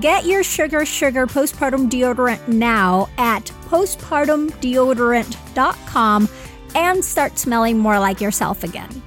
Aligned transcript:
Get 0.00 0.26
your 0.26 0.42
Sugar 0.42 0.84
Sugar 0.84 1.26
postpartum 1.26 1.88
deodorant 1.88 2.48
now 2.48 3.08
at 3.16 3.44
postpartumdeodorant.com 3.66 6.28
and 6.74 7.04
start 7.04 7.38
smelling 7.38 7.78
more 7.78 7.98
like 7.98 8.20
yourself 8.20 8.62
again. 8.62 9.02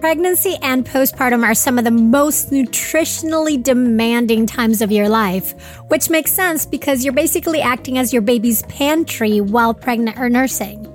Pregnancy 0.00 0.56
and 0.62 0.84
postpartum 0.84 1.44
are 1.44 1.54
some 1.54 1.78
of 1.78 1.84
the 1.84 1.92
most 1.92 2.50
nutritionally 2.50 3.62
demanding 3.62 4.46
times 4.46 4.82
of 4.82 4.90
your 4.90 5.08
life, 5.08 5.54
which 5.88 6.10
makes 6.10 6.32
sense 6.32 6.66
because 6.66 7.04
you're 7.04 7.12
basically 7.12 7.60
acting 7.60 7.98
as 7.98 8.12
your 8.12 8.22
baby's 8.22 8.64
pantry 8.64 9.40
while 9.40 9.74
pregnant 9.74 10.18
or 10.18 10.28
nursing. 10.28 10.90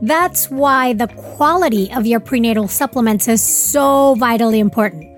That's 0.00 0.50
why 0.50 0.94
the 0.94 1.08
quality 1.08 1.92
of 1.92 2.06
your 2.06 2.20
prenatal 2.20 2.68
supplements 2.68 3.28
is 3.28 3.42
so 3.42 4.14
vitally 4.14 4.60
important. 4.60 5.17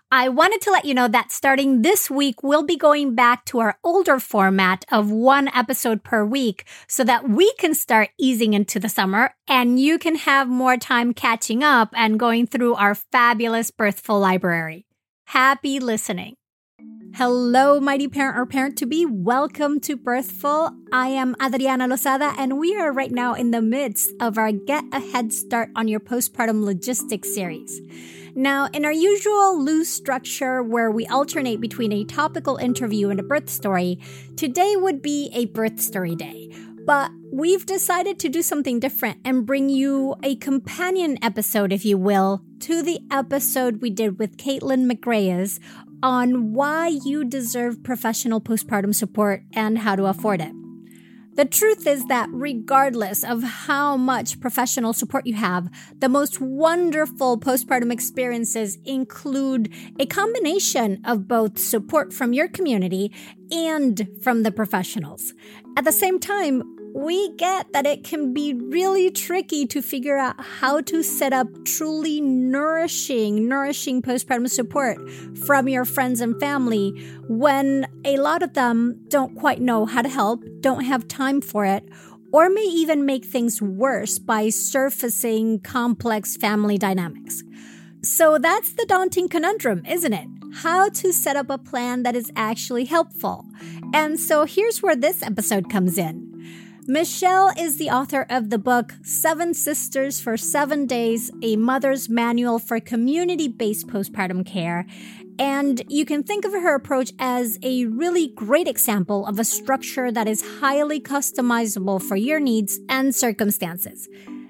I 0.13 0.27
wanted 0.27 0.59
to 0.63 0.71
let 0.71 0.83
you 0.83 0.93
know 0.93 1.07
that 1.07 1.31
starting 1.31 1.83
this 1.83 2.11
week, 2.11 2.43
we'll 2.43 2.63
be 2.63 2.75
going 2.75 3.15
back 3.15 3.45
to 3.45 3.59
our 3.59 3.77
older 3.81 4.19
format 4.19 4.83
of 4.91 5.09
one 5.09 5.47
episode 5.55 6.03
per 6.03 6.25
week 6.25 6.65
so 6.85 7.05
that 7.05 7.29
we 7.29 7.53
can 7.53 7.73
start 7.73 8.09
easing 8.17 8.53
into 8.53 8.77
the 8.77 8.89
summer 8.89 9.33
and 9.47 9.79
you 9.79 9.97
can 9.97 10.15
have 10.15 10.49
more 10.49 10.75
time 10.75 11.13
catching 11.13 11.63
up 11.63 11.93
and 11.95 12.19
going 12.19 12.45
through 12.45 12.75
our 12.75 12.93
fabulous 12.93 13.71
Birthful 13.71 14.19
library. 14.19 14.85
Happy 15.27 15.79
listening. 15.79 16.35
Hello, 17.13 17.77
mighty 17.81 18.07
parent 18.07 18.37
or 18.37 18.45
parent 18.45 18.77
to 18.77 18.85
be. 18.85 19.05
Welcome 19.05 19.81
to 19.81 19.97
Birthful. 19.97 20.71
I 20.93 21.07
am 21.07 21.35
Adriana 21.43 21.85
Lozada, 21.89 22.33
and 22.37 22.57
we 22.57 22.77
are 22.77 22.93
right 22.93 23.11
now 23.11 23.33
in 23.33 23.51
the 23.51 23.61
midst 23.61 24.11
of 24.21 24.37
our 24.37 24.53
Get 24.53 24.85
a 24.93 25.01
Head 25.01 25.33
Start 25.33 25.71
on 25.75 25.89
Your 25.89 25.99
Postpartum 25.99 26.63
Logistics 26.63 27.35
series. 27.35 27.81
Now, 28.33 28.69
in 28.71 28.85
our 28.85 28.93
usual 28.93 29.61
loose 29.61 29.89
structure 29.89 30.63
where 30.63 30.89
we 30.89 31.05
alternate 31.07 31.59
between 31.59 31.91
a 31.91 32.05
topical 32.05 32.55
interview 32.55 33.09
and 33.09 33.19
a 33.19 33.23
birth 33.23 33.49
story, 33.49 33.99
today 34.37 34.77
would 34.77 35.01
be 35.01 35.29
a 35.33 35.45
birth 35.47 35.81
story 35.81 36.15
day. 36.15 36.49
But 36.85 37.11
we've 37.33 37.65
decided 37.65 38.19
to 38.19 38.29
do 38.29 38.41
something 38.41 38.79
different 38.79 39.19
and 39.25 39.45
bring 39.45 39.67
you 39.67 40.15
a 40.23 40.37
companion 40.37 41.17
episode, 41.21 41.73
if 41.73 41.83
you 41.83 41.97
will, 41.97 42.41
to 42.61 42.81
the 42.81 43.01
episode 43.11 43.81
we 43.81 43.89
did 43.89 44.17
with 44.17 44.37
Caitlin 44.37 44.89
McGrayes 44.89 45.59
on 46.03 46.53
why 46.53 46.87
you 46.87 47.23
deserve 47.23 47.83
professional 47.83 48.41
postpartum 48.41 48.93
support 48.93 49.43
and 49.53 49.79
how 49.79 49.95
to 49.95 50.05
afford 50.05 50.41
it. 50.41 50.53
The 51.35 51.45
truth 51.45 51.87
is 51.87 52.05
that 52.07 52.27
regardless 52.31 53.23
of 53.23 53.41
how 53.41 53.95
much 53.95 54.41
professional 54.41 54.91
support 54.91 55.25
you 55.25 55.35
have, 55.35 55.69
the 55.97 56.09
most 56.09 56.41
wonderful 56.41 57.39
postpartum 57.39 57.91
experiences 57.91 58.77
include 58.83 59.73
a 59.97 60.05
combination 60.05 61.01
of 61.05 61.29
both 61.29 61.57
support 61.57 62.11
from 62.11 62.33
your 62.33 62.49
community 62.49 63.13
and 63.49 64.09
from 64.21 64.43
the 64.43 64.51
professionals. 64.51 65.33
At 65.77 65.85
the 65.85 65.93
same 65.93 66.19
time, 66.19 66.63
we 66.93 67.33
get 67.35 67.71
that 67.73 67.85
it 67.85 68.03
can 68.03 68.33
be 68.33 68.53
really 68.53 69.09
tricky 69.11 69.65
to 69.67 69.81
figure 69.81 70.17
out 70.17 70.35
how 70.39 70.81
to 70.81 71.03
set 71.03 71.33
up 71.33 71.47
truly 71.65 72.19
nourishing, 72.21 73.47
nourishing 73.47 74.01
postpartum 74.01 74.49
support 74.49 74.97
from 75.45 75.67
your 75.67 75.85
friends 75.85 76.21
and 76.21 76.39
family 76.39 76.91
when 77.27 77.87
a 78.05 78.17
lot 78.17 78.43
of 78.43 78.53
them 78.53 78.99
don't 79.07 79.35
quite 79.35 79.61
know 79.61 79.85
how 79.85 80.01
to 80.01 80.09
help, 80.09 80.43
don't 80.59 80.83
have 80.83 81.07
time 81.07 81.41
for 81.41 81.65
it, 81.65 81.87
or 82.33 82.49
may 82.49 82.63
even 82.63 83.05
make 83.05 83.25
things 83.25 83.61
worse 83.61 84.19
by 84.19 84.49
surfacing 84.49 85.59
complex 85.59 86.37
family 86.37 86.77
dynamics. 86.77 87.43
So 88.03 88.37
that's 88.37 88.73
the 88.73 88.85
daunting 88.85 89.29
conundrum, 89.29 89.85
isn't 89.85 90.13
it? 90.13 90.27
How 90.53 90.89
to 90.89 91.13
set 91.13 91.35
up 91.35 91.49
a 91.49 91.57
plan 91.57 92.03
that 92.03 92.15
is 92.15 92.31
actually 92.35 92.85
helpful. 92.85 93.45
And 93.93 94.19
so 94.19 94.45
here's 94.45 94.81
where 94.81 94.95
this 94.95 95.23
episode 95.23 95.69
comes 95.69 95.97
in. 95.97 96.31
Michelle 96.87 97.51
is 97.59 97.77
the 97.77 97.91
author 97.91 98.25
of 98.27 98.49
the 98.49 98.57
book 98.57 98.93
Seven 99.03 99.53
Sisters 99.53 100.19
for 100.19 100.35
Seven 100.35 100.87
Days 100.87 101.29
A 101.43 101.55
Mother's 101.55 102.09
Manual 102.09 102.57
for 102.57 102.79
Community 102.79 103.47
Based 103.47 103.85
Postpartum 103.85 104.43
Care. 104.43 104.87
And 105.37 105.83
you 105.89 106.05
can 106.05 106.23
think 106.23 106.43
of 106.43 106.53
her 106.53 106.73
approach 106.73 107.11
as 107.19 107.59
a 107.61 107.85
really 107.85 108.29
great 108.29 108.67
example 108.67 109.27
of 109.27 109.37
a 109.37 109.43
structure 109.43 110.11
that 110.11 110.27
is 110.27 110.59
highly 110.59 110.99
customizable 110.99 112.01
for 112.01 112.15
your 112.15 112.39
needs 112.39 112.79
and 112.89 113.13
circumstances. 113.13 114.09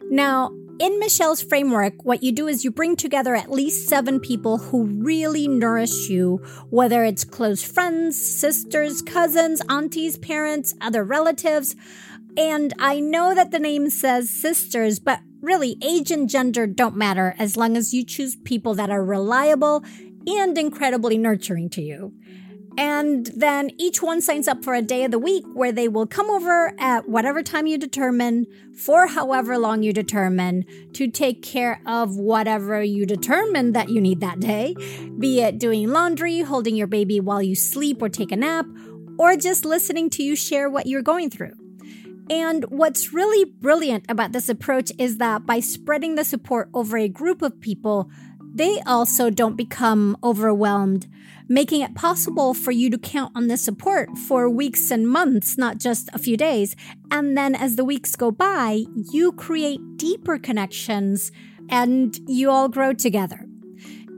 Now, 0.10 0.52
in 0.82 1.00
Michelle's 1.00 1.44
framework, 1.44 2.04
what 2.06 2.24
you 2.24 2.32
do 2.32 2.48
is 2.48 2.64
you 2.64 2.72
bring 2.72 2.96
together 2.96 3.36
at 3.36 3.52
least 3.52 3.88
seven 3.88 4.20
people 4.20 4.58
who 4.58 4.86
really 4.86 5.48
nourish 5.48 6.10
you, 6.10 6.38
whether 6.72 7.04
it's 7.04 7.24
close 7.24 7.62
friends, 7.62 8.20
sisters, 8.20 9.04
cousins, 9.04 9.62
aunties, 9.70 10.18
parents, 10.18 10.74
other 10.82 11.04
relatives. 11.04 11.76
And 12.38 12.74
I 12.80 13.00
know 13.00 13.36
that 13.36 13.52
the 13.52 13.60
name 13.60 13.90
says 13.90 14.30
sisters, 14.30 15.00
but 15.00 15.20
really, 15.42 15.78
age 15.82 16.12
and 16.12 16.30
gender 16.30 16.68
don't 16.68 16.96
matter 16.96 17.36
as 17.38 17.58
long 17.58 17.76
as 17.76 17.94
you 17.94 18.06
choose 18.06 18.36
people 18.36 18.74
that 18.76 18.90
are 18.90 19.04
reliable 19.04 19.84
and 20.28 20.58
incredibly 20.58 21.18
nurturing 21.18 21.70
to 21.72 21.82
you. 21.82 22.14
And 22.78 23.26
then 23.36 23.72
each 23.78 24.02
one 24.02 24.22
signs 24.22 24.48
up 24.48 24.64
for 24.64 24.74
a 24.74 24.82
day 24.82 25.04
of 25.04 25.12
the 25.12 25.20
week 25.20 25.44
where 25.54 25.74
they 25.74 25.90
will 25.90 26.08
come 26.08 26.30
over 26.30 26.74
at 26.80 27.10
whatever 27.10 27.44
time 27.44 27.68
you 27.68 27.78
determine 27.78 28.46
for 28.74 29.08
however 29.08 29.58
long 29.58 29.84
you 29.84 29.92
determine 29.92 30.64
to 30.94 31.10
take 31.10 31.42
care 31.42 31.82
of 31.86 32.16
whatever 32.16 32.82
you 32.82 33.06
determine 33.06 33.74
that 33.74 33.90
you 33.90 34.00
need 34.00 34.22
that 34.22 34.40
day, 34.40 34.74
be 35.20 35.42
it 35.42 35.60
doing 35.60 35.90
laundry, 35.90 36.42
holding 36.42 36.78
your 36.78 36.88
baby 36.88 37.20
while 37.20 37.42
you 37.42 37.56
sleep 37.56 38.02
or 38.02 38.08
take 38.08 38.32
a 38.32 38.38
nap, 38.38 38.66
or 39.20 39.36
just 39.36 39.66
listening 39.66 40.10
to 40.10 40.24
you 40.24 40.36
share 40.36 40.70
what 40.70 40.88
you're 40.88 41.02
going 41.02 41.30
through. 41.30 41.61
And 42.30 42.66
what's 42.66 43.14
really 43.14 43.46
brilliant 43.46 44.06
about 44.08 44.32
this 44.32 44.50
approach 44.50 44.92
is 44.98 45.18
that 45.18 45.46
by 45.46 45.60
spreading 45.60 46.16
the 46.16 46.24
support 46.24 46.70
over 46.74 46.98
a 46.98 47.10
group 47.10 47.42
of 47.42 47.60
people, 47.60 48.10
they 48.54 48.82
also 48.86 49.30
don't 49.30 49.56
become 49.56 50.18
overwhelmed, 50.24 51.08
making 51.48 51.82
it 51.82 51.96
possible 51.96 52.54
for 52.54 52.72
you 52.72 52.90
to 52.90 52.98
count 52.98 53.32
on 53.36 53.48
this 53.48 53.64
support 53.64 54.18
for 54.18 54.50
weeks 54.50 54.92
and 54.92 55.08
months, 55.08 55.58
not 55.58 55.78
just 55.78 56.10
a 56.14 56.20
few 56.20 56.36
days. 56.36 56.76
And 57.10 57.38
then 57.38 57.56
as 57.56 57.76
the 57.76 57.86
weeks 57.86 58.16
go 58.16 58.30
by, 58.32 58.84
you 59.12 59.32
create 59.32 59.80
deeper 59.98 60.38
connections 60.38 61.32
and 61.70 62.18
you 62.28 62.50
all 62.50 62.68
grow 62.68 62.94
together. 62.94 63.46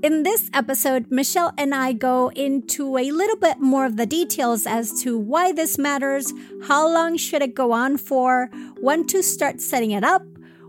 In 0.03 0.23
this 0.23 0.49
episode, 0.53 1.05
Michelle 1.09 1.53
and 1.57 1.73
I 1.73 1.93
go 1.93 2.27
into 2.35 2.97
a 2.97 3.09
little 3.09 3.37
bit 3.37 3.61
more 3.61 3.85
of 3.85 3.95
the 3.95 4.05
details 4.05 4.67
as 4.67 5.01
to 5.01 5.17
why 5.17 5.53
this 5.53 5.77
matters, 5.77 6.33
how 6.67 6.85
long 6.93 7.15
should 7.15 7.41
it 7.41 7.55
go 7.55 7.71
on 7.71 7.95
for, 7.95 8.49
when 8.81 9.07
to 9.07 9.23
start 9.23 9.61
setting 9.61 9.91
it 9.91 10.03
up, 10.03 10.23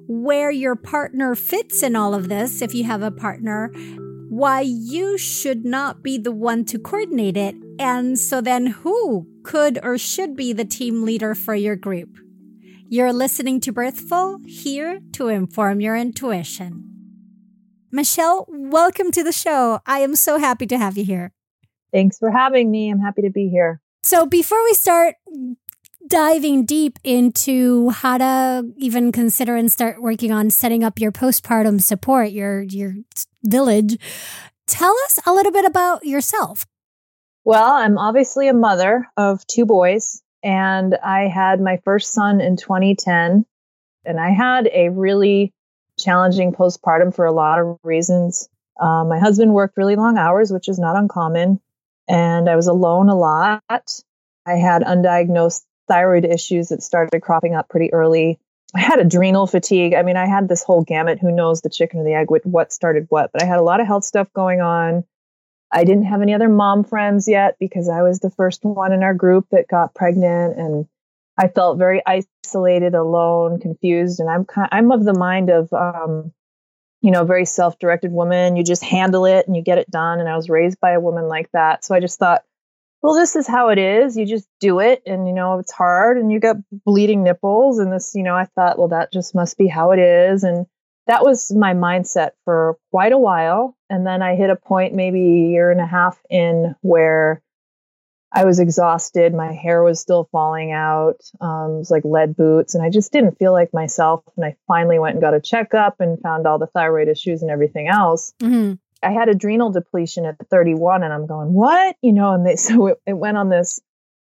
where 0.06 0.52
your 0.52 0.76
partner 0.76 1.34
fits 1.34 1.82
in 1.82 1.96
all 1.96 2.14
of 2.14 2.28
this 2.28 2.62
if 2.62 2.76
you 2.76 2.84
have 2.84 3.02
a 3.02 3.10
partner, 3.10 3.72
why 4.28 4.60
you 4.60 5.18
should 5.18 5.64
not 5.64 6.00
be 6.00 6.16
the 6.16 6.30
one 6.30 6.64
to 6.66 6.78
coordinate 6.78 7.36
it, 7.36 7.56
and 7.80 8.16
so 8.16 8.40
then 8.40 8.66
who 8.66 9.26
could 9.42 9.80
or 9.82 9.98
should 9.98 10.36
be 10.36 10.52
the 10.52 10.64
team 10.64 11.02
leader 11.02 11.34
for 11.34 11.56
your 11.56 11.74
group. 11.74 12.20
You're 12.88 13.12
listening 13.12 13.58
to 13.62 13.72
Birthful, 13.72 14.42
here 14.46 15.00
to 15.14 15.26
inform 15.26 15.80
your 15.80 15.96
intuition. 15.96 16.93
Michelle, 17.94 18.44
welcome 18.48 19.12
to 19.12 19.22
the 19.22 19.30
show. 19.30 19.78
I 19.86 20.00
am 20.00 20.16
so 20.16 20.36
happy 20.36 20.66
to 20.66 20.76
have 20.76 20.98
you 20.98 21.04
here. 21.04 21.32
Thanks 21.92 22.18
for 22.18 22.28
having 22.28 22.68
me. 22.68 22.90
I'm 22.90 22.98
happy 22.98 23.22
to 23.22 23.30
be 23.30 23.48
here. 23.48 23.80
So, 24.02 24.26
before 24.26 24.60
we 24.64 24.74
start 24.74 25.14
diving 26.04 26.64
deep 26.64 26.98
into 27.04 27.90
how 27.90 28.18
to 28.18 28.72
even 28.78 29.12
consider 29.12 29.54
and 29.54 29.70
start 29.70 30.02
working 30.02 30.32
on 30.32 30.50
setting 30.50 30.82
up 30.82 30.98
your 30.98 31.12
postpartum 31.12 31.80
support, 31.80 32.32
your 32.32 32.62
your 32.62 32.94
village, 33.44 33.96
tell 34.66 34.96
us 35.04 35.20
a 35.24 35.32
little 35.32 35.52
bit 35.52 35.64
about 35.64 36.04
yourself. 36.04 36.66
Well, 37.44 37.74
I'm 37.74 37.96
obviously 37.96 38.48
a 38.48 38.54
mother 38.54 39.06
of 39.16 39.46
two 39.46 39.66
boys, 39.66 40.20
and 40.42 40.96
I 40.96 41.28
had 41.28 41.60
my 41.60 41.78
first 41.84 42.12
son 42.12 42.40
in 42.40 42.56
2010, 42.56 43.46
and 44.04 44.18
I 44.18 44.30
had 44.30 44.68
a 44.72 44.88
really 44.88 45.54
challenging 45.98 46.52
postpartum 46.52 47.14
for 47.14 47.24
a 47.24 47.32
lot 47.32 47.58
of 47.58 47.78
reasons. 47.82 48.48
Uh, 48.80 49.04
my 49.04 49.18
husband 49.18 49.54
worked 49.54 49.76
really 49.76 49.96
long 49.96 50.18
hours, 50.18 50.52
which 50.52 50.68
is 50.68 50.78
not 50.78 50.96
uncommon, 50.96 51.60
and 52.08 52.48
I 52.48 52.56
was 52.56 52.66
alone 52.66 53.08
a 53.08 53.16
lot. 53.16 53.62
I 54.46 54.52
had 54.52 54.82
undiagnosed 54.82 55.62
thyroid 55.88 56.24
issues 56.24 56.68
that 56.68 56.82
started 56.82 57.20
cropping 57.20 57.54
up 57.54 57.68
pretty 57.68 57.92
early. 57.92 58.38
I 58.74 58.80
had 58.80 58.98
adrenal 58.98 59.46
fatigue. 59.46 59.94
I 59.94 60.02
mean, 60.02 60.16
I 60.16 60.26
had 60.26 60.48
this 60.48 60.64
whole 60.64 60.82
gamut. 60.82 61.20
Who 61.20 61.30
knows 61.30 61.60
the 61.60 61.70
chicken 61.70 62.00
or 62.00 62.04
the 62.04 62.14
egg, 62.14 62.26
what 62.44 62.72
started 62.72 63.06
what? 63.08 63.30
But 63.32 63.42
I 63.42 63.46
had 63.46 63.58
a 63.58 63.62
lot 63.62 63.80
of 63.80 63.86
health 63.86 64.04
stuff 64.04 64.32
going 64.32 64.60
on. 64.60 65.04
I 65.70 65.84
didn't 65.84 66.04
have 66.04 66.22
any 66.22 66.34
other 66.34 66.48
mom 66.48 66.84
friends 66.84 67.26
yet 67.28 67.56
because 67.58 67.88
I 67.88 68.02
was 68.02 68.20
the 68.20 68.30
first 68.30 68.64
one 68.64 68.92
in 68.92 69.02
our 69.02 69.14
group 69.14 69.46
that 69.50 69.68
got 69.68 69.94
pregnant, 69.94 70.58
and 70.58 70.86
I 71.38 71.48
felt 71.48 71.78
very 71.78 72.02
isolated, 72.06 72.94
alone, 72.94 73.60
confused. 73.60 74.20
And 74.20 74.30
I'm 74.30 74.44
kind, 74.44 74.68
I'm 74.70 74.92
of 74.92 75.04
the 75.04 75.14
mind 75.14 75.50
of, 75.50 75.72
um, 75.72 76.32
you 77.00 77.10
know, 77.10 77.24
very 77.24 77.44
self-directed 77.44 78.12
woman. 78.12 78.56
You 78.56 78.64
just 78.64 78.84
handle 78.84 79.26
it 79.26 79.46
and 79.46 79.56
you 79.56 79.62
get 79.62 79.78
it 79.78 79.90
done. 79.90 80.20
And 80.20 80.28
I 80.28 80.36
was 80.36 80.48
raised 80.48 80.80
by 80.80 80.92
a 80.92 81.00
woman 81.00 81.28
like 81.28 81.50
that, 81.52 81.84
so 81.84 81.94
I 81.94 82.00
just 82.00 82.18
thought, 82.18 82.42
well, 83.02 83.14
this 83.14 83.36
is 83.36 83.46
how 83.46 83.68
it 83.68 83.76
is. 83.78 84.16
You 84.16 84.24
just 84.24 84.48
do 84.60 84.80
it, 84.80 85.02
and 85.04 85.28
you 85.28 85.34
know 85.34 85.58
it's 85.58 85.72
hard, 85.72 86.16
and 86.16 86.32
you 86.32 86.40
get 86.40 86.56
bleeding 86.86 87.22
nipples, 87.22 87.78
and 87.78 87.92
this, 87.92 88.12
you 88.14 88.22
know, 88.22 88.34
I 88.34 88.46
thought, 88.46 88.78
well, 88.78 88.88
that 88.88 89.12
just 89.12 89.34
must 89.34 89.58
be 89.58 89.66
how 89.66 89.90
it 89.90 89.98
is, 89.98 90.42
and 90.42 90.64
that 91.06 91.22
was 91.22 91.52
my 91.54 91.74
mindset 91.74 92.30
for 92.46 92.78
quite 92.90 93.12
a 93.12 93.18
while. 93.18 93.76
And 93.90 94.06
then 94.06 94.22
I 94.22 94.36
hit 94.36 94.48
a 94.48 94.56
point, 94.56 94.94
maybe 94.94 95.20
a 95.20 95.50
year 95.50 95.70
and 95.70 95.82
a 95.82 95.86
half 95.86 96.18
in, 96.30 96.74
where 96.80 97.42
I 98.34 98.44
was 98.44 98.58
exhausted. 98.58 99.32
My 99.32 99.52
hair 99.52 99.84
was 99.84 100.00
still 100.00 100.28
falling 100.32 100.72
out. 100.72 101.20
Um, 101.40 101.74
it 101.74 101.78
was 101.78 101.90
like 101.90 102.04
lead 102.04 102.36
boots, 102.36 102.74
and 102.74 102.84
I 102.84 102.90
just 102.90 103.12
didn't 103.12 103.38
feel 103.38 103.52
like 103.52 103.72
myself. 103.72 104.24
And 104.36 104.44
I 104.44 104.56
finally 104.66 104.98
went 104.98 105.14
and 105.14 105.22
got 105.22 105.34
a 105.34 105.40
checkup 105.40 106.00
and 106.00 106.20
found 106.20 106.46
all 106.46 106.58
the 106.58 106.66
thyroid 106.66 107.06
issues 107.06 107.42
and 107.42 107.50
everything 107.50 107.86
else. 107.86 108.34
Mm-hmm. 108.40 108.74
I 109.04 109.12
had 109.12 109.28
adrenal 109.28 109.70
depletion 109.70 110.24
at 110.24 110.36
31, 110.50 111.04
and 111.04 111.12
I'm 111.12 111.26
going, 111.26 111.52
what? 111.52 111.96
You 112.02 112.12
know, 112.12 112.32
and 112.32 112.44
they, 112.44 112.56
so 112.56 112.88
it, 112.88 113.00
it 113.06 113.12
went 113.12 113.36
on 113.36 113.50
this. 113.50 113.80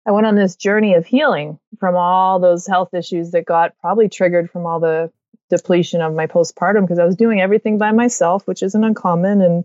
I 0.06 0.12
went 0.12 0.26
on 0.26 0.36
this 0.36 0.56
journey 0.56 0.94
of 0.94 1.04
healing 1.04 1.58
from 1.78 1.94
all 1.94 2.38
those 2.38 2.66
health 2.66 2.94
issues 2.94 3.32
that 3.32 3.44
got 3.44 3.78
probably 3.78 4.08
triggered 4.08 4.50
from 4.50 4.64
all 4.64 4.80
the 4.80 5.12
depletion 5.50 6.00
of 6.00 6.14
my 6.14 6.26
postpartum 6.26 6.82
because 6.82 6.98
I 6.98 7.04
was 7.04 7.16
doing 7.16 7.42
everything 7.42 7.76
by 7.76 7.92
myself, 7.92 8.46
which 8.46 8.62
isn't 8.62 8.84
uncommon. 8.84 9.42
And 9.42 9.64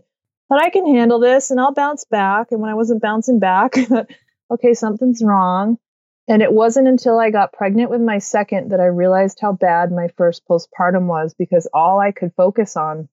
but 0.50 0.62
I 0.62 0.68
can 0.68 0.86
handle 0.86 1.18
this 1.18 1.50
and 1.50 1.58
I'll 1.58 1.72
bounce 1.72 2.04
back. 2.04 2.48
And 2.50 2.60
when 2.60 2.70
I 2.70 2.74
wasn't 2.74 3.00
bouncing 3.00 3.38
back, 3.38 3.74
okay, 4.50 4.74
something's 4.74 5.22
wrong. 5.22 5.78
And 6.26 6.40
it 6.40 6.52
wasn't 6.52 6.88
until 6.88 7.18
I 7.18 7.30
got 7.30 7.52
pregnant 7.52 7.90
with 7.90 8.00
my 8.00 8.18
second 8.18 8.70
that 8.70 8.80
I 8.80 8.86
realized 8.86 9.38
how 9.40 9.52
bad 9.52 9.92
my 9.92 10.08
first 10.16 10.42
postpartum 10.48 11.06
was 11.06 11.34
because 11.34 11.68
all 11.74 12.00
I 12.00 12.12
could 12.12 12.32
focus 12.34 12.76
on 12.76 13.08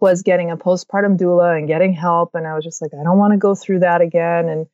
was 0.00 0.22
getting 0.22 0.50
a 0.50 0.56
postpartum 0.56 1.18
doula 1.18 1.58
and 1.58 1.68
getting 1.68 1.92
help. 1.92 2.30
And 2.34 2.46
I 2.46 2.54
was 2.54 2.64
just 2.64 2.80
like, 2.80 2.92
I 2.98 3.04
don't 3.04 3.18
want 3.18 3.32
to 3.32 3.38
go 3.38 3.54
through 3.54 3.80
that 3.80 4.00
again. 4.00 4.48
And 4.48 4.66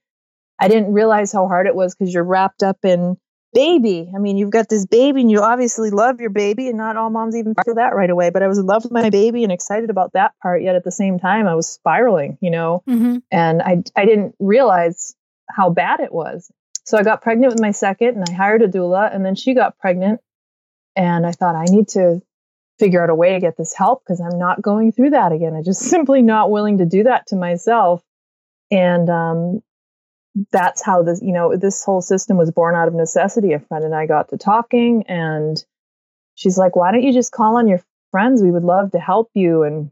I 0.61 0.69
didn't 0.69 0.93
realize 0.93 1.33
how 1.33 1.49
hard 1.49 1.67
it 1.67 1.75
was 1.75 1.97
because 1.97 2.15
you're 2.15 2.23
wrapped 2.23 2.63
up 2.63 2.85
in 2.85 3.17
baby. 3.53 4.11
I 4.15 4.19
mean, 4.19 4.37
you've 4.37 4.51
got 4.51 4.69
this 4.69 4.87
baby 4.87 5.23
and 5.23 5.31
you 5.31 5.41
obviously 5.41 5.91
love 5.91 6.21
your 6.21 6.31
baby, 6.31 6.69
and 6.69 6.77
not 6.77 6.97
all 6.97 7.11
moms 7.11 7.37
even 7.37 7.55
feel 7.65 7.77
that 7.77 7.95
right 7.95 8.11
away. 8.11 8.31
But 8.31 8.43
I 8.43 8.49
was 8.49 8.59
in 8.59 8.67
love 8.67 8.85
with 8.85 8.93
my 8.93 9.11
baby 9.11 9.43
and 9.43 9.53
excited 9.53 9.91
about 9.91 10.13
that 10.13 10.33
part. 10.43 10.63
Yet 10.63 10.77
at 10.77 10.85
the 10.85 10.93
same 10.93 11.19
time, 11.19 11.47
I 11.47 11.55
was 11.55 11.69
spiraling, 11.69 12.39
you 12.41 12.51
know, 12.51 12.83
mm-hmm. 12.89 13.17
and 13.31 13.63
I, 13.63 13.83
I 13.97 14.05
didn't 14.05 14.35
realize 14.39 15.15
how 15.50 15.71
bad 15.71 16.00
it 16.00 16.12
was. 16.12 16.50
So 16.85 16.97
I 16.97 17.02
got 17.02 17.23
pregnant 17.23 17.52
with 17.52 17.61
my 17.61 17.73
second 17.73 18.17
and 18.17 18.25
I 18.28 18.33
hired 18.33 18.62
a 18.62 18.69
doula 18.69 19.14
and 19.14 19.25
then 19.25 19.35
she 19.35 19.55
got 19.55 19.78
pregnant. 19.78 20.21
And 20.97 21.26
I 21.26 21.33
thought, 21.33 21.55
I 21.55 21.64
need 21.64 21.88
to 21.88 22.23
figure 22.78 23.02
out 23.02 23.11
a 23.11 23.14
way 23.14 23.33
to 23.33 23.40
get 23.40 23.57
this 23.57 23.75
help 23.75 24.02
because 24.05 24.21
I'm 24.21 24.38
not 24.38 24.62
going 24.62 24.93
through 24.93 25.11
that 25.11 25.33
again. 25.33 25.55
I'm 25.55 25.64
just 25.64 25.81
simply 25.90 26.23
not 26.23 26.50
willing 26.50 26.78
to 26.78 26.87
do 26.87 27.05
that 27.05 27.26
to 27.28 27.37
myself. 27.37 28.02
And 28.71 29.09
um, 29.09 29.62
that's 30.52 30.83
how 30.83 31.02
this, 31.02 31.21
you 31.23 31.33
know, 31.33 31.57
this 31.57 31.85
whole 31.85 32.00
system 32.00 32.37
was 32.37 32.50
born 32.50 32.75
out 32.75 32.88
of 32.88 32.95
necessity. 32.95 33.52
A 33.52 33.61
friend 33.61 33.85
and 33.85 33.95
I 33.95 34.07
got 34.07 34.28
to 34.31 34.38
talking, 34.38 35.05
and 35.09 35.62
she's 36.35 36.59
like, 36.59 36.76
"Why 36.76 36.93
don't 36.93 37.02
you 37.02 37.12
just 37.12 37.33
call 37.33 37.57
on 37.57 37.67
your 37.69 37.83
friends? 38.11 38.43
We 38.43 38.50
would 38.50 38.64
love 38.64 38.93
to 38.93 38.99
help 38.99 39.31
you." 39.35 39.62
And 39.62 39.90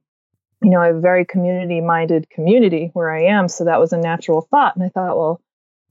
you 0.62 0.70
know, 0.70 0.80
I 0.80 0.86
have 0.86 0.96
a 0.96 1.00
very 1.00 1.24
community-minded 1.24 2.30
community 2.30 2.90
where 2.92 3.10
I 3.10 3.24
am, 3.24 3.48
so 3.48 3.64
that 3.64 3.80
was 3.80 3.92
a 3.92 3.98
natural 3.98 4.42
thought. 4.42 4.76
And 4.76 4.84
I 4.84 4.88
thought, 4.88 5.16
well, 5.16 5.40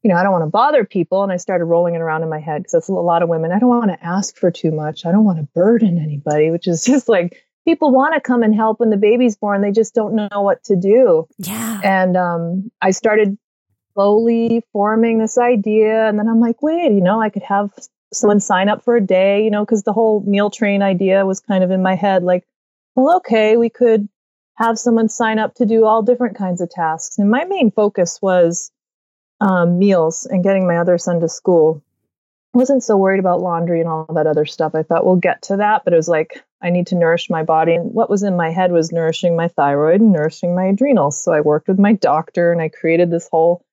you 0.05 0.09
know, 0.09 0.17
I 0.17 0.21
don't 0.21 0.31
want 0.31 0.43
to 0.43 0.51
bother 0.51 0.85
people. 0.85 1.23
And 1.23 1.31
I 1.31 1.37
started 1.37 1.65
rolling 1.65 1.95
it 1.95 1.99
around 1.99 2.21
in 2.21 2.29
my 2.29 2.39
head 2.39 2.59
because 2.59 2.73
that's 2.73 2.89
a 2.89 2.93
lot 2.93 3.23
of 3.23 3.27
women. 3.27 3.51
I 3.51 3.57
don't 3.57 3.69
want 3.69 3.89
to 3.89 4.05
ask 4.05 4.37
for 4.37 4.51
too 4.51 4.69
much. 4.69 5.03
I 5.03 5.11
don't 5.11 5.23
want 5.23 5.39
to 5.39 5.47
burden 5.55 5.97
anybody, 5.97 6.51
which 6.51 6.67
is 6.67 6.83
just 6.85 7.09
like 7.09 7.43
people 7.67 7.91
want 7.91 8.13
to 8.13 8.21
come 8.21 8.43
and 8.43 8.53
help 8.53 8.79
when 8.79 8.91
the 8.91 8.97
baby's 8.97 9.35
born. 9.35 9.63
They 9.63 9.71
just 9.71 9.95
don't 9.95 10.13
know 10.13 10.43
what 10.43 10.63
to 10.65 10.75
do. 10.75 11.25
Yeah. 11.39 11.81
And 11.83 12.15
um, 12.15 12.71
I 12.83 12.91
started 12.91 13.35
slowly 13.95 14.61
forming 14.71 15.17
this 15.17 15.39
idea. 15.39 16.07
And 16.07 16.19
then 16.19 16.27
I'm 16.29 16.39
like, 16.39 16.61
wait, 16.61 16.91
you 16.91 17.01
know, 17.01 17.19
I 17.19 17.29
could 17.31 17.41
have 17.41 17.71
someone 18.13 18.39
sign 18.39 18.69
up 18.69 18.83
for 18.83 18.95
a 18.95 19.01
day, 19.01 19.43
you 19.43 19.49
know, 19.49 19.65
because 19.65 19.81
the 19.81 19.93
whole 19.93 20.23
meal 20.27 20.51
train 20.51 20.83
idea 20.83 21.25
was 21.25 21.39
kind 21.39 21.63
of 21.63 21.71
in 21.71 21.81
my 21.81 21.95
head 21.95 22.21
like, 22.21 22.43
well, 22.93 23.17
okay, 23.17 23.57
we 23.57 23.71
could 23.71 24.07
have 24.53 24.77
someone 24.77 25.09
sign 25.09 25.39
up 25.39 25.55
to 25.55 25.65
do 25.65 25.83
all 25.83 26.03
different 26.03 26.37
kinds 26.37 26.61
of 26.61 26.69
tasks. 26.69 27.17
And 27.17 27.31
my 27.31 27.45
main 27.45 27.71
focus 27.71 28.19
was 28.21 28.71
um, 29.41 29.79
meals 29.79 30.25
and 30.25 30.43
getting 30.43 30.67
my 30.67 30.77
other 30.77 30.97
son 30.97 31.19
to 31.21 31.29
school. 31.29 31.83
I 32.53 32.57
wasn't 32.57 32.83
so 32.83 32.95
worried 32.95 33.19
about 33.19 33.41
laundry 33.41 33.81
and 33.81 33.89
all 33.89 34.05
that 34.15 34.27
other 34.27 34.45
stuff. 34.45 34.75
I 34.75 34.83
thought 34.83 35.05
we'll 35.05 35.17
get 35.17 35.41
to 35.43 35.57
that, 35.57 35.83
but 35.83 35.93
it 35.93 35.97
was 35.97 36.07
like 36.07 36.43
I 36.61 36.69
need 36.69 36.87
to 36.87 36.95
nourish 36.95 37.29
my 37.29 37.43
body. 37.43 37.75
And 37.75 37.93
what 37.93 38.09
was 38.09 38.23
in 38.23 38.37
my 38.37 38.49
head 38.49 38.71
was 38.71 38.91
nourishing 38.91 39.35
my 39.35 39.49
thyroid 39.49 39.99
and 39.99 40.13
nourishing 40.13 40.55
my 40.55 40.65
adrenals. 40.65 41.21
So 41.21 41.33
I 41.33 41.41
worked 41.41 41.67
with 41.67 41.79
my 41.79 41.93
doctor 41.93 42.51
and 42.51 42.61
I 42.61 42.69
created 42.69 43.11
this 43.11 43.27
whole 43.29 43.65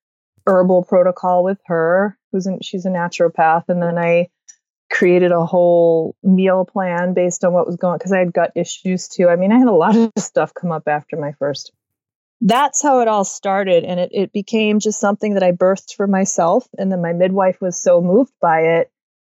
herbal 0.45 0.83
protocol 0.83 1.43
with 1.43 1.59
her, 1.65 2.17
who's 2.31 2.45
in, 2.45 2.59
she's 2.61 2.85
a 2.85 2.89
naturopath, 2.89 3.69
and 3.69 3.81
then 3.81 3.97
I 3.97 4.29
created 4.91 5.31
a 5.31 5.45
whole 5.45 6.15
meal 6.21 6.65
plan 6.65 7.13
based 7.13 7.43
on 7.43 7.53
what 7.53 7.65
was 7.65 7.77
going 7.77 7.97
because 7.97 8.11
I 8.11 8.19
had 8.19 8.33
gut 8.33 8.51
issues 8.55 9.07
too. 9.07 9.29
I 9.29 9.37
mean, 9.37 9.51
I 9.51 9.57
had 9.57 9.67
a 9.67 9.71
lot 9.71 9.95
of 9.95 10.11
stuff 10.17 10.53
come 10.53 10.71
up 10.71 10.87
after 10.87 11.17
my 11.17 11.31
first 11.33 11.71
that's 12.45 12.83
how 12.83 12.99
it 12.99 13.07
all 13.07 13.23
started. 13.23 13.85
And 13.85 13.99
it, 14.01 14.09
it 14.11 14.33
became 14.33 14.79
just 14.79 14.99
something 14.99 15.35
that 15.35 15.43
I 15.43 15.53
birthed 15.53 15.95
for 15.95 16.07
myself. 16.07 16.67
And 16.77 16.91
then 16.91 17.01
my 17.01 17.13
midwife 17.13 17.61
was 17.61 17.81
so 17.81 18.01
moved 18.01 18.33
by 18.41 18.59
it. 18.59 18.91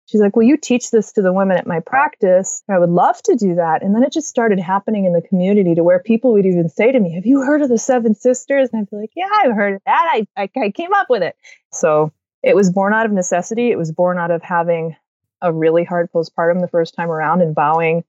She's 0.08 0.22
like, 0.22 0.36
Will 0.36 0.44
you 0.44 0.58
teach 0.58 0.92
this 0.92 1.14
to 1.14 1.22
the 1.22 1.34
women 1.34 1.58
at 1.58 1.68
my 1.68 1.80
practice? 1.80 2.64
I 2.68 2.80
would 2.80 2.90
love 2.90 3.22
to 3.24 3.36
do 3.36 3.56
that. 3.56 3.84
And 3.84 3.96
then 3.96 4.04
it 4.04 4.12
just 4.12 4.28
started 4.28 4.60
happening 4.60 5.06
in 5.06 5.14
the 5.14 5.22
community 5.22 5.76
to 5.76 5.84
where 5.84 6.00
people 6.00 6.34
would 6.34 6.46
even 6.46 6.68
say 6.68 6.92
to 6.92 7.00
me, 7.00 7.14
Have 7.14 7.28
you 7.28 7.42
heard 7.42 7.62
of 7.62 7.70
the 7.70 7.78
Seven 7.78 8.16
Sisters? 8.16 8.70
And 8.74 8.82
I'd 8.82 8.90
be 8.90 8.98
like, 8.98 9.12
Yeah, 9.16 9.30
I've 9.32 9.56
heard 9.56 9.76
of 9.76 9.82
that. 9.86 10.10
I, 10.12 10.28
I, 10.36 10.50
I 10.58 10.72
came 10.72 10.94
up 10.94 11.08
with 11.10 11.22
it. 11.22 11.36
So 11.72 12.12
it 12.42 12.56
was 12.56 12.72
born 12.72 12.94
out 12.94 13.06
of 13.06 13.12
necessity. 13.12 13.72
It 13.72 13.78
was 13.78 13.92
born 13.92 14.18
out 14.18 14.32
of 14.32 14.42
having 14.42 14.96
a 15.42 15.54
really 15.54 15.84
hard 15.84 16.12
postpartum 16.12 16.62
the 16.62 16.68
first 16.68 16.96
time 16.96 17.12
around 17.12 17.42
and 17.42 17.54
vowing 17.54 18.04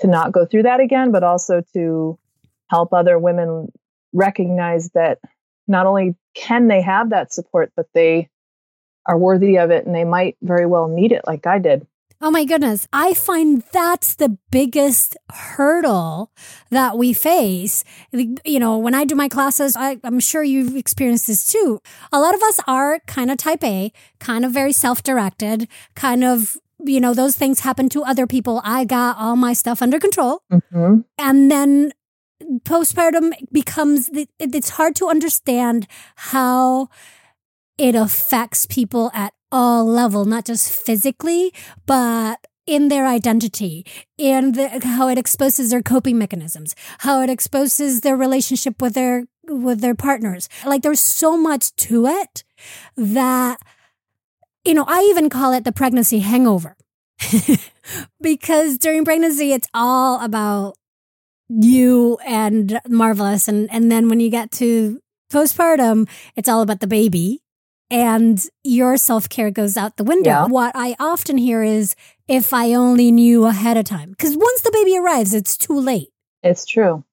to 0.00 0.06
not 0.06 0.30
go 0.30 0.46
through 0.46 0.64
that 0.64 0.80
again, 0.80 1.10
but 1.10 1.24
also 1.24 1.62
to 1.72 2.18
help 2.70 2.92
other 2.92 3.18
women 3.18 3.72
recognize 4.12 4.90
that 4.90 5.18
not 5.66 5.86
only 5.86 6.16
can 6.34 6.68
they 6.68 6.82
have 6.82 7.10
that 7.10 7.32
support, 7.32 7.72
but 7.76 7.86
they 7.94 8.28
are 9.06 9.18
worthy 9.18 9.58
of 9.58 9.70
it 9.70 9.86
and 9.86 9.94
they 9.94 10.04
might 10.04 10.36
very 10.42 10.66
well 10.66 10.88
need 10.88 11.12
it 11.12 11.22
like 11.26 11.46
I 11.46 11.58
did. 11.58 11.86
Oh 12.20 12.32
my 12.32 12.44
goodness. 12.44 12.88
I 12.92 13.14
find 13.14 13.62
that's 13.72 14.16
the 14.16 14.36
biggest 14.50 15.16
hurdle 15.30 16.32
that 16.70 16.98
we 16.98 17.12
face. 17.12 17.84
You 18.12 18.58
know, 18.58 18.76
when 18.76 18.94
I 18.94 19.04
do 19.04 19.14
my 19.14 19.28
classes, 19.28 19.76
I, 19.76 20.00
am 20.02 20.18
sure 20.18 20.42
you've 20.42 20.74
experienced 20.74 21.28
this 21.28 21.46
too. 21.46 21.80
A 22.12 22.18
lot 22.18 22.34
of 22.34 22.42
us 22.42 22.58
are 22.66 22.98
kind 23.06 23.30
of 23.30 23.38
type 23.38 23.62
A, 23.62 23.92
kind 24.18 24.44
of 24.44 24.50
very 24.50 24.72
self 24.72 25.04
directed, 25.04 25.68
kind 25.94 26.24
of, 26.24 26.56
you 26.84 27.00
know, 27.00 27.14
those 27.14 27.36
things 27.36 27.60
happen 27.60 27.88
to 27.90 28.02
other 28.02 28.26
people. 28.26 28.60
I 28.64 28.84
got 28.84 29.16
all 29.16 29.36
my 29.36 29.52
stuff 29.52 29.80
under 29.80 30.00
control. 30.00 30.42
Mm-hmm. 30.50 31.00
And 31.18 31.50
then 31.52 31.92
postpartum 32.64 33.32
becomes 33.52 34.10
it's 34.38 34.70
hard 34.70 34.94
to 34.96 35.08
understand 35.08 35.86
how 36.16 36.88
it 37.76 37.94
affects 37.94 38.66
people 38.66 39.10
at 39.12 39.32
all 39.50 39.84
level 39.84 40.24
not 40.24 40.44
just 40.44 40.70
physically 40.70 41.52
but 41.86 42.46
in 42.66 42.88
their 42.88 43.06
identity 43.06 43.84
and 44.18 44.54
the, 44.54 44.68
how 44.84 45.08
it 45.08 45.18
exposes 45.18 45.70
their 45.70 45.82
coping 45.82 46.18
mechanisms 46.18 46.74
how 46.98 47.20
it 47.22 47.30
exposes 47.30 48.02
their 48.02 48.16
relationship 48.16 48.80
with 48.80 48.94
their 48.94 49.24
with 49.48 49.80
their 49.80 49.94
partners. 49.94 50.48
Like 50.64 50.82
there's 50.82 51.00
so 51.00 51.36
much 51.36 51.74
to 51.76 52.06
it 52.06 52.44
that 52.96 53.60
you 54.64 54.74
know 54.74 54.84
i 54.86 55.00
even 55.10 55.28
call 55.28 55.52
it 55.52 55.64
the 55.64 55.72
pregnancy 55.72 56.20
hangover. 56.20 56.76
Because 58.20 58.76
during 58.76 59.06
pregnancy 59.06 59.52
it's 59.52 59.68
all 59.72 60.22
about 60.22 60.76
you 61.48 62.18
and 62.26 62.80
marvelous 62.88 63.48
and 63.48 63.70
and 63.72 63.90
then 63.90 64.08
when 64.08 64.20
you 64.20 64.30
get 64.30 64.50
to 64.50 65.00
postpartum 65.32 66.08
it's 66.36 66.48
all 66.48 66.60
about 66.62 66.80
the 66.80 66.86
baby 66.86 67.40
and 67.90 68.44
your 68.64 68.98
self-care 68.98 69.50
goes 69.50 69.74
out 69.78 69.96
the 69.96 70.04
window. 70.04 70.30
Yeah. 70.30 70.46
what 70.46 70.72
i 70.74 70.94
often 71.00 71.38
hear 71.38 71.62
is 71.62 71.94
if 72.26 72.52
i 72.52 72.74
only 72.74 73.10
knew 73.10 73.46
ahead 73.46 73.76
of 73.76 73.84
time. 73.84 74.10
Because 74.10 74.36
once 74.36 74.60
the 74.60 74.70
baby 74.72 74.96
arrives 74.98 75.32
it's 75.32 75.56
too 75.56 75.78
late. 75.78 76.10
It's 76.42 76.66
true. 76.66 77.04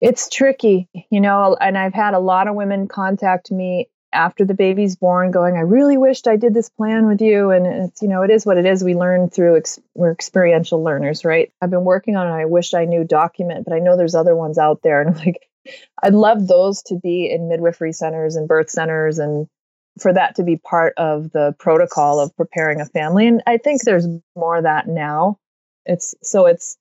It's 0.00 0.28
tricky 0.28 0.88
you 1.10 1.20
know 1.20 1.56
and 1.60 1.76
i've 1.76 1.94
had 1.94 2.14
a 2.14 2.20
lot 2.20 2.48
of 2.48 2.54
women 2.54 2.86
contact 2.86 3.50
me 3.50 3.88
after 4.16 4.44
the 4.44 4.54
baby's 4.54 4.96
born 4.96 5.30
going 5.30 5.56
i 5.56 5.60
really 5.60 5.96
wished 5.98 6.26
i 6.26 6.36
did 6.36 6.54
this 6.54 6.70
plan 6.70 7.06
with 7.06 7.20
you. 7.20 7.50
And 7.50 7.66
it's 7.66 8.02
you 8.02 8.08
know 8.08 8.22
it 8.22 8.30
is 8.30 8.46
what 8.46 8.58
it 8.58 8.66
is. 8.66 8.82
We 8.82 8.94
learn 8.94 9.28
through 9.30 9.58
ex- 9.58 9.78
we're 9.94 10.12
experiential 10.12 10.82
learners 10.82 11.24
right? 11.24 11.52
I've 11.60 11.70
been 11.70 11.84
working 11.84 12.16
on 12.16 12.26
it 12.26 12.42
i 12.42 12.46
wish 12.46 12.74
i 12.74 12.86
knew 12.86 13.04
document 13.04 13.64
but 13.64 13.74
i 13.74 13.78
know 13.78 13.96
there's 13.96 14.14
other 14.14 14.34
ones 14.34 14.58
out 14.58 14.80
there. 14.82 15.00
And 15.00 15.10
I'm 15.10 15.16
like 15.16 15.46
i'd 16.02 16.14
love 16.14 16.46
those 16.46 16.82
to 16.84 16.96
be 16.96 17.30
in 17.30 17.48
midwifery 17.48 17.92
centers 17.92 18.36
and 18.36 18.48
birth 18.48 18.70
centers 18.70 19.18
and 19.18 19.46
for 20.00 20.12
that 20.12 20.36
to 20.36 20.42
be 20.42 20.56
part 20.56 20.94
of 20.96 21.32
the 21.32 21.54
protocol 21.58 22.20
of 22.20 22.36
preparing 22.36 22.80
a 22.80 22.86
family. 22.86 23.26
And 23.28 23.42
i 23.46 23.58
think 23.58 23.82
there's 23.82 24.08
more 24.34 24.56
of 24.56 24.64
that 24.64 24.88
now. 24.88 25.38
It's 25.84 26.14
so 26.22 26.46
it's 26.46 26.78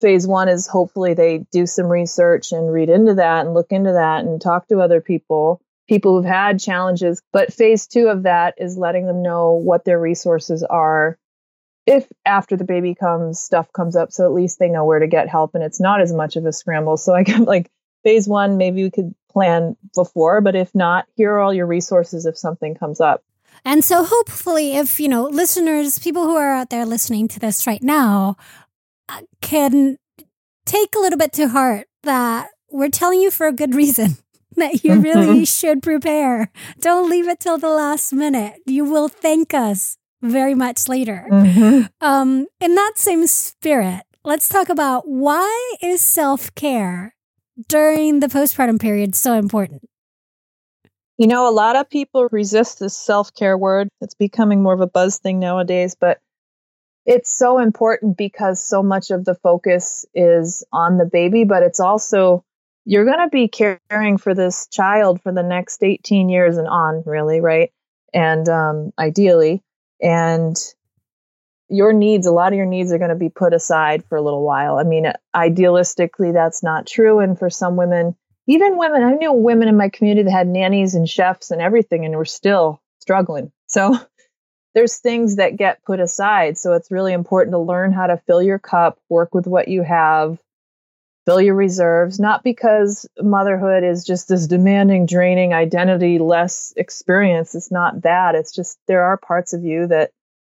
phase 0.00 0.26
one 0.26 0.48
is 0.48 0.66
hopefully 0.66 1.14
they 1.14 1.46
do 1.50 1.66
some 1.66 1.86
research 1.86 2.52
and 2.52 2.70
read 2.70 2.90
into 2.90 3.14
that 3.14 3.46
and 3.46 3.54
look 3.54 3.72
into 3.72 3.92
that 3.92 4.24
and 4.24 4.40
talk 4.40 4.68
to 4.68 4.80
other 4.80 5.00
people 5.00 5.62
people 5.88 6.16
who've 6.16 6.30
had 6.30 6.60
challenges. 6.60 7.22
But 7.32 7.52
phase 7.52 7.86
two 7.86 8.08
of 8.08 8.24
that 8.24 8.54
is 8.58 8.78
letting 8.78 9.06
them 9.06 9.22
know 9.22 9.52
what 9.52 9.84
their 9.84 10.00
resources 10.00 10.62
are. 10.62 11.18
If 11.86 12.06
after 12.24 12.56
the 12.56 12.64
baby 12.64 12.94
comes, 12.94 13.40
stuff 13.40 13.72
comes 13.72 13.94
up, 13.94 14.10
so 14.12 14.24
at 14.24 14.32
least 14.32 14.58
they 14.58 14.68
know 14.68 14.84
where 14.84 15.00
to 15.00 15.06
get 15.06 15.28
help 15.28 15.54
and 15.54 15.62
it's 15.62 15.80
not 15.80 16.00
as 16.00 16.12
much 16.12 16.36
of 16.36 16.46
a 16.46 16.52
scramble. 16.52 16.96
So 16.96 17.14
I 17.14 17.24
can 17.24 17.44
like 17.44 17.70
phase 18.02 18.26
one, 18.26 18.56
maybe 18.56 18.82
we 18.82 18.90
could 18.90 19.14
plan 19.30 19.76
before, 19.94 20.40
but 20.40 20.54
if 20.54 20.74
not, 20.74 21.06
here 21.16 21.32
are 21.32 21.40
all 21.40 21.52
your 21.52 21.66
resources 21.66 22.26
if 22.26 22.38
something 22.38 22.74
comes 22.74 23.00
up. 23.00 23.22
And 23.64 23.84
so 23.84 24.04
hopefully, 24.04 24.76
if, 24.76 25.00
you 25.00 25.08
know, 25.08 25.24
listeners, 25.24 25.98
people 25.98 26.24
who 26.24 26.36
are 26.36 26.52
out 26.52 26.70
there 26.70 26.84
listening 26.84 27.28
to 27.28 27.40
this 27.40 27.66
right 27.66 27.82
now 27.82 28.36
uh, 29.08 29.22
can 29.40 29.98
take 30.66 30.94
a 30.94 30.98
little 30.98 31.18
bit 31.18 31.32
to 31.34 31.48
heart 31.48 31.86
that 32.02 32.48
we're 32.70 32.88
telling 32.88 33.20
you 33.20 33.30
for 33.30 33.46
a 33.46 33.52
good 33.52 33.74
reason. 33.74 34.16
That 34.56 34.84
you 34.84 35.00
really 35.00 35.44
should 35.58 35.82
prepare. 35.82 36.50
Don't 36.80 37.10
leave 37.10 37.28
it 37.28 37.40
till 37.40 37.58
the 37.58 37.68
last 37.68 38.12
minute. 38.12 38.60
You 38.66 38.84
will 38.84 39.08
thank 39.08 39.54
us 39.54 39.96
very 40.22 40.54
much 40.54 40.88
later. 40.88 41.26
Mm-hmm. 41.30 41.82
Um, 42.00 42.46
in 42.60 42.74
that 42.74 42.92
same 42.96 43.26
spirit, 43.26 44.02
let's 44.24 44.48
talk 44.48 44.68
about 44.68 45.06
why 45.06 45.74
is 45.82 46.00
self 46.00 46.54
care 46.54 47.14
during 47.68 48.20
the 48.20 48.28
postpartum 48.28 48.80
period 48.80 49.14
so 49.14 49.34
important? 49.34 49.82
You 51.16 51.28
know, 51.28 51.48
a 51.48 51.52
lot 51.52 51.76
of 51.76 51.88
people 51.88 52.28
resist 52.32 52.80
this 52.80 52.96
self 52.96 53.32
care 53.34 53.56
word. 53.56 53.88
It's 54.00 54.14
becoming 54.14 54.62
more 54.62 54.74
of 54.74 54.80
a 54.80 54.86
buzz 54.86 55.18
thing 55.18 55.38
nowadays, 55.38 55.94
but 55.98 56.20
it's 57.06 57.30
so 57.30 57.58
important 57.58 58.16
because 58.16 58.62
so 58.62 58.82
much 58.82 59.10
of 59.10 59.24
the 59.24 59.34
focus 59.34 60.06
is 60.14 60.64
on 60.72 60.96
the 60.96 61.04
baby, 61.04 61.44
but 61.44 61.62
it's 61.62 61.80
also 61.80 62.44
you're 62.84 63.04
going 63.04 63.18
to 63.18 63.28
be 63.28 63.48
caring 63.48 64.18
for 64.18 64.34
this 64.34 64.66
child 64.68 65.22
for 65.22 65.32
the 65.32 65.42
next 65.42 65.82
18 65.82 66.28
years 66.28 66.56
and 66.56 66.68
on, 66.68 67.02
really, 67.06 67.40
right? 67.40 67.72
And 68.12 68.48
um, 68.48 68.92
ideally, 68.98 69.62
and 70.00 70.56
your 71.68 71.92
needs, 71.92 72.26
a 72.26 72.32
lot 72.32 72.52
of 72.52 72.56
your 72.56 72.66
needs 72.66 72.92
are 72.92 72.98
going 72.98 73.10
to 73.10 73.16
be 73.16 73.30
put 73.30 73.54
aside 73.54 74.04
for 74.04 74.16
a 74.16 74.22
little 74.22 74.42
while. 74.42 74.78
I 74.78 74.84
mean, 74.84 75.10
idealistically, 75.34 76.32
that's 76.32 76.62
not 76.62 76.86
true. 76.86 77.20
And 77.20 77.38
for 77.38 77.48
some 77.48 77.76
women, 77.76 78.14
even 78.46 78.76
women, 78.76 79.02
I 79.02 79.12
knew 79.14 79.32
women 79.32 79.68
in 79.68 79.76
my 79.76 79.88
community 79.88 80.24
that 80.24 80.30
had 80.30 80.46
nannies 80.46 80.94
and 80.94 81.08
chefs 81.08 81.50
and 81.50 81.62
everything, 81.62 82.04
and 82.04 82.14
were 82.14 82.26
still 82.26 82.82
struggling. 82.98 83.50
So 83.66 83.98
there's 84.74 84.98
things 84.98 85.36
that 85.36 85.56
get 85.56 85.82
put 85.84 86.00
aside. 86.00 86.58
So 86.58 86.74
it's 86.74 86.90
really 86.90 87.14
important 87.14 87.54
to 87.54 87.58
learn 87.58 87.92
how 87.92 88.08
to 88.08 88.20
fill 88.26 88.42
your 88.42 88.58
cup, 88.58 88.98
work 89.08 89.34
with 89.34 89.46
what 89.46 89.68
you 89.68 89.82
have, 89.82 90.38
fill 91.26 91.40
your 91.40 91.54
reserves, 91.54 92.20
not 92.20 92.44
because 92.44 93.06
motherhood 93.20 93.82
is 93.82 94.04
just 94.04 94.28
this 94.28 94.46
demanding, 94.46 95.06
draining, 95.06 95.54
identity 95.54 96.18
less 96.18 96.72
experience. 96.76 97.54
It's 97.54 97.70
not 97.70 98.02
that. 98.02 98.34
It's 98.34 98.52
just 98.52 98.78
there 98.86 99.04
are 99.04 99.16
parts 99.16 99.52
of 99.52 99.64
you 99.64 99.86
that 99.86 100.10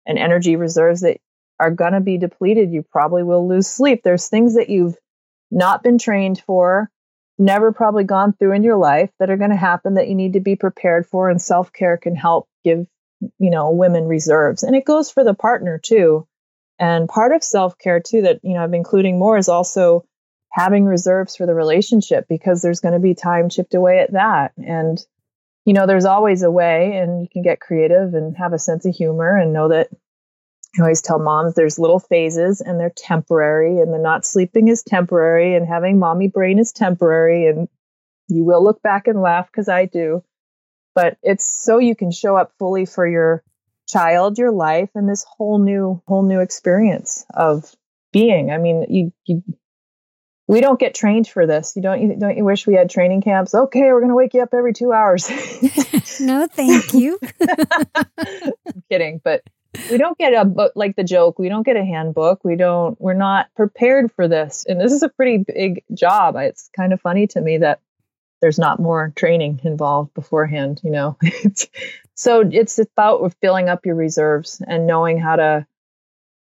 and 0.07 0.19
energy 0.19 0.57
reserves 0.57 1.03
that 1.03 1.19
are 1.59 1.71
going 1.71 1.93
to 1.93 2.01
be 2.01 2.19
depleted. 2.19 2.73
You 2.73 2.83
probably 2.83 3.23
will 3.23 3.47
lose 3.47 3.67
sleep. 3.67 4.03
There's 4.03 4.29
things 4.29 4.55
that 4.55 4.71
you've 4.71 4.97
not 5.51 5.83
been 5.83 5.99
trained 5.99 6.43
for, 6.47 6.91
never 7.39 7.73
probably 7.73 8.05
gone 8.05 8.33
through 8.33 8.53
in 8.53 8.63
your 8.63 8.77
life 8.77 9.11
that 9.19 9.31
are 9.31 9.37
going 9.37 9.51
to 9.51 9.57
happen 9.57 9.95
that 9.95 10.09
you 10.09 10.15
need 10.15 10.35
to 10.35 10.41
be 10.41 10.57
prepared 10.57 11.07
for. 11.07 11.29
And 11.29 11.41
self 11.41 11.73
care 11.73 11.97
can 11.97 12.17
help 12.17 12.49
give, 12.65 12.87
you 13.39 13.51
know, 13.51 13.73
women 13.73 14.05
reserves. 14.05 14.63
And 14.63 14.75
it 14.75 14.85
goes 14.85 15.11
for 15.11 15.25
the 15.25 15.35
partner 15.35 15.79
too. 15.79 16.27
And 16.79 17.09
part 17.09 17.33
of 17.33 17.45
self 17.45 17.77
care 17.77 18.01
too, 18.01 18.23
that, 18.23 18.41
you 18.43 18.55
know, 18.55 18.61
I'm 18.63 18.75
including 18.75 19.19
more 19.19 19.37
is 19.37 19.49
also 19.49 20.07
having 20.53 20.85
reserves 20.85 21.37
for 21.37 21.47
the 21.47 21.55
relationship 21.55 22.27
because 22.29 22.63
there's 22.63 22.81
going 22.81 22.95
to 22.95 23.01
be 23.01 23.15
time 23.15 23.49
chipped 23.49 23.75
away 23.75 24.01
at 24.01 24.13
that. 24.13 24.53
And, 24.57 24.99
you 25.65 25.73
know, 25.73 25.87
there's 25.87 26.05
always 26.05 26.43
a 26.43 26.51
way 26.51 26.97
and 26.97 27.23
you 27.23 27.29
can 27.31 27.43
get 27.43 27.61
creative 27.61 28.15
and 28.15 28.37
have 28.37 28.53
a 28.53 28.59
sense 28.59 28.85
of 28.85 28.95
humor 28.95 29.37
and 29.37 29.53
know 29.53 29.69
that 29.69 29.89
I 30.79 30.83
always 30.83 31.03
tell 31.03 31.19
moms 31.19 31.55
there's 31.55 31.79
little 31.79 31.99
phases 31.99 32.61
and 32.61 32.79
they're 32.79 32.93
temporary, 32.95 33.81
and 33.81 33.93
the 33.93 33.99
not 33.99 34.25
sleeping 34.25 34.69
is 34.69 34.85
temporary, 34.85 35.57
and 35.57 35.67
having 35.67 35.99
mommy 35.99 36.29
brain 36.29 36.61
is 36.61 36.73
temporary. 36.73 37.49
And 37.49 37.69
you 38.29 38.45
will 38.45 38.63
look 38.63 38.81
back 38.81 39.09
and 39.09 39.21
laugh 39.21 39.49
because 39.51 39.69
I 39.69 39.87
do. 39.87 40.23
But 40.95 41.19
it's 41.23 41.45
so 41.45 41.79
you 41.79 41.97
can 41.97 42.13
show 42.13 42.37
up 42.37 42.53
fully 42.59 42.87
for 42.87 43.07
your 43.07 43.43
child, 43.89 44.39
your 44.39 44.53
life, 44.53 44.91
and 44.95 45.09
this 45.09 45.25
whole 45.29 45.59
new, 45.59 46.03
whole 46.07 46.23
new 46.23 46.41
experience 46.41 47.25
of 47.35 47.75
being. 48.13 48.53
I 48.53 48.59
mean, 48.59 48.87
you, 48.89 49.13
you 49.27 49.43
we 50.51 50.61
don't 50.61 50.81
get 50.81 50.97
trained 50.97 51.29
for 51.29 51.47
this. 51.47 51.75
You 51.77 51.83
don't 51.83 52.03
you 52.03 52.17
don't 52.17 52.37
you 52.37 52.45
wish 52.45 52.67
we 52.67 52.75
had 52.75 52.91
training 52.91 53.23
camps? 53.23 53.55
Okay, 53.55 53.93
we're 53.93 54.01
going 54.01 54.09
to 54.09 54.17
wake 54.17 54.35
you 54.35 54.43
up 54.43 54.53
every 54.53 54.73
2 54.73 54.93
hours. 54.93 55.31
no, 56.21 56.49
thank 56.49 56.93
you. 56.93 57.21
I'm 58.19 58.83
kidding, 58.91 59.21
but 59.23 59.45
we 59.93 59.97
don't 59.97 60.19
get 60.19 60.35
a 60.35 60.45
book 60.45 60.73
like 60.75 60.97
the 60.97 61.05
joke 61.05 61.39
we 61.39 61.49
don't 61.49 61.65
get 61.65 61.77
a 61.77 61.85
handbook 61.85 62.43
we 62.43 62.57
don't 62.57 63.01
we're 63.01 63.15
not 63.15 63.47
prepared 63.55 64.11
for 64.11 64.27
this 64.27 64.67
and 64.69 64.81
this 64.81 64.91
is 64.91 65.05
a 65.05 65.09
pretty 65.09 65.45
big 65.47 65.85
job 65.95 66.35
it's 66.35 66.69
kind 66.75 66.93
of 66.93 67.01
funny 67.01 67.29
to 67.29 67.41
me 67.41 67.57
that 67.57 67.79
there's 68.41 68.59
not 68.59 68.81
more 68.81 69.13
training 69.15 69.61
involved 69.63 70.13
beforehand 70.13 70.81
you 70.83 70.91
know 70.91 71.17
so 72.17 72.41
it's 72.51 72.81
about 72.81 73.33
filling 73.41 73.69
up 73.69 73.87
your 73.87 73.95
reserves 73.95 74.61
and 74.67 74.89
knowing 74.89 75.19
how 75.19 75.37
to 75.37 75.65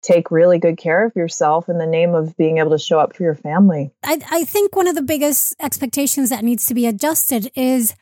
take 0.04 0.30
really 0.30 0.60
good 0.60 0.78
care 0.78 1.06
of 1.06 1.16
yourself 1.16 1.70
in 1.70 1.78
the 1.78 1.88
name 1.88 2.14
of 2.14 2.38
being 2.38 2.60
able 2.60 2.72
to 2.72 2.80
show 2.80 3.00
up 3.00 3.16
for 3.16 3.24
your 3.24 3.36
family 3.36 3.92
I, 4.04 4.20
I 4.30 4.44
think 4.44 4.76
one 4.76 4.88
of 4.88 4.96
the 4.96 5.02
biggest 5.02 5.56
expectations 5.60 6.30
that 6.30 6.44
needs 6.44 6.68
to 6.68 6.74
be 6.74 6.86
adjusted 6.86 7.52
is 7.56 7.96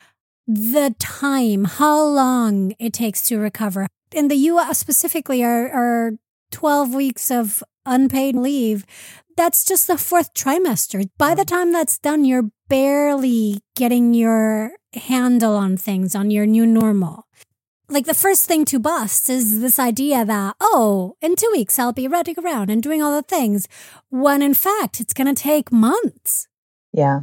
the 0.48 0.96
time, 1.00 1.66
how 1.66 2.04
long 2.04 2.74
it 2.80 2.94
takes 2.94 3.22
to 3.24 3.38
recover 3.38 3.88
in 4.12 4.28
the 4.28 4.36
US 4.36 4.78
specifically 4.78 5.44
are, 5.44 5.70
are 5.70 6.12
12 6.52 6.94
weeks 6.94 7.32
of 7.32 7.64
unpaid 7.86 8.36
leave. 8.36 8.86
That's 9.38 9.64
just 9.64 9.88
the 9.88 9.98
fourth 9.98 10.34
trimester. 10.34 11.10
By 11.18 11.36
the 11.36 11.46
time 11.46 11.72
that's 11.72 11.98
done, 11.98 12.26
you're 12.26 12.52
barely 12.68 13.62
getting 13.76 14.14
your 14.14 14.74
handle 14.94 15.56
on 15.56 15.78
things, 15.78 16.16
on 16.16 16.32
your 16.32 16.46
new 16.46 16.66
normal. 16.66 17.26
Like 17.92 18.06
the 18.06 18.14
first 18.14 18.46
thing 18.46 18.64
to 18.66 18.80
bust 18.80 19.30
is 19.30 19.60
this 19.60 19.78
idea 19.78 20.24
that, 20.24 20.56
oh, 20.62 21.18
in 21.22 21.36
two 21.36 21.50
weeks 21.52 21.78
I'll 21.78 21.92
be 21.92 22.08
running 22.08 22.36
around 22.40 22.70
and 22.70 22.82
doing 22.82 23.04
all 23.04 23.14
the 23.14 23.22
things, 23.22 23.68
when 24.10 24.42
in 24.42 24.54
fact 24.54 25.02
it's 25.02 25.14
going 25.14 25.34
to 25.34 25.40
take 25.40 25.72
months. 25.72 26.48
Yeah. 26.94 27.22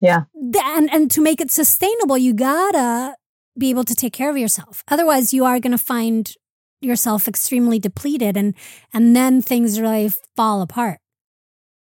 Yeah. 0.00 0.24
And, 0.34 0.92
and 0.92 1.10
to 1.10 1.20
make 1.20 1.42
it 1.42 1.50
sustainable, 1.50 2.16
you 2.16 2.32
gotta 2.32 3.16
be 3.58 3.70
able 3.70 3.84
to 3.84 3.94
take 3.94 4.12
care 4.12 4.30
of 4.30 4.38
yourself. 4.38 4.82
Otherwise, 4.88 5.34
you 5.34 5.44
are 5.44 5.60
going 5.60 5.72
to 5.72 5.78
find 5.78 6.34
yourself 6.80 7.26
extremely 7.26 7.78
depleted 7.78 8.36
and 8.36 8.54
and 8.92 9.16
then 9.16 9.40
things 9.42 9.80
really 9.80 10.10
fall 10.36 10.62
apart. 10.62 11.00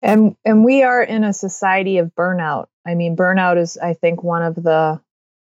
And 0.02 0.36
and 0.44 0.64
we 0.64 0.82
are 0.82 1.02
in 1.02 1.24
a 1.24 1.32
society 1.32 1.98
of 1.98 2.14
burnout. 2.14 2.66
I 2.86 2.94
mean, 2.94 3.16
burnout 3.16 3.56
is 3.58 3.76
I 3.76 3.94
think 3.94 4.22
one 4.22 4.42
of 4.42 4.54
the 4.54 5.00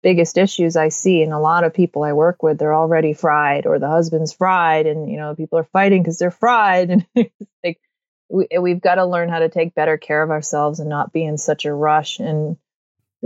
biggest 0.08 0.38
issues 0.38 0.78
I 0.78 0.88
see 0.88 1.22
in 1.22 1.34
a 1.34 1.42
lot 1.42 1.66
of 1.66 1.74
people 1.74 2.02
I 2.06 2.14
work 2.14 2.42
with. 2.42 2.58
They're 2.58 2.74
already 2.74 3.12
fried 3.12 3.66
or 3.66 3.78
the 3.78 3.90
husband's 3.90 4.32
fried 4.32 4.86
and 4.86 5.12
you 5.12 5.18
know, 5.18 5.36
people 5.36 5.60
are 5.60 5.66
fighting 5.66 6.06
cuz 6.06 6.18
they're 6.18 6.32
fried 6.32 6.90
and 6.90 7.06
like 7.62 7.82
we, 8.30 8.48
eh, 8.50 8.60
we've 8.60 8.80
got 8.80 8.96
to 8.96 9.06
learn 9.06 9.28
how 9.28 9.40
to 9.40 9.50
take 9.50 9.76
better 9.76 9.98
care 9.98 10.24
of 10.24 10.32
ourselves 10.32 10.80
and 10.80 10.90
not 10.90 11.12
be 11.12 11.26
in 11.26 11.38
such 11.38 11.66
a 11.66 11.74
rush 11.74 12.20
and 12.20 12.56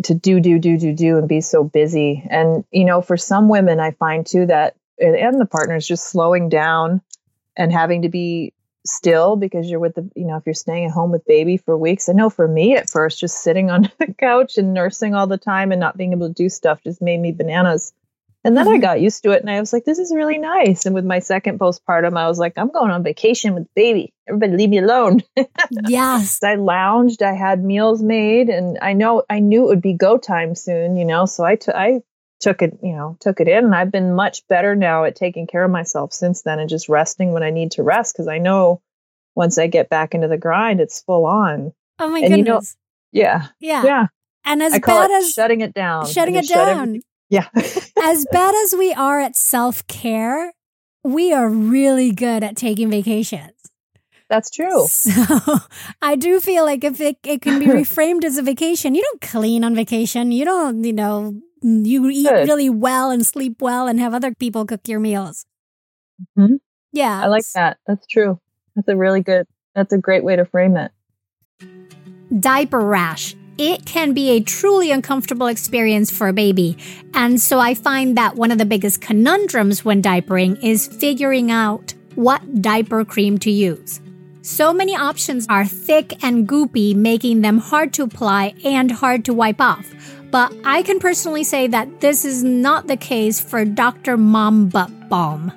to 0.05 0.15
do 0.15 0.39
do 0.39 0.57
do 0.57 0.79
do 0.79 0.91
do 0.95 1.19
and 1.19 1.27
be 1.27 1.39
so 1.39 1.63
busy 1.63 2.25
and 2.31 2.65
you 2.71 2.85
know 2.85 2.99
for 2.99 3.17
some 3.17 3.47
women 3.47 3.79
i 3.79 3.91
find 3.91 4.25
too 4.25 4.47
that 4.47 4.75
eh, 4.99 5.27
and 5.27 5.39
the 5.39 5.45
partners 5.45 5.87
just 5.87 6.09
slowing 6.09 6.49
down 6.49 6.99
and 7.55 7.71
having 7.71 8.01
to 8.01 8.09
be 8.09 8.53
still 8.85 9.35
because 9.35 9.69
you're 9.69 9.79
with 9.79 9.95
the 9.95 10.09
you 10.15 10.25
know 10.25 10.37
if 10.37 10.43
you're 10.45 10.53
staying 10.53 10.85
at 10.85 10.91
home 10.91 11.11
with 11.11 11.23
baby 11.25 11.55
for 11.55 11.77
weeks 11.77 12.09
i 12.09 12.13
know 12.13 12.29
for 12.29 12.47
me 12.47 12.75
at 12.75 12.89
first 12.89 13.19
just 13.19 13.43
sitting 13.43 13.69
on 13.69 13.83
the 13.99 14.13
couch 14.13 14.57
and 14.57 14.73
nursing 14.73 15.13
all 15.13 15.27
the 15.27 15.37
time 15.37 15.71
and 15.71 15.79
not 15.79 15.97
being 15.97 16.13
able 16.13 16.27
to 16.27 16.33
do 16.33 16.49
stuff 16.49 16.81
just 16.83 17.01
made 17.01 17.19
me 17.19 17.31
bananas 17.31 17.93
and 18.43 18.57
then 18.57 18.65
mm-hmm. 18.65 18.75
I 18.75 18.79
got 18.79 19.01
used 19.01 19.21
to 19.23 19.31
it 19.31 19.41
and 19.41 19.49
I 19.49 19.59
was 19.59 19.71
like, 19.71 19.85
this 19.85 19.99
is 19.99 20.11
really 20.13 20.39
nice. 20.39 20.85
And 20.85 20.95
with 20.95 21.05
my 21.05 21.19
second 21.19 21.59
postpartum, 21.59 22.17
I 22.17 22.27
was 22.27 22.39
like, 22.39 22.53
I'm 22.57 22.71
going 22.71 22.89
on 22.89 23.03
vacation 23.03 23.53
with 23.53 23.71
baby. 23.75 24.13
Everybody 24.27 24.53
leave 24.53 24.69
me 24.69 24.79
alone. 24.79 25.21
yes. 25.87 26.41
I 26.43 26.55
lounged, 26.55 27.21
I 27.21 27.33
had 27.33 27.63
meals 27.63 28.01
made 28.01 28.49
and 28.49 28.79
I 28.81 28.93
know 28.93 29.23
I 29.29 29.39
knew 29.39 29.65
it 29.65 29.67
would 29.67 29.81
be 29.81 29.93
go 29.93 30.17
time 30.17 30.55
soon, 30.55 30.97
you 30.97 31.05
know. 31.05 31.25
So 31.25 31.43
I, 31.43 31.55
t- 31.55 31.71
I 31.71 32.01
took 32.41 32.61
it, 32.61 32.77
you 32.81 32.93
know, 32.93 33.17
took 33.19 33.39
it 33.39 33.47
in 33.47 33.65
and 33.65 33.75
I've 33.75 33.91
been 33.91 34.13
much 34.13 34.45
better 34.47 34.75
now 34.75 35.05
at 35.05 35.15
taking 35.15 35.47
care 35.47 35.63
of 35.63 35.71
myself 35.71 36.11
since 36.11 36.41
then 36.41 36.59
and 36.59 36.69
just 36.69 36.89
resting 36.89 37.31
when 37.31 37.43
I 37.43 37.51
need 37.51 37.71
to 37.71 37.83
rest 37.83 38.15
because 38.15 38.27
I 38.27 38.39
know 38.39 38.81
once 39.35 39.57
I 39.57 39.67
get 39.67 39.89
back 39.89 40.13
into 40.13 40.27
the 40.27 40.37
grind, 40.37 40.81
it's 40.81 41.01
full 41.01 41.25
on. 41.25 41.71
Oh 41.99 42.09
my 42.09 42.19
and 42.19 42.33
goodness. 42.33 42.75
You 43.11 43.23
know, 43.23 43.29
yeah. 43.29 43.47
Yeah. 43.59 43.83
Yeah. 43.83 44.07
And 44.43 44.63
as 44.63 44.79
bad 44.79 45.11
as 45.11 45.31
shutting 45.31 45.61
it 45.61 45.73
down, 45.73 46.07
shutting 46.07 46.35
it 46.35 46.47
down. 46.47 47.01
Yeah. 47.29 47.47
as 47.55 48.25
bad 48.31 48.55
as 48.55 48.73
we 48.77 48.91
are 48.93 49.19
at 49.19 49.35
self 49.35 49.85
care, 49.87 50.53
we 51.03 51.31
are 51.31 51.49
really 51.49 52.11
good 52.11 52.43
at 52.43 52.55
taking 52.57 52.89
vacations. 52.89 53.53
That's 54.31 54.49
true. 54.49 54.87
So 54.87 55.11
I 56.01 56.15
do 56.15 56.39
feel 56.39 56.63
like 56.63 56.85
if 56.85 57.01
it, 57.01 57.17
it 57.23 57.41
can 57.41 57.59
be 57.59 57.65
reframed 57.81 58.23
as 58.23 58.37
a 58.37 58.41
vacation, 58.41 58.95
you 58.95 59.01
don't 59.01 59.19
clean 59.19 59.65
on 59.65 59.75
vacation. 59.75 60.31
You 60.31 60.45
don't, 60.45 60.85
you 60.85 60.93
know, 60.93 61.35
you 61.61 62.09
eat 62.09 62.29
good. 62.29 62.47
really 62.47 62.69
well 62.69 63.11
and 63.11 63.25
sleep 63.25 63.61
well 63.61 63.87
and 63.87 63.99
have 63.99 64.13
other 64.13 64.33
people 64.33 64.65
cook 64.65 64.87
your 64.87 65.01
meals. 65.01 65.45
Mm-hmm. 66.39 66.55
Yeah. 66.93 67.21
I 67.21 67.27
like 67.27 67.43
that. 67.55 67.79
That's 67.85 68.07
true. 68.07 68.39
That's 68.73 68.87
a 68.87 68.95
really 68.95 69.19
good, 69.21 69.47
that's 69.75 69.91
a 69.91 69.97
great 69.97 70.23
way 70.23 70.37
to 70.37 70.45
frame 70.45 70.77
it. 70.77 70.93
Diaper 72.39 72.79
rash 72.79 73.35
it 73.57 73.85
can 73.85 74.13
be 74.13 74.29
a 74.29 74.39
truly 74.39 74.91
uncomfortable 74.91 75.47
experience 75.47 76.09
for 76.09 76.29
a 76.29 76.33
baby. 76.33 76.77
And 77.13 77.39
so 77.39 77.59
I 77.59 77.73
find 77.73 78.17
that 78.17 78.35
one 78.35 78.49
of 78.49 78.57
the 78.57 78.65
biggest 78.65 79.01
conundrums 79.01 79.83
when 79.83 80.01
diapering 80.01 80.57
is 80.63 80.87
figuring 80.87 81.51
out 81.51 81.93
what 82.15 82.61
diaper 82.61 83.05
cream 83.05 83.37
to 83.39 83.51
use. 83.51 83.99
So 84.43 84.73
many 84.73 84.95
options 84.95 85.45
are 85.49 85.65
thick 85.65 86.23
and 86.23 86.47
goopy, 86.47 86.95
making 86.95 87.41
them 87.41 87.59
hard 87.59 87.93
to 87.93 88.03
apply 88.03 88.55
and 88.65 88.91
hard 88.91 89.25
to 89.25 89.35
wipe 89.35 89.61
off. 89.61 89.87
But 90.31 90.51
I 90.65 90.81
can 90.81 90.99
personally 90.99 91.43
say 91.43 91.67
that 91.67 92.01
this 92.01 92.25
is 92.25 92.43
not 92.43 92.87
the 92.87 92.97
case 92.97 93.39
for 93.39 93.65
Dr. 93.65 94.17
Mom 94.17 94.67
Butt 94.67 95.09
Balm. 95.09 95.51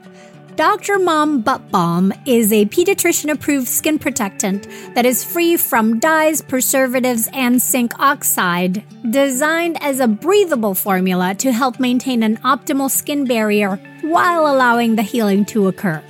Dr. 0.57 0.99
Mom 0.99 1.40
Butt 1.40 1.70
Balm 1.70 2.12
is 2.27 2.53
a 2.53 2.66
pediatrician 2.66 3.33
approved 3.33 3.68
skin 3.68 3.99
protectant 3.99 4.68
that 4.94 5.07
is 5.07 5.25
free 5.25 5.57
from 5.57 5.99
dyes, 5.99 6.42
preservatives, 6.42 7.29
and 7.33 7.62
zinc 7.62 7.99
oxide, 7.99 8.85
designed 9.11 9.83
as 9.83 9.99
a 9.99 10.07
breathable 10.07 10.75
formula 10.75 11.35
to 11.37 11.53
help 11.53 11.81
maintain 11.81 12.23
an 12.23 12.37
optimal 12.38 12.90
skin 12.90 13.25
barrier 13.25 13.77
while 14.03 14.47
allowing 14.47 14.94
the 14.94 15.03
healing 15.03 15.47
to 15.47 15.68
occur. 15.68 16.03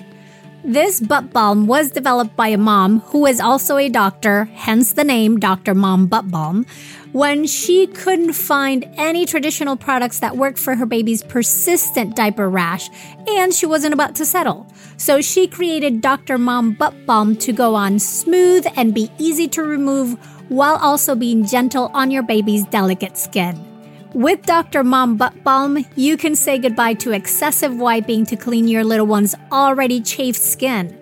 This 0.66 0.98
butt 0.98 1.30
balm 1.30 1.66
was 1.66 1.90
developed 1.90 2.36
by 2.36 2.48
a 2.48 2.56
mom 2.56 3.00
who 3.00 3.26
is 3.26 3.38
also 3.38 3.76
a 3.76 3.90
doctor, 3.90 4.46
hence 4.54 4.94
the 4.94 5.04
name 5.04 5.38
Dr. 5.38 5.74
Mom 5.74 6.06
Butt 6.06 6.30
Balm, 6.30 6.64
when 7.12 7.46
she 7.46 7.86
couldn't 7.86 8.32
find 8.32 8.86
any 8.96 9.26
traditional 9.26 9.76
products 9.76 10.20
that 10.20 10.38
worked 10.38 10.58
for 10.58 10.74
her 10.74 10.86
baby's 10.86 11.22
persistent 11.22 12.16
diaper 12.16 12.48
rash 12.48 12.88
and 13.28 13.52
she 13.52 13.66
wasn't 13.66 13.92
about 13.92 14.14
to 14.14 14.24
settle. 14.24 14.66
So 14.96 15.20
she 15.20 15.46
created 15.46 16.00
Dr. 16.00 16.38
Mom 16.38 16.72
Butt 16.72 16.94
Balm 17.04 17.36
to 17.36 17.52
go 17.52 17.74
on 17.74 17.98
smooth 17.98 18.66
and 18.74 18.94
be 18.94 19.10
easy 19.18 19.48
to 19.48 19.62
remove 19.62 20.14
while 20.48 20.76
also 20.76 21.14
being 21.14 21.44
gentle 21.44 21.90
on 21.92 22.10
your 22.10 22.22
baby's 22.22 22.64
delicate 22.64 23.18
skin. 23.18 23.73
With 24.14 24.46
Dr. 24.46 24.82
Mom 24.84 25.16
Butt 25.16 25.42
Balm, 25.42 25.84
you 25.96 26.16
can 26.16 26.36
say 26.36 26.56
goodbye 26.56 26.94
to 26.94 27.10
excessive 27.10 27.76
wiping 27.76 28.24
to 28.26 28.36
clean 28.36 28.68
your 28.68 28.84
little 28.84 29.08
one's 29.08 29.34
already 29.50 30.00
chafed 30.00 30.40
skin. 30.40 30.96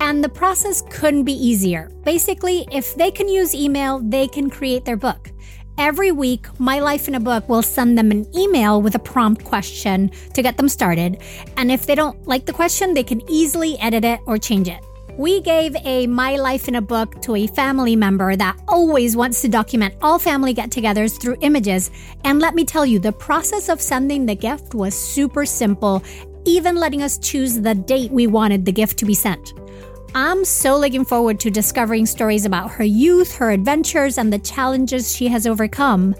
And 0.00 0.22
the 0.22 0.28
process 0.28 0.82
couldn't 0.90 1.24
be 1.24 1.32
easier. 1.32 1.90
Basically, 2.04 2.66
if 2.70 2.94
they 2.94 3.10
can 3.10 3.28
use 3.28 3.54
email, 3.54 4.00
they 4.00 4.28
can 4.28 4.50
create 4.50 4.84
their 4.84 4.96
book. 4.96 5.30
Every 5.78 6.10
week, 6.10 6.46
My 6.58 6.80
Life 6.80 7.06
in 7.06 7.16
a 7.16 7.20
Book 7.20 7.48
will 7.48 7.62
send 7.62 7.98
them 7.98 8.10
an 8.10 8.26
email 8.34 8.80
with 8.80 8.94
a 8.94 8.98
prompt 8.98 9.44
question 9.44 10.10
to 10.32 10.42
get 10.42 10.56
them 10.56 10.70
started. 10.70 11.22
And 11.58 11.70
if 11.70 11.84
they 11.84 11.94
don't 11.94 12.26
like 12.26 12.46
the 12.46 12.52
question, 12.52 12.94
they 12.94 13.02
can 13.02 13.20
easily 13.30 13.78
edit 13.78 14.04
it 14.04 14.20
or 14.26 14.38
change 14.38 14.68
it. 14.68 14.82
We 15.18 15.40
gave 15.40 15.74
a 15.84 16.06
My 16.06 16.36
Life 16.36 16.68
in 16.68 16.76
a 16.76 16.82
Book 16.82 17.20
to 17.22 17.36
a 17.36 17.46
family 17.46 17.96
member 17.96 18.36
that 18.36 18.58
always 18.68 19.16
wants 19.16 19.40
to 19.42 19.48
document 19.48 19.94
all 20.02 20.18
family 20.18 20.52
get 20.52 20.70
togethers 20.70 21.20
through 21.20 21.36
images. 21.40 21.90
And 22.24 22.38
let 22.38 22.54
me 22.54 22.64
tell 22.64 22.86
you, 22.86 22.98
the 22.98 23.12
process 23.12 23.68
of 23.68 23.80
sending 23.80 24.26
the 24.26 24.34
gift 24.34 24.74
was 24.74 24.94
super 24.94 25.46
simple, 25.46 26.02
even 26.44 26.76
letting 26.76 27.02
us 27.02 27.18
choose 27.18 27.60
the 27.60 27.74
date 27.74 28.10
we 28.10 28.26
wanted 28.26 28.64
the 28.64 28.72
gift 28.72 28.98
to 28.98 29.04
be 29.04 29.14
sent. 29.14 29.52
I'm 30.18 30.46
so 30.46 30.78
looking 30.78 31.04
forward 31.04 31.38
to 31.40 31.50
discovering 31.50 32.06
stories 32.06 32.46
about 32.46 32.70
her 32.70 32.84
youth, 32.84 33.34
her 33.34 33.50
adventures, 33.50 34.16
and 34.16 34.32
the 34.32 34.38
challenges 34.38 35.14
she 35.14 35.28
has 35.28 35.46
overcome. 35.46 36.14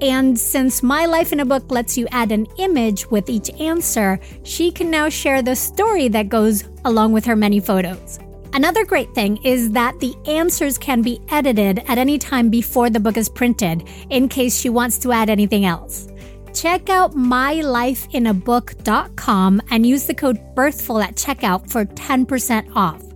And 0.00 0.40
since 0.40 0.82
My 0.82 1.04
Life 1.04 1.34
in 1.34 1.40
a 1.40 1.44
Book 1.44 1.70
lets 1.70 1.98
you 1.98 2.08
add 2.12 2.32
an 2.32 2.46
image 2.56 3.10
with 3.10 3.28
each 3.28 3.50
answer, 3.60 4.18
she 4.42 4.70
can 4.70 4.90
now 4.90 5.10
share 5.10 5.42
the 5.42 5.54
story 5.54 6.08
that 6.08 6.30
goes 6.30 6.64
along 6.86 7.12
with 7.12 7.26
her 7.26 7.36
many 7.36 7.60
photos. 7.60 8.18
Another 8.54 8.86
great 8.86 9.14
thing 9.14 9.36
is 9.44 9.70
that 9.72 10.00
the 10.00 10.14
answers 10.26 10.78
can 10.78 11.02
be 11.02 11.20
edited 11.28 11.80
at 11.88 11.98
any 11.98 12.16
time 12.16 12.48
before 12.48 12.88
the 12.88 13.00
book 13.00 13.18
is 13.18 13.28
printed, 13.28 13.86
in 14.08 14.30
case 14.30 14.58
she 14.58 14.70
wants 14.70 14.96
to 15.00 15.12
add 15.12 15.28
anything 15.28 15.66
else. 15.66 16.08
Check 16.54 16.88
out 16.88 17.12
mylifeinabook.com 17.12 19.62
and 19.68 19.86
use 19.86 20.06
the 20.06 20.14
code 20.14 20.40
BIRTHFUL 20.54 21.04
at 21.04 21.16
checkout 21.16 21.70
for 21.70 21.84
10% 21.84 22.74
off. 22.74 23.11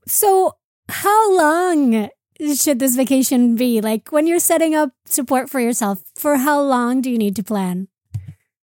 So, 0.07 0.59
how 0.91 1.35
long 1.35 2.11
should 2.55 2.79
this 2.79 2.95
vacation 2.95 3.57
be? 3.57 3.81
Like 3.81 4.13
when 4.13 4.27
you're 4.27 4.39
setting 4.39 4.75
up 4.75 4.91
support 5.07 5.49
for 5.49 5.61
yourself, 5.61 6.03
for 6.15 6.37
how 6.37 6.61
long 6.61 7.01
do 7.01 7.11
you 7.11 7.17
need 7.17 7.37
to 7.37 7.43
plan? 7.43 7.89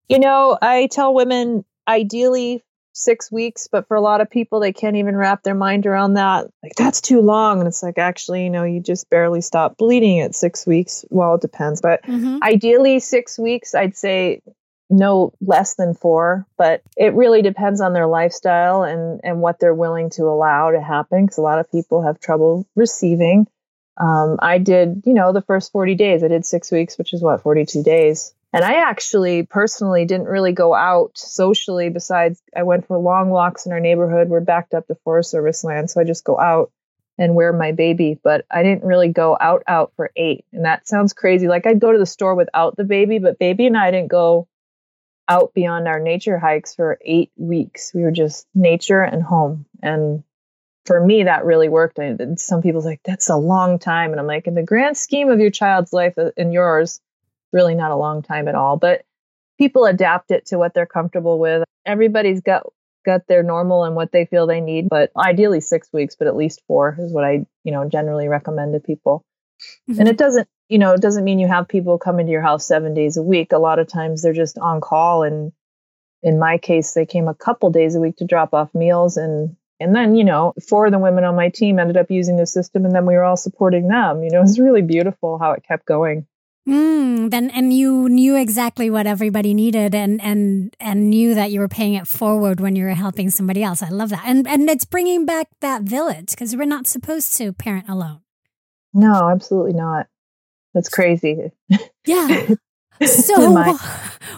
You 0.09 0.19
know, 0.19 0.57
I 0.61 0.89
tell 0.91 1.13
women 1.13 1.63
ideally 1.87 2.61
six 2.97 3.31
weeks, 3.31 3.67
but 3.71 3.87
for 3.87 3.95
a 3.95 4.01
lot 4.01 4.21
of 4.21 4.29
people, 4.29 4.59
they 4.59 4.73
can't 4.73 4.95
even 4.95 5.15
wrap 5.15 5.43
their 5.43 5.55
mind 5.55 5.85
around 5.85 6.15
that. 6.15 6.47
Like, 6.63 6.73
that's 6.75 7.01
too 7.01 7.21
long. 7.21 7.59
And 7.59 7.67
it's 7.67 7.83
like, 7.83 7.97
actually, 7.97 8.43
you 8.43 8.49
know, 8.49 8.63
you 8.63 8.81
just 8.81 9.09
barely 9.09 9.41
stop 9.41 9.77
bleeding 9.77 10.19
at 10.19 10.35
six 10.35 10.65
weeks. 10.65 11.05
Well, 11.09 11.35
it 11.35 11.41
depends, 11.41 11.81
but 11.81 12.03
mm-hmm. 12.03 12.39
ideally, 12.43 12.99
six 12.99 13.37
weeks, 13.37 13.75
I'd 13.75 13.95
say 13.95 14.41
no 14.89 15.33
less 15.41 15.75
than 15.75 15.93
four, 15.93 16.45
but 16.57 16.81
it 16.95 17.13
really 17.13 17.41
depends 17.41 17.81
on 17.81 17.93
their 17.93 18.07
lifestyle 18.07 18.83
and, 18.83 19.19
and 19.23 19.41
what 19.41 19.59
they're 19.59 19.73
willing 19.73 20.09
to 20.11 20.23
allow 20.23 20.71
to 20.71 20.81
happen. 20.81 21.25
Because 21.25 21.37
a 21.37 21.41
lot 21.41 21.59
of 21.59 21.71
people 21.71 22.03
have 22.03 22.19
trouble 22.19 22.65
receiving. 22.75 23.47
Um, 23.99 24.37
I 24.39 24.59
did, 24.59 25.03
you 25.05 25.13
know, 25.13 25.33
the 25.33 25.41
first 25.41 25.71
40 25.71 25.95
days, 25.95 26.23
I 26.23 26.27
did 26.27 26.45
six 26.45 26.71
weeks, 26.71 26.97
which 26.97 27.13
is 27.13 27.21
what, 27.21 27.41
42 27.41 27.83
days. 27.83 28.33
And 28.53 28.63
I 28.63 28.75
actually 28.75 29.43
personally 29.43 30.05
didn't 30.05 30.27
really 30.27 30.53
go 30.53 30.73
out 30.73 31.17
socially 31.17 31.89
besides 31.89 32.41
I 32.55 32.63
went 32.63 32.87
for 32.87 32.97
long 32.97 33.29
walks 33.29 33.65
in 33.65 33.71
our 33.71 33.79
neighborhood. 33.79 34.29
We're 34.29 34.39
backed 34.39 34.73
up 34.73 34.87
to 34.87 34.95
Forest 34.95 35.31
Service 35.31 35.63
land. 35.63 35.89
So 35.89 35.99
I 35.99 36.05
just 36.05 36.23
go 36.23 36.39
out 36.39 36.71
and 37.17 37.35
wear 37.35 37.51
my 37.51 37.71
baby. 37.71 38.19
But 38.21 38.45
I 38.49 38.63
didn't 38.63 38.85
really 38.85 39.09
go 39.09 39.37
out 39.39 39.63
out 39.67 39.91
for 39.95 40.11
eight. 40.15 40.45
And 40.53 40.65
that 40.65 40.87
sounds 40.87 41.13
crazy. 41.13 41.47
Like 41.47 41.65
I'd 41.65 41.79
go 41.79 41.91
to 41.91 41.99
the 41.99 42.05
store 42.05 42.35
without 42.35 42.77
the 42.77 42.83
baby, 42.83 43.19
but 43.19 43.39
baby 43.39 43.67
and 43.67 43.77
I 43.77 43.91
didn't 43.91 44.09
go 44.09 44.47
out 45.27 45.53
beyond 45.53 45.87
our 45.87 45.99
nature 45.99 46.39
hikes 46.39 46.73
for 46.73 46.99
eight 47.03 47.31
weeks. 47.35 47.91
We 47.93 48.03
were 48.03 48.11
just 48.11 48.47
nature 48.55 49.01
and 49.01 49.21
home. 49.21 49.65
And 49.81 50.23
for 50.85 51.03
me, 51.05 51.23
that 51.23 51.43
really 51.43 51.67
worked. 51.67 51.99
And 51.99 52.39
some 52.39 52.61
people's 52.61 52.85
like, 52.85 53.01
that's 53.03 53.29
a 53.29 53.35
long 53.35 53.77
time. 53.77 54.11
And 54.11 54.19
I'm 54.19 54.27
like, 54.27 54.47
in 54.47 54.55
the 54.55 54.63
grand 54.63 54.95
scheme 54.95 55.29
of 55.29 55.39
your 55.39 55.51
child's 55.51 55.91
life 55.91 56.17
uh, 56.17 56.31
and 56.37 56.53
yours, 56.53 57.01
really 57.53 57.75
not 57.75 57.91
a 57.91 57.95
long 57.95 58.21
time 58.21 58.47
at 58.47 58.55
all. 58.55 58.77
But 58.77 59.03
people 59.57 59.85
adapt 59.85 60.31
it 60.31 60.47
to 60.47 60.57
what 60.57 60.73
they're 60.73 60.85
comfortable 60.85 61.39
with. 61.39 61.63
Everybody's 61.85 62.41
got 62.41 62.63
got 63.05 63.25
their 63.27 63.41
normal 63.41 63.85
and 63.85 63.95
what 63.95 64.11
they 64.11 64.25
feel 64.25 64.45
they 64.45 64.59
need, 64.59 64.89
but 64.89 65.11
ideally 65.15 65.61
six 65.61 65.87
weeks, 65.93 66.15
but 66.15 66.27
at 66.27 66.35
least 66.35 66.61
four 66.67 66.97
is 66.99 67.13
what 67.13 67.23
I, 67.23 67.45
you 67.63 67.71
know, 67.71 67.87
generally 67.87 68.27
recommend 68.27 68.73
to 68.73 68.81
people. 68.81 69.23
Mm-hmm. 69.89 70.01
And 70.01 70.09
it 70.09 70.17
doesn't, 70.17 70.47
you 70.67 70.77
know, 70.77 70.93
it 70.93 71.01
doesn't 71.01 71.23
mean 71.23 71.39
you 71.39 71.47
have 71.47 71.69
people 71.69 71.97
come 71.97 72.19
into 72.19 72.33
your 72.33 72.41
house 72.41 72.67
seven 72.67 72.93
days 72.93 73.15
a 73.15 73.23
week. 73.23 73.53
A 73.53 73.57
lot 73.57 73.79
of 73.79 73.87
times 73.87 74.21
they're 74.21 74.33
just 74.33 74.57
on 74.57 74.81
call 74.81 75.23
and 75.23 75.53
in 76.21 76.39
my 76.39 76.57
case 76.57 76.93
they 76.93 77.05
came 77.05 77.27
a 77.27 77.33
couple 77.33 77.69
days 77.69 77.95
a 77.95 77.99
week 77.99 78.17
to 78.17 78.25
drop 78.25 78.53
off 78.53 78.73
meals 78.73 79.17
and 79.17 79.55
and 79.79 79.95
then 79.95 80.15
you 80.15 80.23
know 80.23 80.53
four 80.67 80.87
of 80.87 80.91
the 80.91 80.99
women 80.99 81.23
on 81.23 81.35
my 81.35 81.49
team 81.49 81.79
ended 81.79 81.97
up 81.97 82.09
using 82.09 82.37
the 82.37 82.45
system 82.45 82.85
and 82.85 82.95
then 82.95 83.05
we 83.05 83.13
were 83.13 83.23
all 83.23 83.37
supporting 83.37 83.87
them 83.87 84.23
you 84.23 84.31
know 84.31 84.39
it 84.39 84.41
was 84.41 84.59
really 84.59 84.81
beautiful 84.81 85.37
how 85.37 85.51
it 85.51 85.63
kept 85.67 85.85
going 85.85 86.25
Mm, 86.67 87.31
then 87.31 87.49
and 87.51 87.71
you 87.71 88.09
knew 88.09 88.35
exactly 88.35 88.89
what 88.89 89.07
everybody 89.07 89.53
needed 89.53 89.95
and 89.95 90.21
and 90.21 90.75
and 90.81 91.09
knew 91.09 91.33
that 91.33 91.49
you 91.49 91.61
were 91.61 91.69
paying 91.69 91.93
it 91.93 92.07
forward 92.07 92.59
when 92.59 92.75
you 92.75 92.83
were 92.83 92.93
helping 92.93 93.29
somebody 93.29 93.63
else. 93.63 93.81
I 93.81 93.89
love 93.89 94.09
that. 94.09 94.23
And 94.25 94.45
and 94.47 94.69
it's 94.69 94.83
bringing 94.83 95.25
back 95.25 95.47
that 95.61 95.83
village 95.83 96.31
because 96.31 96.55
we're 96.55 96.65
not 96.65 96.85
supposed 96.85 97.37
to 97.37 97.53
parent 97.53 97.87
alone. 97.87 98.19
No, 98.93 99.29
absolutely 99.29 99.73
not. 99.73 100.07
That's 100.73 100.89
crazy. 100.89 101.51
Yeah. 102.05 102.47
So 103.05 103.77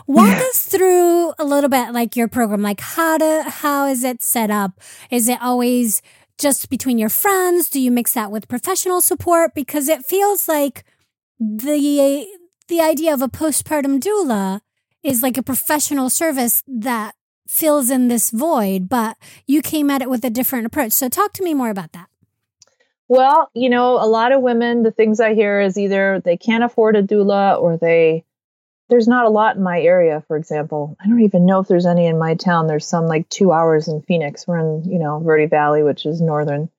walk 0.06 0.38
us 0.38 0.65
through 0.65 1.34
a 1.39 1.46
little 1.46 1.70
bit 1.70 1.94
like 1.94 2.18
your 2.18 2.28
program. 2.28 2.62
Like 2.62 2.82
how 2.82 3.18
to 3.18 3.44
how 3.48 3.86
is 3.88 4.04
it 4.04 4.22
set 4.22 4.52
up? 4.52 4.82
Is 5.10 5.30
it 5.30 5.42
always 5.42 6.02
just 6.38 6.70
between 6.70 6.98
your 6.98 7.08
friends? 7.08 7.70
Do 7.70 7.80
you 7.80 7.89
mix 7.89 8.13
that 8.15 8.32
with 8.32 8.50
professional 8.50 9.00
support? 9.00 9.56
Because 9.56 9.88
it 9.88 10.04
feels 10.04 10.50
like 10.50 10.84
the 11.39 12.28
the 12.67 12.82
idea 12.82 13.13
of 13.13 13.21
a 13.21 13.28
postpartum 13.28 13.99
doula 13.99 14.62
is 15.04 15.23
like 15.23 15.38
a 15.38 15.43
professional 15.43 16.10
service 16.10 16.62
that 16.67 17.15
fills 17.47 17.89
in 17.89 18.10
this 18.10 18.30
void, 18.30 18.89
but 18.89 19.17
you 19.47 19.62
came 19.62 19.89
at 19.89 20.02
it 20.02 20.10
with 20.10 20.23
a 20.23 20.30
different 20.30 20.65
approach. 20.65 20.91
So 20.91 21.10
talk 21.10 21.34
to 21.34 21.43
me 21.43 21.54
more 21.54 21.69
about 21.69 21.93
that. 21.93 22.10
Well, 23.08 23.49
you 23.56 23.69
know, 23.69 23.93
a 23.93 24.06
lot 24.06 24.32
of 24.32 24.41
women, 24.41 24.84
the 24.84 24.91
things 24.91 25.19
I 25.19 25.34
hear 25.34 25.60
is 25.60 25.78
either 25.78 26.21
they 26.23 26.38
can't 26.38 26.63
afford 26.63 26.95
a 26.95 27.02
doula 27.02 27.60
or 27.60 27.78
they 27.78 28.23
there's 28.89 29.08
not 29.08 29.25
a 29.25 29.30
lot 29.30 29.56
in 29.56 29.63
my 29.63 29.80
area, 29.80 30.23
for 30.28 30.36
example. 30.36 30.97
I 30.99 31.08
don't 31.08 31.21
even 31.21 31.45
know 31.45 31.60
if 31.60 31.67
there's 31.67 31.86
any 31.86 32.08
in 32.08 32.17
my 32.17 32.36
town. 32.36 32.67
There's 32.67 32.88
some 32.88 33.06
like 33.06 33.30
two 33.30 33.52
hours 33.52 33.88
in 33.88 34.02
Phoenix. 34.02 34.47
We're 34.47 34.58
in, 34.58 34.91
you 34.91 34.97
know, 34.97 35.19
Verde 35.19 35.45
Valley, 35.45 35.84
which 35.84 36.06
is 36.08 36.21
northern 36.21 36.69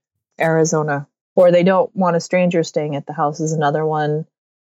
Arizona. 0.40 1.06
Or 1.36 1.52
they 1.52 1.62
don't 1.62 1.94
want 1.94 2.16
a 2.16 2.20
stranger 2.20 2.64
staying 2.64 2.96
at 2.96 3.06
the 3.06 3.12
house 3.12 3.38
is 3.38 3.52
another 3.52 3.86
one. 3.86 4.26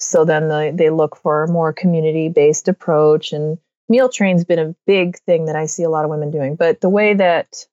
So 0.01 0.25
then 0.25 0.47
the, 0.47 0.73
they 0.73 0.89
look 0.89 1.15
for 1.15 1.43
a 1.43 1.51
more 1.51 1.71
community 1.71 2.27
based 2.27 2.67
approach. 2.67 3.33
And 3.33 3.59
meal 3.87 4.09
train's 4.09 4.43
been 4.43 4.59
a 4.59 4.75
big 4.87 5.17
thing 5.19 5.45
that 5.45 5.55
I 5.55 5.67
see 5.67 5.83
a 5.83 5.89
lot 5.89 6.03
of 6.03 6.09
women 6.09 6.31
doing. 6.31 6.55
But 6.55 6.81
the 6.81 6.89
way 6.89 7.13
that 7.13 7.65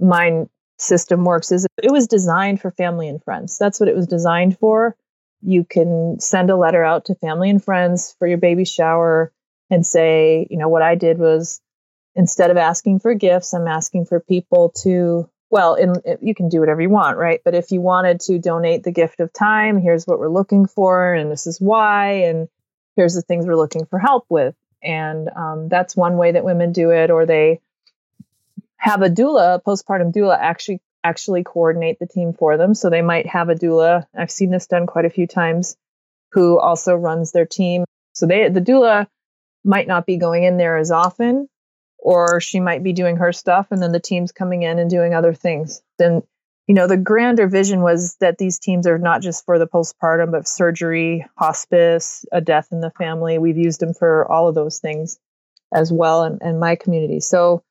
my 0.00 0.46
system 0.78 1.24
works 1.24 1.52
is 1.52 1.66
it 1.80 1.92
was 1.92 2.08
designed 2.08 2.60
for 2.60 2.72
family 2.72 3.08
and 3.08 3.22
friends. 3.22 3.58
That's 3.58 3.78
what 3.78 3.88
it 3.88 3.94
was 3.94 4.06
designed 4.08 4.58
for. 4.58 4.96
You 5.40 5.64
can 5.64 6.18
send 6.18 6.50
a 6.50 6.56
letter 6.56 6.84
out 6.84 7.04
to 7.06 7.14
family 7.14 7.48
and 7.48 7.62
friends 7.62 8.14
for 8.18 8.26
your 8.26 8.38
baby 8.38 8.64
shower 8.64 9.32
and 9.70 9.86
say, 9.86 10.46
you 10.50 10.58
know, 10.58 10.68
what 10.68 10.82
I 10.82 10.96
did 10.96 11.18
was 11.18 11.60
instead 12.16 12.50
of 12.50 12.56
asking 12.56 12.98
for 12.98 13.14
gifts, 13.14 13.54
I'm 13.54 13.68
asking 13.68 14.06
for 14.06 14.20
people 14.20 14.72
to, 14.82 15.30
well, 15.52 15.74
in, 15.74 15.92
you 16.22 16.34
can 16.34 16.48
do 16.48 16.60
whatever 16.60 16.80
you 16.80 16.88
want, 16.88 17.18
right? 17.18 17.42
But 17.44 17.54
if 17.54 17.72
you 17.72 17.82
wanted 17.82 18.20
to 18.20 18.38
donate 18.38 18.84
the 18.84 18.90
gift 18.90 19.20
of 19.20 19.34
time, 19.34 19.78
here's 19.78 20.06
what 20.06 20.18
we're 20.18 20.30
looking 20.30 20.66
for, 20.66 21.12
and 21.12 21.30
this 21.30 21.46
is 21.46 21.60
why, 21.60 22.24
and 22.24 22.48
here's 22.96 23.14
the 23.14 23.20
things 23.20 23.46
we're 23.46 23.54
looking 23.54 23.84
for 23.84 23.98
help 23.98 24.24
with. 24.30 24.54
And 24.82 25.28
um, 25.36 25.68
that's 25.68 25.94
one 25.94 26.16
way 26.16 26.32
that 26.32 26.44
women 26.44 26.72
do 26.72 26.90
it, 26.90 27.10
or 27.10 27.26
they 27.26 27.60
have 28.78 29.02
a 29.02 29.10
doula, 29.10 29.62
postpartum 29.62 30.10
doula, 30.10 30.38
actually 30.40 30.80
actually 31.04 31.44
coordinate 31.44 31.98
the 31.98 32.06
team 32.06 32.32
for 32.32 32.56
them. 32.56 32.74
So 32.74 32.88
they 32.88 33.02
might 33.02 33.26
have 33.26 33.50
a 33.50 33.54
doula. 33.54 34.06
I've 34.16 34.30
seen 34.30 34.50
this 34.50 34.68
done 34.68 34.86
quite 34.86 35.04
a 35.04 35.10
few 35.10 35.26
times, 35.26 35.76
who 36.30 36.58
also 36.58 36.94
runs 36.94 37.32
their 37.32 37.46
team. 37.46 37.84
So 38.14 38.24
they 38.26 38.48
the 38.48 38.62
doula 38.62 39.06
might 39.64 39.86
not 39.86 40.06
be 40.06 40.16
going 40.16 40.44
in 40.44 40.56
there 40.56 40.78
as 40.78 40.90
often, 40.90 41.50
or 42.02 42.40
she 42.40 42.58
might 42.58 42.82
be 42.82 42.92
doing 42.92 43.16
her 43.16 43.32
stuff, 43.32 43.68
and 43.70 43.80
then 43.80 43.92
the 43.92 44.00
team's 44.00 44.32
coming 44.32 44.62
in 44.62 44.78
and 44.78 44.90
doing 44.90 45.14
other 45.14 45.32
things. 45.32 45.82
Then 45.98 46.22
you 46.66 46.74
know 46.74 46.86
the 46.86 46.96
grander 46.96 47.48
vision 47.48 47.80
was 47.80 48.16
that 48.20 48.38
these 48.38 48.58
teams 48.58 48.86
are 48.86 48.98
not 48.98 49.22
just 49.22 49.44
for 49.44 49.58
the 49.58 49.66
postpartum, 49.66 50.32
but 50.32 50.48
surgery, 50.48 51.26
hospice, 51.38 52.24
a 52.32 52.40
death 52.40 52.68
in 52.72 52.80
the 52.80 52.90
family. 52.90 53.38
We've 53.38 53.56
used 53.56 53.80
them 53.80 53.94
for 53.94 54.30
all 54.30 54.48
of 54.48 54.54
those 54.54 54.80
things 54.80 55.18
as 55.72 55.92
well 55.92 56.24
in, 56.24 56.38
in 56.42 56.58
my 56.58 56.76
community. 56.76 57.20
So 57.20 57.62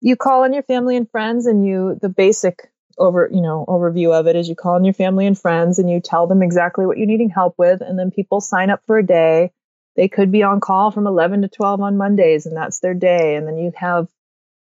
you 0.00 0.16
call 0.16 0.44
on 0.44 0.52
your 0.52 0.62
family 0.62 0.96
and 0.96 1.10
friends 1.10 1.46
and 1.46 1.66
you 1.66 1.98
the 2.00 2.08
basic 2.08 2.70
over 2.98 3.28
you 3.32 3.40
know 3.40 3.64
overview 3.66 4.12
of 4.12 4.26
it 4.26 4.36
is 4.36 4.48
you 4.48 4.54
call 4.54 4.74
on 4.74 4.84
your 4.84 4.94
family 4.94 5.26
and 5.26 5.38
friends 5.38 5.78
and 5.78 5.90
you 5.90 6.00
tell 6.00 6.26
them 6.26 6.42
exactly 6.42 6.86
what 6.86 6.96
you're 6.96 7.08
needing 7.08 7.30
help 7.30 7.54
with 7.58 7.80
and 7.80 7.98
then 7.98 8.10
people 8.10 8.40
sign 8.40 8.70
up 8.70 8.80
for 8.86 8.98
a 8.98 9.06
day 9.06 9.50
they 9.96 10.08
could 10.08 10.30
be 10.32 10.42
on 10.42 10.60
call 10.60 10.90
from 10.90 11.06
11 11.06 11.42
to 11.42 11.48
12 11.48 11.80
on 11.80 11.96
mondays 11.96 12.46
and 12.46 12.56
that's 12.56 12.80
their 12.80 12.94
day 12.94 13.36
and 13.36 13.46
then 13.46 13.58
you 13.58 13.72
have 13.76 14.08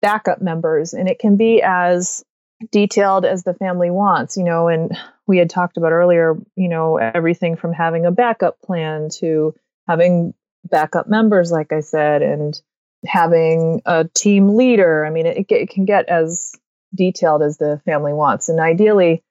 backup 0.01 0.41
members 0.41 0.93
and 0.93 1.09
it 1.09 1.19
can 1.19 1.37
be 1.37 1.61
as 1.61 2.23
detailed 2.71 3.25
as 3.25 3.43
the 3.43 3.53
family 3.53 3.91
wants 3.91 4.37
you 4.37 4.43
know 4.43 4.67
and 4.67 4.97
we 5.27 5.37
had 5.37 5.49
talked 5.49 5.77
about 5.77 5.91
earlier 5.91 6.35
you 6.55 6.69
know 6.69 6.97
everything 6.97 7.55
from 7.55 7.73
having 7.73 8.05
a 8.05 8.11
backup 8.11 8.59
plan 8.61 9.09
to 9.09 9.53
having 9.87 10.33
backup 10.65 11.07
members 11.07 11.51
like 11.51 11.71
i 11.71 11.79
said 11.79 12.21
and 12.21 12.61
having 13.05 13.81
a 13.85 14.05
team 14.13 14.55
leader. 14.55 15.05
I 15.05 15.09
mean, 15.09 15.25
it, 15.25 15.45
it 15.49 15.69
can 15.69 15.85
get 15.85 16.07
as 16.09 16.53
detailed 16.95 17.41
as 17.41 17.57
the 17.57 17.81
family 17.85 18.13
wants. 18.13 18.49
And 18.49 18.59
ideally, 18.59 19.23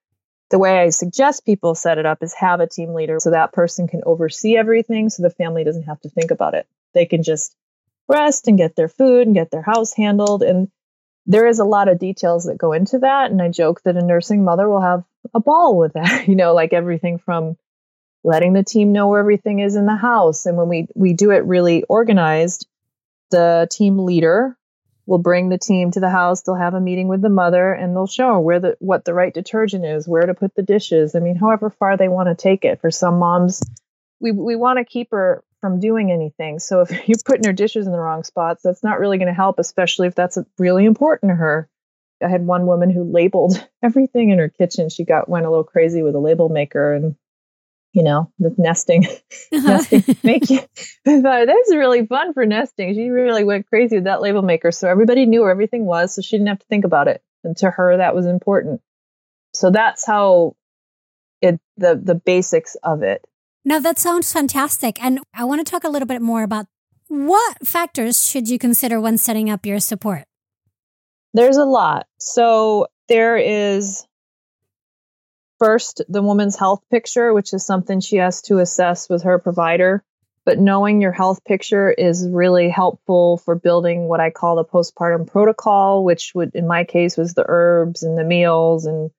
the 0.50 0.58
way 0.58 0.78
I 0.78 0.90
suggest 0.90 1.44
people 1.44 1.74
set 1.74 1.98
it 1.98 2.06
up 2.06 2.22
is 2.22 2.34
have 2.34 2.60
a 2.60 2.68
team 2.68 2.94
leader 2.94 3.18
so 3.20 3.30
that 3.30 3.52
person 3.52 3.88
can 3.88 4.02
oversee 4.06 4.56
everything 4.56 5.08
so 5.08 5.22
the 5.22 5.30
family 5.30 5.64
doesn't 5.64 5.84
have 5.84 6.00
to 6.02 6.08
think 6.08 6.30
about 6.30 6.54
it. 6.54 6.66
They 6.94 7.06
can 7.06 7.22
just 7.22 7.56
rest 8.08 8.46
and 8.46 8.56
get 8.56 8.76
their 8.76 8.88
food 8.88 9.26
and 9.26 9.34
get 9.34 9.50
their 9.50 9.62
house 9.62 9.92
handled. 9.92 10.42
And 10.42 10.70
there 11.26 11.46
is 11.46 11.58
a 11.58 11.64
lot 11.64 11.88
of 11.88 11.98
details 11.98 12.44
that 12.44 12.58
go 12.58 12.72
into 12.72 13.00
that. 13.00 13.30
And 13.30 13.42
I 13.42 13.48
joke 13.48 13.82
that 13.82 13.96
a 13.96 14.02
nursing 14.02 14.44
mother 14.44 14.68
will 14.68 14.80
have 14.80 15.04
a 15.34 15.40
ball 15.40 15.76
with 15.76 15.94
that, 15.94 16.28
you 16.28 16.36
know, 16.36 16.54
like 16.54 16.72
everything 16.72 17.18
from 17.18 17.56
letting 18.22 18.52
the 18.52 18.64
team 18.64 18.92
know 18.92 19.08
where 19.08 19.20
everything 19.20 19.58
is 19.60 19.74
in 19.74 19.86
the 19.86 19.96
house. 19.96 20.46
And 20.46 20.56
when 20.56 20.68
we, 20.68 20.86
we 20.94 21.12
do 21.12 21.32
it 21.32 21.44
really 21.44 21.82
organized, 21.84 22.66
the 23.30 23.66
team 23.70 23.98
leader 23.98 24.56
will 25.06 25.18
bring 25.18 25.48
the 25.48 25.58
team 25.58 25.90
to 25.92 26.00
the 26.00 26.10
house. 26.10 26.42
They'll 26.42 26.56
have 26.56 26.74
a 26.74 26.80
meeting 26.80 27.08
with 27.08 27.22
the 27.22 27.28
mother 27.28 27.72
and 27.72 27.94
they'll 27.94 28.06
show 28.06 28.34
her 28.34 28.40
where 28.40 28.60
the 28.60 28.76
what 28.80 29.04
the 29.04 29.14
right 29.14 29.32
detergent 29.32 29.84
is, 29.84 30.08
where 30.08 30.26
to 30.26 30.34
put 30.34 30.54
the 30.54 30.62
dishes. 30.62 31.14
I 31.14 31.20
mean, 31.20 31.36
however 31.36 31.70
far 31.70 31.96
they 31.96 32.08
want 32.08 32.28
to 32.28 32.34
take 32.34 32.64
it. 32.64 32.80
For 32.80 32.90
some 32.90 33.18
moms, 33.18 33.62
we 34.20 34.32
we 34.32 34.56
want 34.56 34.78
to 34.78 34.84
keep 34.84 35.10
her 35.12 35.44
from 35.60 35.80
doing 35.80 36.10
anything. 36.10 36.58
So 36.58 36.80
if 36.82 36.90
you're 37.08 37.18
putting 37.24 37.44
her 37.44 37.52
dishes 37.52 37.86
in 37.86 37.92
the 37.92 37.98
wrong 37.98 38.24
spots, 38.24 38.62
that's 38.62 38.82
not 38.82 38.98
really 38.98 39.18
going 39.18 39.28
to 39.28 39.34
help, 39.34 39.58
especially 39.58 40.08
if 40.08 40.14
that's 40.14 40.38
really 40.58 40.84
important 40.84 41.30
to 41.30 41.36
her. 41.36 41.68
I 42.22 42.28
had 42.28 42.46
one 42.46 42.66
woman 42.66 42.90
who 42.90 43.04
labeled 43.04 43.64
everything 43.82 44.30
in 44.30 44.38
her 44.38 44.48
kitchen. 44.48 44.88
She 44.88 45.04
got 45.04 45.28
went 45.28 45.46
a 45.46 45.50
little 45.50 45.64
crazy 45.64 46.02
with 46.02 46.14
a 46.14 46.20
label 46.20 46.48
maker 46.48 46.94
and 46.94 47.16
you 47.96 48.02
know, 48.02 48.30
the 48.38 48.54
nesting, 48.58 49.06
uh-huh. 49.52 49.58
nesting 49.66 50.04
make 50.22 50.50
you. 50.50 50.58
I 51.06 51.22
thought 51.22 51.46
that's 51.46 51.74
really 51.74 52.06
fun 52.06 52.34
for 52.34 52.44
nesting. 52.44 52.94
She 52.94 53.08
really 53.08 53.42
went 53.42 53.66
crazy 53.66 53.96
with 53.96 54.04
that 54.04 54.20
label 54.20 54.42
maker. 54.42 54.70
So 54.70 54.86
everybody 54.86 55.24
knew 55.24 55.40
where 55.40 55.50
everything 55.50 55.86
was, 55.86 56.14
so 56.14 56.20
she 56.20 56.36
didn't 56.36 56.48
have 56.48 56.58
to 56.58 56.66
think 56.66 56.84
about 56.84 57.08
it. 57.08 57.22
And 57.42 57.56
to 57.56 57.70
her, 57.70 57.96
that 57.96 58.14
was 58.14 58.26
important. 58.26 58.82
So 59.54 59.70
that's 59.70 60.06
how 60.06 60.56
it 61.40 61.58
the 61.78 61.98
the 62.00 62.14
basics 62.14 62.76
of 62.82 63.02
it. 63.02 63.24
Now 63.64 63.78
that 63.78 63.98
sounds 63.98 64.30
fantastic, 64.30 65.02
and 65.02 65.20
I 65.32 65.44
want 65.44 65.66
to 65.66 65.70
talk 65.70 65.82
a 65.82 65.88
little 65.88 66.06
bit 66.06 66.20
more 66.20 66.42
about 66.42 66.66
what 67.08 67.66
factors 67.66 68.22
should 68.22 68.50
you 68.50 68.58
consider 68.58 69.00
when 69.00 69.16
setting 69.16 69.48
up 69.48 69.64
your 69.64 69.80
support. 69.80 70.24
There's 71.32 71.56
a 71.56 71.64
lot. 71.64 72.06
So 72.20 72.88
there 73.08 73.38
is 73.38 74.06
first 75.58 76.02
the 76.08 76.22
woman's 76.22 76.56
health 76.56 76.82
picture, 76.90 77.32
which 77.32 77.52
is 77.52 77.64
something 77.64 78.00
she 78.00 78.16
has 78.16 78.42
to 78.42 78.58
assess 78.58 79.08
with 79.08 79.22
her 79.24 79.38
provider. 79.38 80.02
But 80.44 80.58
knowing 80.60 81.00
your 81.00 81.12
health 81.12 81.44
picture 81.44 81.90
is 81.90 82.28
really 82.28 82.68
helpful 82.68 83.38
for 83.38 83.56
building 83.56 84.06
what 84.06 84.20
I 84.20 84.30
call 84.30 84.56
the 84.56 84.64
postpartum 84.64 85.26
protocol, 85.26 86.04
which 86.04 86.32
would, 86.36 86.54
in 86.54 86.68
my 86.68 86.84
case, 86.84 87.16
was 87.16 87.34
the 87.34 87.44
herbs 87.46 88.04
and 88.04 88.16
the 88.16 88.22
meals. 88.22 88.86
And 88.86 89.10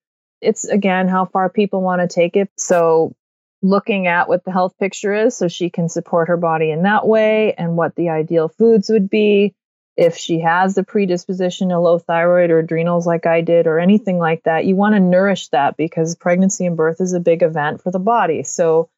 it's 0.41 0.63
again 0.63 1.09
how 1.09 1.25
far 1.25 1.49
people 1.49 1.81
want 1.81 2.01
to 2.01 2.07
take 2.07 2.37
it. 2.37 2.49
So 2.57 3.13
looking 3.61 4.07
at 4.07 4.29
what 4.29 4.45
the 4.45 4.51
health 4.51 4.77
picture 4.79 5.13
is 5.13 5.35
so 5.35 5.47
she 5.47 5.69
can 5.69 5.89
support 5.89 6.29
her 6.29 6.37
body 6.37 6.71
in 6.71 6.83
that 6.83 7.07
way 7.07 7.53
and 7.57 7.75
what 7.75 7.95
the 7.95 8.09
ideal 8.09 8.47
foods 8.47 8.89
would 8.89 9.09
be 9.09 9.55
if 9.97 10.15
she 10.15 10.39
has 10.41 10.77
a 10.77 10.83
predisposition 10.83 11.69
to 11.69 11.79
low 11.79 11.97
thyroid 11.97 12.51
or 12.51 12.59
adrenals 12.59 13.07
like 13.07 13.25
I 13.25 13.41
did 13.41 13.65
or 13.65 13.79
anything 13.79 14.19
like 14.19 14.43
that, 14.43 14.65
you 14.65 14.75
want 14.75 14.93
to 14.93 14.99
nourish 14.99 15.47
that 15.49 15.75
because 15.75 16.15
pregnancy 16.15 16.67
and 16.67 16.77
birth 16.77 17.01
is 17.01 17.13
a 17.13 17.19
big 17.19 17.41
event 17.41 17.81
for 17.81 17.91
the 17.91 17.99
body. 17.99 18.43
So 18.43 18.89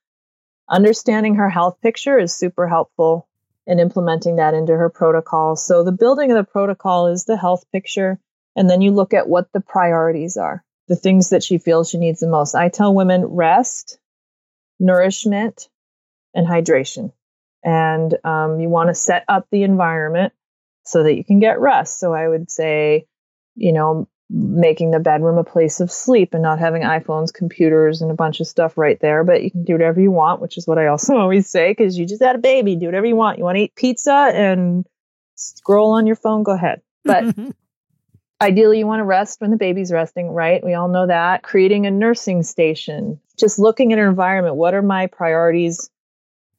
understanding 0.69 1.35
her 1.35 1.49
health 1.49 1.77
picture 1.81 2.19
is 2.19 2.33
super 2.33 2.67
helpful 2.67 3.27
in 3.65 3.79
implementing 3.79 4.35
that 4.35 4.53
into 4.53 4.75
her 4.75 4.89
protocol. 4.89 5.55
So 5.55 5.83
the 5.83 5.93
building 5.93 6.31
of 6.31 6.37
the 6.37 6.51
protocol 6.51 7.07
is 7.07 7.23
the 7.23 7.37
health 7.37 7.63
picture 7.71 8.19
and 8.57 8.69
then 8.69 8.81
you 8.81 8.91
look 8.91 9.13
at 9.13 9.29
what 9.29 9.49
the 9.53 9.61
priorities 9.61 10.35
are, 10.35 10.65
the 10.89 10.97
things 10.97 11.29
that 11.29 11.43
she 11.43 11.59
feels 11.59 11.89
she 11.89 11.97
needs 11.97 12.19
the 12.19 12.27
most. 12.27 12.55
I 12.55 12.67
tell 12.67 12.93
women 12.93 13.23
rest, 13.23 13.99
nourishment, 14.81 15.69
and 16.33 16.45
hydration. 16.45 17.13
And 17.63 18.13
um, 18.25 18.59
you 18.59 18.67
want 18.67 18.89
to 18.89 18.93
set 18.93 19.23
up 19.29 19.47
the 19.49 19.63
environment 19.63 20.33
so 20.83 21.03
that 21.03 21.15
you 21.15 21.23
can 21.23 21.39
get 21.39 21.59
rest. 21.59 21.99
So 21.99 22.13
I 22.13 22.27
would 22.27 22.49
say, 22.49 23.05
you 23.55 23.73
know, 23.73 24.07
making 24.29 24.91
the 24.91 24.99
bedroom 24.99 25.37
a 25.37 25.43
place 25.43 25.79
of 25.79 25.91
sleep 25.91 26.33
and 26.33 26.43
not 26.43 26.59
having 26.59 26.83
iPhones, 26.83 27.33
computers, 27.33 28.01
and 28.01 28.11
a 28.11 28.15
bunch 28.15 28.39
of 28.39 28.47
stuff 28.47 28.77
right 28.77 28.99
there. 28.99 29.23
But 29.23 29.43
you 29.43 29.49
can 29.49 29.63
do 29.63 29.73
whatever 29.73 29.99
you 29.99 30.11
want, 30.11 30.41
which 30.41 30.57
is 30.57 30.67
what 30.67 30.77
I 30.77 30.87
also 30.87 31.15
always 31.17 31.49
say 31.49 31.71
because 31.71 31.97
you 31.97 32.05
just 32.05 32.21
had 32.21 32.35
a 32.35 32.39
baby. 32.39 32.75
Do 32.75 32.85
whatever 32.85 33.07
you 33.07 33.15
want. 33.15 33.37
You 33.37 33.43
want 33.43 33.57
to 33.57 33.63
eat 33.63 33.75
pizza 33.75 34.13
and 34.13 34.85
scroll 35.35 35.91
on 35.91 36.05
your 36.05 36.15
phone, 36.15 36.43
go 36.43 36.51
ahead. 36.51 36.81
But 37.03 37.35
ideally, 38.41 38.79
you 38.79 38.87
want 38.87 38.99
to 38.99 39.05
rest 39.05 39.41
when 39.41 39.51
the 39.51 39.57
baby's 39.57 39.91
resting, 39.91 40.29
right? 40.29 40.63
We 40.63 40.75
all 40.75 40.89
know 40.89 41.07
that. 41.07 41.41
Creating 41.41 41.87
a 41.87 41.91
nursing 41.91 42.43
station, 42.43 43.19
just 43.37 43.57
looking 43.57 43.93
at 43.93 43.99
an 43.99 44.07
environment. 44.07 44.55
What 44.55 44.73
are 44.75 44.81
my 44.81 45.07
priorities 45.07 45.89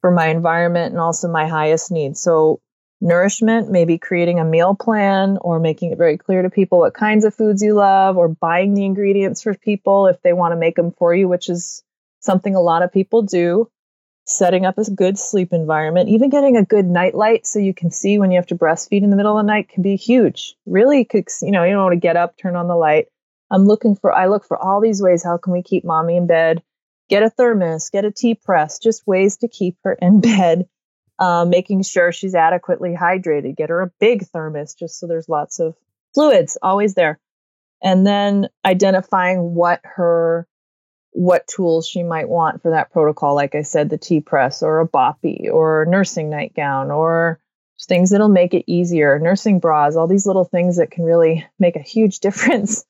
for 0.01 0.11
my 0.11 0.27
environment 0.27 0.93
and 0.93 1.01
also 1.01 1.29
my 1.29 1.47
highest 1.47 1.93
needs? 1.93 2.21
So 2.21 2.61
nourishment, 3.01 3.71
maybe 3.71 3.99
creating 3.99 4.39
a 4.39 4.45
meal 4.45 4.75
plan 4.75 5.39
or 5.41 5.59
making 5.59 5.93
it 5.93 5.99
very 5.99 6.19
clear 6.19 6.43
to 6.43 6.51
people 6.51 6.79
what 6.79 6.95
kinds 6.95 7.25
of 7.25 7.35
foods 7.35 7.63
you 7.63 7.75
love 7.75 8.17
or 8.17 8.29
buying 8.29 8.75
the 8.75 8.85
ingredients 8.85 9.43
for 9.43 9.55
people 9.55 10.07
if 10.07 10.21
they 10.23 10.33
want 10.33 10.53
to 10.53 10.57
make 10.57 10.77
them 10.77 10.93
for 10.93 11.15
you, 11.15 11.29
which 11.29 11.49
is 11.49 11.83
something 12.21 12.55
a 12.55 12.61
lot 12.61 12.83
of 12.83 12.93
people 12.93 13.23
do. 13.23 13.71
Setting 14.27 14.65
up 14.65 14.79
a 14.79 14.89
good 14.89 15.19
sleep 15.19 15.53
environment, 15.53 16.09
even 16.09 16.31
getting 16.31 16.57
a 16.57 16.65
good 16.65 16.87
night 16.87 17.17
light 17.17 17.47
so 17.47 17.59
you 17.59 17.75
can 17.75 17.91
see 17.91 18.19
when 18.19 18.31
you 18.31 18.37
have 18.37 18.47
to 18.47 18.55
breastfeed 18.55 19.03
in 19.03 19.11
the 19.11 19.17
middle 19.17 19.37
of 19.37 19.45
the 19.45 19.51
night 19.51 19.69
can 19.71 19.83
be 19.83 19.97
huge. 19.97 20.55
Really, 20.67 21.09
you 21.43 21.51
know, 21.51 21.65
you 21.65 21.73
don't 21.73 21.83
want 21.83 21.95
to 21.95 22.01
get 22.01 22.17
up, 22.17 22.37
turn 22.37 22.55
on 22.55 22.69
the 22.69 22.77
light. 22.77 23.07
I'm 23.51 23.65
looking 23.65 23.97
for, 23.97 24.13
I 24.13 24.27
look 24.27 24.45
for 24.45 24.57
all 24.57 24.81
these 24.81 25.03
ways. 25.03 25.25
How 25.25 25.37
can 25.39 25.53
we 25.53 25.63
keep 25.63 25.85
mommy 25.85 26.17
in 26.17 26.29
bed? 26.29 26.63
Get 27.09 27.25
a 27.25 27.31
thermos, 27.31 27.91
get 27.91 28.05
a 28.05 28.13
tea 28.13 28.37
press, 28.37 28.79
just 28.79 29.05
ways 29.05 29.39
to 29.39 29.49
keep 29.49 29.77
her 29.83 29.95
in 29.95 30.21
bed 30.21 30.69
uh, 31.21 31.45
making 31.45 31.83
sure 31.83 32.11
she's 32.11 32.35
adequately 32.35 32.97
hydrated. 32.99 33.57
Get 33.57 33.69
her 33.69 33.83
a 33.83 33.93
big 34.01 34.27
thermos 34.27 34.75
just 34.75 34.99
so 34.99 35.07
there's 35.07 35.29
lots 35.29 35.61
of 35.61 35.77
fluids 36.15 36.57
always 36.63 36.95
there. 36.95 37.21
And 37.83 38.07
then 38.07 38.49
identifying 38.65 39.55
what 39.55 39.81
her 39.85 40.47
what 41.13 41.47
tools 41.47 41.89
she 41.89 42.03
might 42.03 42.29
want 42.29 42.63
for 42.63 42.71
that 42.71 42.93
protocol. 42.93 43.35
Like 43.35 43.55
I 43.55 43.63
said, 43.63 43.91
the 43.91 43.99
tea 43.99 44.21
press 44.21 44.63
or 44.63 44.81
a 44.81 44.89
boppy 44.89 45.53
or 45.53 45.83
a 45.83 45.89
nursing 45.89 46.31
nightgown 46.31 46.91
or 46.91 47.41
things 47.83 48.11
that'll 48.11 48.29
make 48.29 48.55
it 48.55 48.65
easier, 48.67 49.19
nursing 49.19 49.59
bras, 49.59 49.97
all 49.97 50.07
these 50.07 50.27
little 50.27 50.45
things 50.45 50.77
that 50.77 50.91
can 50.91 51.05
really 51.05 51.47
make 51.59 51.77
a 51.77 51.81
huge 51.81 52.19
difference 52.21 52.85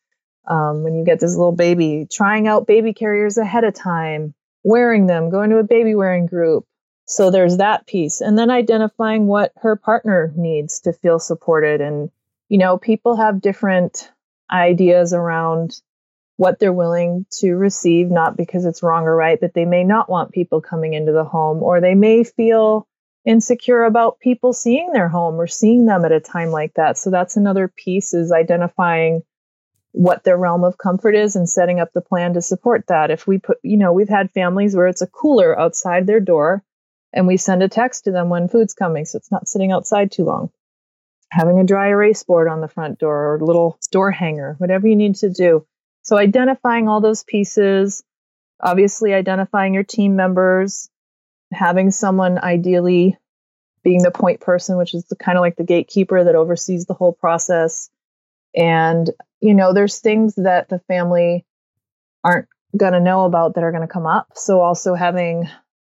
um, 0.47 0.83
when 0.83 0.95
you 0.95 1.05
get 1.05 1.19
this 1.21 1.35
little 1.35 1.53
baby. 1.53 2.07
Trying 2.11 2.47
out 2.47 2.67
baby 2.67 2.93
carriers 2.93 3.39
ahead 3.39 3.65
of 3.65 3.75
time, 3.75 4.35
wearing 4.63 5.07
them, 5.07 5.31
going 5.31 5.51
to 5.51 5.59
a 5.59 5.65
baby 5.65 5.95
wearing 5.95 6.27
group. 6.27 6.67
So 7.11 7.33
there's 7.33 7.57
that 7.57 7.89
piece. 7.89 8.21
And 8.21 8.39
then 8.39 8.51
identifying 8.51 9.27
what 9.27 9.51
her 9.57 9.75
partner 9.75 10.33
needs 10.37 10.79
to 10.83 10.93
feel 10.93 11.19
supported. 11.19 11.81
And, 11.81 12.09
you 12.49 12.57
know, 12.57 12.79
people 12.79 13.17
have 13.17 13.41
different 13.41 14.13
ideas 14.49 15.13
around 15.13 15.83
what 16.37 16.61
they're 16.61 16.73
willing 16.73 17.27
to 17.41 17.55
receive, 17.55 18.13
not 18.13 18.37
because 18.37 18.65
it's 18.65 18.85
wrong 18.85 19.07
or 19.07 19.17
right, 19.17 19.41
but 19.41 19.55
they 19.55 19.65
may 19.65 19.83
not 19.83 20.09
want 20.09 20.31
people 20.31 20.61
coming 20.61 20.95
into 20.95 21.11
the 21.11 21.25
home, 21.25 21.65
or 21.65 21.81
they 21.81 21.97
may 21.97 22.23
feel 22.23 22.87
insecure 23.27 23.83
about 23.83 24.21
people 24.21 24.53
seeing 24.53 24.93
their 24.93 25.09
home 25.09 25.35
or 25.35 25.49
seeing 25.49 25.87
them 25.87 26.05
at 26.05 26.13
a 26.13 26.21
time 26.21 26.51
like 26.51 26.75
that. 26.75 26.97
So 26.97 27.11
that's 27.11 27.37
another 27.37 27.67
piece 27.67 28.15
is 28.15 28.31
identifying 28.31 29.23
what 29.91 30.23
their 30.23 30.39
realm 30.39 30.63
of 30.63 30.79
comfort 30.79 31.17
is 31.17 31.35
and 31.35 31.51
setting 31.51 31.81
up 31.81 31.93
the 31.93 32.01
plan 32.01 32.35
to 32.35 32.41
support 32.41 32.85
that. 32.87 33.11
If 33.11 33.27
we 33.27 33.39
put, 33.39 33.59
you 33.65 33.79
know, 33.79 33.93
we've 33.93 34.09
had 34.09 34.31
families 34.31 34.77
where 34.77 34.87
it's 34.87 35.03
a 35.03 35.09
cooler 35.09 35.59
outside 35.59 36.07
their 36.07 36.21
door 36.21 36.63
and 37.13 37.27
we 37.27 37.37
send 37.37 37.63
a 37.63 37.69
text 37.69 38.05
to 38.05 38.13
them 38.13 38.29
when 38.29 38.49
food's 38.49 38.75
coming 38.75 39.05
so 39.05 39.17
it's 39.17 39.31
not 39.31 39.49
sitting 39.49 39.73
outside 39.73 40.13
too 40.13 40.25
long. 40.25 40.51
Having 41.31 41.61
a 41.61 41.65
dry 41.65 41.89
erase 41.89 42.25
board 42.25 42.49
on 42.49 42.61
the 42.61 42.69
front 42.69 42.99
door 42.99 43.17
or 43.17 43.37
a 43.37 43.45
little 43.45 43.79
door 43.91 44.11
hanger, 44.11 44.57
whatever 44.59 44.89
you 44.89 44.97
need 44.97 45.15
to 45.17 45.31
do 45.31 45.67
so 46.03 46.17
identifying 46.17 46.89
all 46.89 47.01
those 47.01 47.23
pieces, 47.25 48.03
obviously 48.61 49.15
identifying 49.15 49.75
your 49.75 49.85
team 49.85 50.17
members, 50.17 50.89
having 51.53 51.91
someone 51.91 52.39
ideally 52.39 53.19
being 53.83 54.03
the 54.03 54.11
point 54.11 54.41
person, 54.41 54.77
which 54.77 54.95
is 54.95 55.05
the, 55.07 55.17
kind 55.17 55.39
of 55.39 55.43
like 55.43 55.57
the 55.57 55.65
gatekeeper 55.65 56.25
that 56.25 56.35
oversees 56.35 56.87
the 56.87 56.95
whole 56.95 57.13
process. 57.13 57.91
And, 58.55 59.09
you 59.41 59.55
know, 59.55 59.73
there's 59.73 59.99
things 59.99 60.35
that 60.37 60.69
the 60.69 60.81
family 60.81 61.45
aren't 62.25 62.49
going 62.77 62.93
to 62.93 63.01
know 63.01 63.25
about 63.25 63.55
that 63.55 63.65
are 63.65 63.73
going 63.73 63.87
to 63.87 63.93
come 63.93 64.07
up. 64.07 64.33
So 64.35 64.61
also 64.61 64.95
having, 64.95 65.49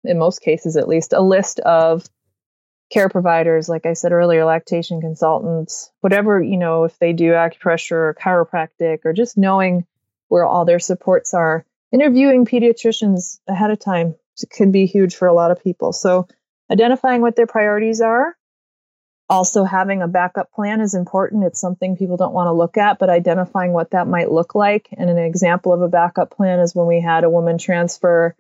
in 0.08 0.18
most 0.18 0.42
cases 0.42 0.78
at 0.78 0.88
least, 0.88 1.14
a 1.14 1.22
list 1.22 1.60
of 1.60 2.08
care 2.92 3.10
providers, 3.10 3.68
like 3.68 3.86
I 3.86 3.94
said 3.94 4.12
earlier, 4.12 4.46
lactation 4.46 5.02
consultants, 5.02 5.92
whatever, 6.02 6.42
you 6.42 6.58
know, 6.58 6.84
if 6.84 6.98
they 7.00 7.14
do 7.14 7.32
acupressure 7.32 7.92
or 7.92 8.18
chiropractic 8.20 9.00
or 9.06 9.14
just 9.14 9.38
knowing 9.38 9.86
where 10.28 10.46
all 10.46 10.66
their 10.66 10.80
supports 10.80 11.34
are. 11.34 11.66
Interviewing 11.92 12.46
pediatricians 12.46 13.40
ahead 13.48 13.72
of 13.72 13.80
time 13.80 14.16
could 14.52 14.72
be 14.72 14.86
huge 14.86 15.16
for 15.16 15.28
a 15.28 15.34
lot 15.34 15.52
of 15.52 15.64
people. 15.64 15.94
So, 15.94 16.28
identifying 16.70 17.22
what 17.22 17.36
their 17.36 17.48
priorities 17.48 18.02
are, 18.02 18.36
also 19.30 19.64
having 19.64 20.02
a 20.02 20.08
backup 20.08 20.52
plan 20.52 20.82
is 20.82 20.94
important. 20.94 21.44
It's 21.46 21.60
something 21.60 21.98
people 21.98 22.18
don't 22.18 22.34
want 22.34 22.48
to 22.48 22.54
look 22.54 22.78
at, 22.78 23.00
but 23.00 23.10
identifying 23.10 23.72
what 23.74 23.92
that 23.92 24.08
might 24.08 24.32
look 24.32 24.56
like. 24.56 24.90
And 24.98 25.10
an 25.10 25.18
example 25.18 25.74
of 25.74 25.82
a 25.82 25.88
backup 25.88 26.32
plan 26.32 26.60
is 26.60 26.76
when 26.76 26.88
we 26.88 27.02
had 27.02 27.24
a 27.24 27.30
woman 27.30 27.58
transfer. 27.58 28.36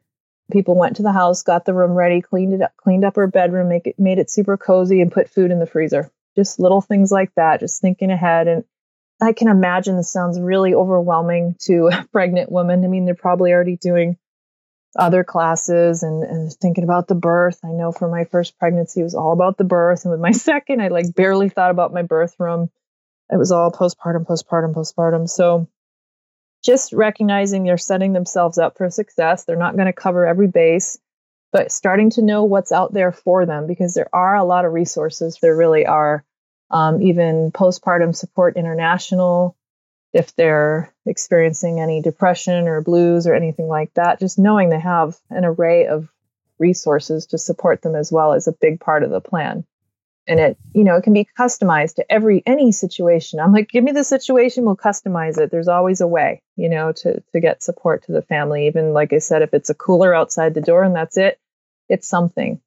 People 0.51 0.75
went 0.75 0.97
to 0.97 1.03
the 1.03 1.11
house, 1.11 1.41
got 1.41 1.65
the 1.65 1.73
room 1.73 1.91
ready, 1.91 2.21
cleaned 2.21 2.53
it 2.53 2.61
up, 2.61 2.75
cleaned 2.77 3.03
up 3.03 3.15
her 3.15 3.27
bedroom, 3.27 3.69
make 3.69 3.87
it, 3.87 3.99
made 3.99 4.19
it 4.19 4.29
super 4.29 4.57
cozy, 4.57 5.01
and 5.01 5.11
put 5.11 5.29
food 5.29 5.51
in 5.51 5.59
the 5.59 5.65
freezer. 5.65 6.11
Just 6.35 6.59
little 6.59 6.81
things 6.81 7.11
like 7.11 7.33
that, 7.35 7.61
just 7.61 7.81
thinking 7.81 8.11
ahead. 8.11 8.47
And 8.47 8.63
I 9.21 9.33
can 9.33 9.47
imagine 9.47 9.95
this 9.95 10.11
sounds 10.11 10.39
really 10.39 10.73
overwhelming 10.73 11.55
to 11.61 11.87
a 11.93 12.05
pregnant 12.11 12.51
woman. 12.51 12.83
I 12.83 12.87
mean, 12.87 13.05
they're 13.05 13.15
probably 13.15 13.53
already 13.53 13.77
doing 13.77 14.17
other 14.97 15.23
classes 15.23 16.03
and, 16.03 16.23
and, 16.23 16.53
thinking 16.53 16.85
about 16.85 17.07
the 17.07 17.15
birth. 17.15 17.59
I 17.65 17.71
know 17.71 17.91
for 17.91 18.07
my 18.07 18.23
first 18.23 18.57
pregnancy, 18.57 19.01
it 19.01 19.03
was 19.03 19.15
all 19.15 19.33
about 19.33 19.57
the 19.57 19.65
birth. 19.65 20.05
And 20.05 20.11
with 20.11 20.21
my 20.21 20.31
second, 20.49 20.81
I 20.81 20.87
like 20.87 21.13
barely 21.13 21.49
thought 21.49 21.71
about 21.71 21.93
my 21.93 22.03
birth 22.03 22.35
room. 22.39 22.69
It 23.29 23.37
was 23.37 23.51
all 23.51 23.71
postpartum, 23.71 24.25
postpartum, 24.25 24.73
postpartum. 24.73 25.27
So 25.27 25.67
just 26.65 26.93
recognizing 26.93 27.63
they're 27.63 27.77
setting 27.77 28.13
themselves 28.13 28.57
up 28.57 28.77
for 28.77 28.89
success. 28.89 29.45
They're 29.45 29.55
not 29.55 29.75
going 29.75 29.85
to 29.85 29.93
cover 29.93 30.25
every 30.25 30.47
base, 30.47 30.97
but 31.51 31.71
starting 31.71 32.09
to 32.11 32.23
know 32.23 32.43
what's 32.43 32.71
out 32.71 32.91
there 32.91 33.11
for 33.11 33.45
them 33.45 33.67
because 33.67 33.93
there 33.93 34.09
are 34.11 34.35
a 34.35 34.43
lot 34.43 34.65
of 34.65 34.73
resources. 34.73 35.37
There 35.41 35.55
really 35.55 35.85
are 35.85 36.25
um, 36.71 37.01
even 37.03 37.51
postpartum 37.51 38.15
support 38.15 38.57
international 38.57 39.55
if 40.13 40.35
they're 40.35 40.93
experiencing 41.05 41.79
any 41.79 42.01
depression 42.01 42.67
or 42.67 42.81
blues 42.81 43.27
or 43.27 43.35
anything 43.35 43.67
like 43.67 43.93
that 43.93 44.19
just 44.19 44.39
knowing 44.39 44.69
they 44.69 44.79
have 44.79 45.17
an 45.29 45.45
array 45.45 45.87
of 45.87 46.09
resources 46.57 47.27
to 47.27 47.37
support 47.37 47.81
them 47.81 47.95
as 47.95 48.11
well 48.11 48.33
is 48.33 48.47
a 48.47 48.53
big 48.53 48.79
part 48.79 49.03
of 49.03 49.11
the 49.11 49.19
plan 49.19 49.65
and 50.27 50.39
it 50.39 50.57
you 50.73 50.83
know 50.83 50.95
it 50.95 51.03
can 51.03 51.13
be 51.13 51.27
customized 51.37 51.95
to 51.95 52.11
every 52.11 52.43
any 52.45 52.71
situation. 52.71 53.39
I'm 53.39 53.53
like 53.53 53.69
give 53.69 53.83
me 53.83 53.91
the 53.91 54.03
situation 54.03 54.65
we'll 54.65 54.75
customize 54.75 55.37
it. 55.37 55.51
There's 55.51 55.67
always 55.67 56.01
a 56.01 56.07
way 56.07 56.41
you 56.55 56.69
know 56.69 56.91
to 56.93 57.21
to 57.31 57.39
get 57.39 57.63
support 57.63 58.03
to 58.05 58.11
the 58.11 58.21
family. 58.21 58.67
Even 58.67 58.93
like 58.93 59.13
i 59.13 59.19
said 59.19 59.41
if 59.41 59.53
it's 59.53 59.69
a 59.69 59.75
cooler 59.75 60.13
outside 60.13 60.53
the 60.53 60.61
door 60.61 60.83
and 60.83 60.95
that's 60.95 61.17
it 61.17 61.39
it's 61.89 62.07
something. 62.07 62.59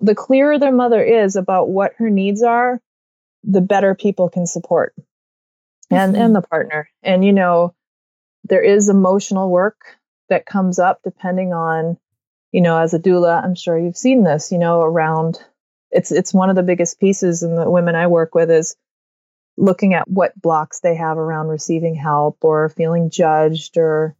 The 0.00 0.14
clearer 0.14 0.58
their 0.58 0.72
mother 0.72 1.02
is 1.02 1.36
about 1.36 1.68
what 1.68 1.94
her 1.98 2.10
needs 2.10 2.42
are 2.42 2.80
the 3.44 3.60
better 3.60 3.94
people 3.94 4.28
can 4.28 4.46
support. 4.46 4.94
And 5.90 6.14
mm-hmm. 6.14 6.22
and 6.22 6.34
the 6.34 6.42
partner. 6.42 6.88
And 7.02 7.24
you 7.24 7.32
know 7.32 7.74
there 8.44 8.62
is 8.62 8.88
emotional 8.88 9.50
work 9.50 9.80
that 10.28 10.46
comes 10.46 10.78
up 10.78 11.00
depending 11.04 11.52
on 11.52 11.96
you 12.52 12.60
know 12.60 12.78
as 12.78 12.94
a 12.94 12.98
doula 12.98 13.42
i'm 13.42 13.54
sure 13.54 13.78
you've 13.78 13.96
seen 13.96 14.24
this 14.24 14.52
you 14.52 14.58
know 14.58 14.80
around 14.80 15.38
it's 15.92 16.10
it's 16.10 16.34
one 16.34 16.50
of 16.50 16.56
the 16.56 16.62
biggest 16.62 16.98
pieces 16.98 17.42
in 17.42 17.54
the 17.54 17.70
women 17.70 17.94
i 17.94 18.06
work 18.06 18.34
with 18.34 18.50
is 18.50 18.76
looking 19.56 19.94
at 19.94 20.08
what 20.08 20.40
blocks 20.40 20.80
they 20.80 20.94
have 20.94 21.18
around 21.18 21.48
receiving 21.48 21.94
help 21.94 22.38
or 22.42 22.68
feeling 22.70 23.10
judged 23.10 23.76
or 23.76 24.16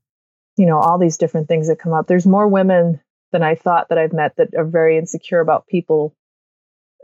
you 0.56 0.66
know 0.66 0.78
all 0.78 0.98
these 0.98 1.16
different 1.16 1.48
things 1.48 1.68
that 1.68 1.78
come 1.78 1.92
up 1.92 2.06
there's 2.06 2.26
more 2.26 2.46
women 2.46 3.00
than 3.32 3.42
i 3.42 3.54
thought 3.54 3.88
that 3.88 3.98
i've 3.98 4.12
met 4.12 4.36
that 4.36 4.54
are 4.56 4.64
very 4.64 4.98
insecure 4.98 5.40
about 5.40 5.66
people 5.66 6.14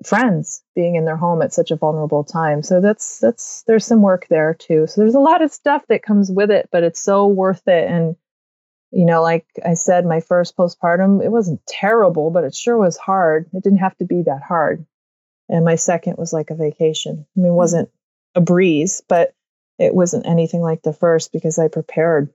friends 0.04 0.62
being 0.74 0.94
in 0.94 1.04
their 1.04 1.16
home 1.16 1.42
at 1.42 1.52
such 1.52 1.70
a 1.70 1.76
vulnerable 1.76 2.24
time. 2.24 2.62
So 2.62 2.80
that's 2.80 3.18
that's 3.18 3.62
there's 3.66 3.84
some 3.84 4.02
work 4.02 4.26
there 4.28 4.54
too. 4.54 4.86
So 4.86 5.00
there's 5.00 5.14
a 5.14 5.20
lot 5.20 5.42
of 5.42 5.52
stuff 5.52 5.84
that 5.88 6.02
comes 6.02 6.30
with 6.30 6.50
it, 6.50 6.68
but 6.70 6.84
it's 6.84 7.00
so 7.00 7.26
worth 7.26 7.66
it. 7.66 7.88
And 7.88 8.16
you 8.90 9.04
know, 9.04 9.22
like 9.22 9.46
I 9.64 9.74
said, 9.74 10.06
my 10.06 10.20
first 10.20 10.56
postpartum, 10.56 11.22
it 11.22 11.30
wasn't 11.30 11.64
terrible, 11.66 12.30
but 12.30 12.44
it 12.44 12.54
sure 12.54 12.76
was 12.76 12.96
hard. 12.96 13.46
It 13.52 13.62
didn't 13.62 13.80
have 13.80 13.96
to 13.98 14.04
be 14.04 14.22
that 14.22 14.42
hard. 14.42 14.86
And 15.48 15.64
my 15.64 15.76
second 15.76 16.16
was 16.16 16.32
like 16.32 16.50
a 16.50 16.54
vacation. 16.54 17.26
I 17.36 17.40
mean, 17.40 17.46
it 17.46 17.48
mm-hmm. 17.48 17.56
wasn't 17.56 17.90
a 18.34 18.40
breeze, 18.40 19.02
but 19.08 19.34
it 19.78 19.94
wasn't 19.94 20.26
anything 20.26 20.60
like 20.60 20.82
the 20.82 20.92
first 20.92 21.32
because 21.32 21.58
I 21.58 21.68
prepared. 21.68 22.30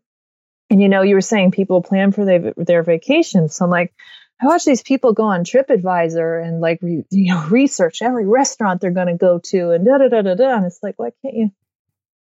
And 0.70 0.82
you 0.82 0.90
know, 0.90 1.02
you 1.02 1.16
were 1.16 1.22
saying 1.22 1.52
people 1.52 1.82
plan 1.82 2.12
for 2.12 2.26
their, 2.26 2.54
their 2.56 2.84
vacations. 2.84 3.56
So 3.56 3.66
I'm 3.66 3.72
like, 3.72 3.94
I 4.42 4.48
watch 4.48 4.66
these 4.66 4.82
people 4.82 5.14
go 5.14 5.24
on 5.24 5.44
TripAdvisor 5.44 6.46
and 6.46 6.60
like 6.60 6.80
re, 6.82 7.04
you 7.12 7.34
know 7.34 7.46
research 7.48 8.02
every 8.02 8.26
restaurant 8.26 8.82
they're 8.82 8.92
going 8.92 9.08
to 9.08 9.16
go 9.16 9.40
to 9.40 9.72
and 9.72 9.86
da 9.86 9.98
da 9.98 10.08
da 10.08 10.22
da 10.22 10.36
da. 10.36 10.56
And 10.56 10.66
it's 10.66 10.82
like, 10.84 10.98
why 10.98 11.12
can't 11.22 11.36
you 11.36 11.52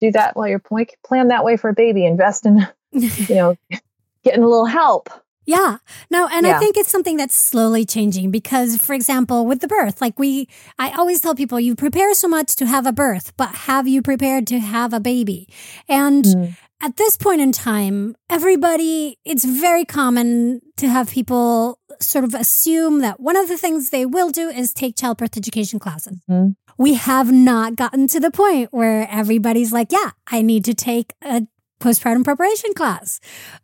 do 0.01 0.11
that 0.11 0.35
while 0.35 0.47
you're 0.47 0.61
plan 1.05 1.29
that 1.29 1.43
way 1.45 1.57
for 1.57 1.69
a 1.69 1.73
baby? 1.73 2.05
Invest 2.05 2.45
in 2.45 2.67
you 2.91 3.35
know 3.35 3.57
getting 4.25 4.43
a 4.43 4.47
little 4.47 4.65
help. 4.65 5.09
Yeah. 5.45 5.77
No, 6.09 6.27
and 6.27 6.45
yeah. 6.45 6.55
I 6.55 6.59
think 6.59 6.75
it's 6.75 6.89
something 6.89 7.17
that's 7.17 7.35
slowly 7.35 7.85
changing 7.85 8.31
because, 8.31 8.77
for 8.77 8.93
example, 8.93 9.45
with 9.45 9.61
the 9.61 9.67
birth, 9.67 10.01
like 10.01 10.17
we, 10.17 10.49
I 10.79 10.91
always 10.91 11.21
tell 11.21 11.35
people, 11.35 11.59
you 11.59 11.75
prepare 11.75 12.15
so 12.15 12.27
much 12.27 12.55
to 12.55 12.65
have 12.65 12.87
a 12.87 12.91
birth, 12.91 13.31
but 13.37 13.49
have 13.49 13.87
you 13.87 14.01
prepared 14.01 14.47
to 14.47 14.59
have 14.59 14.91
a 14.91 14.99
baby? 14.99 15.47
And 15.87 16.25
mm 16.25 16.55
at 16.81 16.97
this 16.97 17.17
point 17.17 17.41
in 17.41 17.51
time, 17.51 18.15
everybody, 18.29 19.17
it's 19.25 19.45
very 19.45 19.85
common 19.85 20.61
to 20.77 20.87
have 20.87 21.09
people 21.09 21.79
sort 21.99 22.23
of 22.23 22.33
assume 22.33 22.99
that 22.99 23.19
one 23.19 23.37
of 23.37 23.47
the 23.47 23.57
things 23.57 23.89
they 23.89 24.05
will 24.05 24.29
do 24.29 24.49
is 24.49 24.73
take 24.73 24.97
childbirth 24.97 25.37
education 25.37 25.79
classes. 25.79 26.19
Mm-hmm. 26.29 26.51
We 26.77 26.95
have 26.95 27.31
not 27.31 27.75
gotten 27.75 28.07
to 28.09 28.19
the 28.19 28.31
point 28.31 28.73
where 28.73 29.07
everybody's 29.09 29.71
like, 29.71 29.91
yeah, 29.91 30.11
I 30.27 30.41
need 30.41 30.65
to 30.65 30.73
take 30.73 31.13
a 31.23 31.47
postpartum 31.79 32.23
preparation 32.23 32.73
class. 32.73 33.19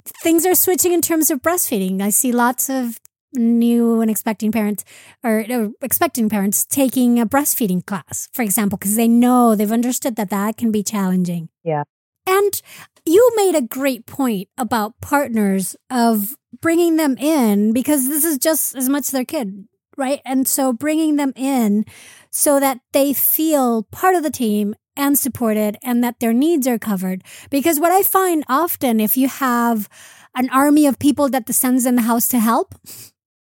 Things 0.05 0.45
are 0.45 0.55
switching 0.55 0.93
in 0.93 1.01
terms 1.01 1.29
of 1.29 1.41
breastfeeding. 1.41 2.01
I 2.01 2.09
see 2.09 2.31
lots 2.31 2.69
of 2.69 2.99
new 3.33 4.01
and 4.01 4.11
expecting 4.11 4.51
parents 4.51 4.83
or, 5.23 5.45
or 5.49 5.71
expecting 5.81 6.29
parents 6.29 6.65
taking 6.65 7.19
a 7.19 7.25
breastfeeding 7.25 7.85
class, 7.85 8.27
for 8.33 8.41
example, 8.41 8.77
because 8.77 8.95
they 8.95 9.07
know 9.07 9.55
they've 9.55 9.71
understood 9.71 10.15
that 10.17 10.29
that 10.29 10.57
can 10.57 10.71
be 10.71 10.83
challenging. 10.83 11.49
Yeah. 11.63 11.83
And 12.27 12.61
you 13.05 13.31
made 13.35 13.55
a 13.55 13.61
great 13.61 14.05
point 14.05 14.49
about 14.57 14.99
partners 15.01 15.75
of 15.89 16.35
bringing 16.61 16.97
them 16.97 17.17
in 17.17 17.73
because 17.73 18.07
this 18.07 18.23
is 18.23 18.37
just 18.37 18.75
as 18.75 18.89
much 18.89 19.09
their 19.09 19.25
kid, 19.25 19.67
right? 19.97 20.21
And 20.25 20.47
so 20.47 20.73
bringing 20.73 21.15
them 21.15 21.33
in 21.35 21.85
so 22.29 22.59
that 22.59 22.79
they 22.93 23.13
feel 23.13 23.83
part 23.83 24.15
of 24.15 24.23
the 24.23 24.29
team 24.29 24.75
and 25.01 25.17
supported 25.17 25.77
and 25.83 26.03
that 26.03 26.19
their 26.19 26.33
needs 26.33 26.67
are 26.67 26.79
covered. 26.79 27.23
Because 27.49 27.79
what 27.79 27.91
I 27.91 28.03
find 28.03 28.43
often, 28.47 28.99
if 28.99 29.17
you 29.17 29.27
have 29.27 29.89
an 30.35 30.49
army 30.51 30.85
of 30.85 30.99
people 30.99 31.27
that 31.29 31.45
descends 31.45 31.85
in 31.85 31.95
the 31.95 32.03
house 32.03 32.27
to 32.29 32.39
help, 32.39 32.75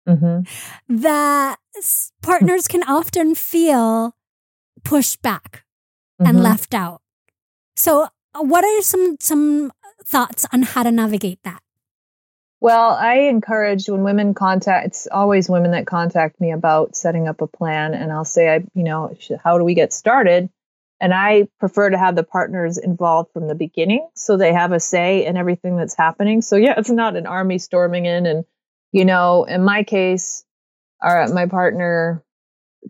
mm-hmm. 0.08 0.42
that 0.88 1.58
partners 2.22 2.66
can 2.66 2.82
often 2.84 3.34
feel 3.34 4.16
pushed 4.82 5.22
back 5.22 5.64
mm-hmm. 6.20 6.28
and 6.28 6.42
left 6.42 6.74
out. 6.74 7.02
So, 7.76 8.08
uh, 8.34 8.42
what 8.42 8.64
are 8.64 8.82
some 8.82 9.16
some 9.20 9.72
thoughts 10.04 10.46
on 10.52 10.62
how 10.62 10.82
to 10.82 10.90
navigate 10.90 11.40
that? 11.44 11.62
Well, 12.60 12.90
I 12.90 13.30
encourage 13.30 13.88
when 13.88 14.02
women 14.02 14.34
contact, 14.34 14.86
it's 14.86 15.08
always 15.10 15.48
women 15.48 15.70
that 15.70 15.86
contact 15.86 16.40
me 16.40 16.52
about 16.52 16.94
setting 16.94 17.26
up 17.26 17.40
a 17.40 17.46
plan. 17.46 17.94
And 17.94 18.12
I'll 18.12 18.26
say, 18.26 18.54
I, 18.54 18.56
you 18.74 18.84
know, 18.84 19.16
how 19.42 19.56
do 19.56 19.64
we 19.64 19.74
get 19.74 19.94
started? 19.94 20.50
And 21.00 21.14
I 21.14 21.48
prefer 21.58 21.90
to 21.90 21.98
have 21.98 22.14
the 22.14 22.22
partners 22.22 22.76
involved 22.76 23.32
from 23.32 23.48
the 23.48 23.54
beginning 23.54 24.06
so 24.14 24.36
they 24.36 24.52
have 24.52 24.72
a 24.72 24.80
say 24.80 25.24
in 25.24 25.36
everything 25.36 25.76
that's 25.76 25.96
happening. 25.96 26.42
So, 26.42 26.56
yeah, 26.56 26.74
it's 26.78 26.90
not 26.90 27.16
an 27.16 27.26
army 27.26 27.58
storming 27.58 28.06
in. 28.06 28.26
And, 28.26 28.44
you 28.92 29.04
know, 29.04 29.44
in 29.44 29.64
my 29.64 29.82
case, 29.82 30.44
our, 31.00 31.26
my 31.28 31.46
partner 31.46 32.22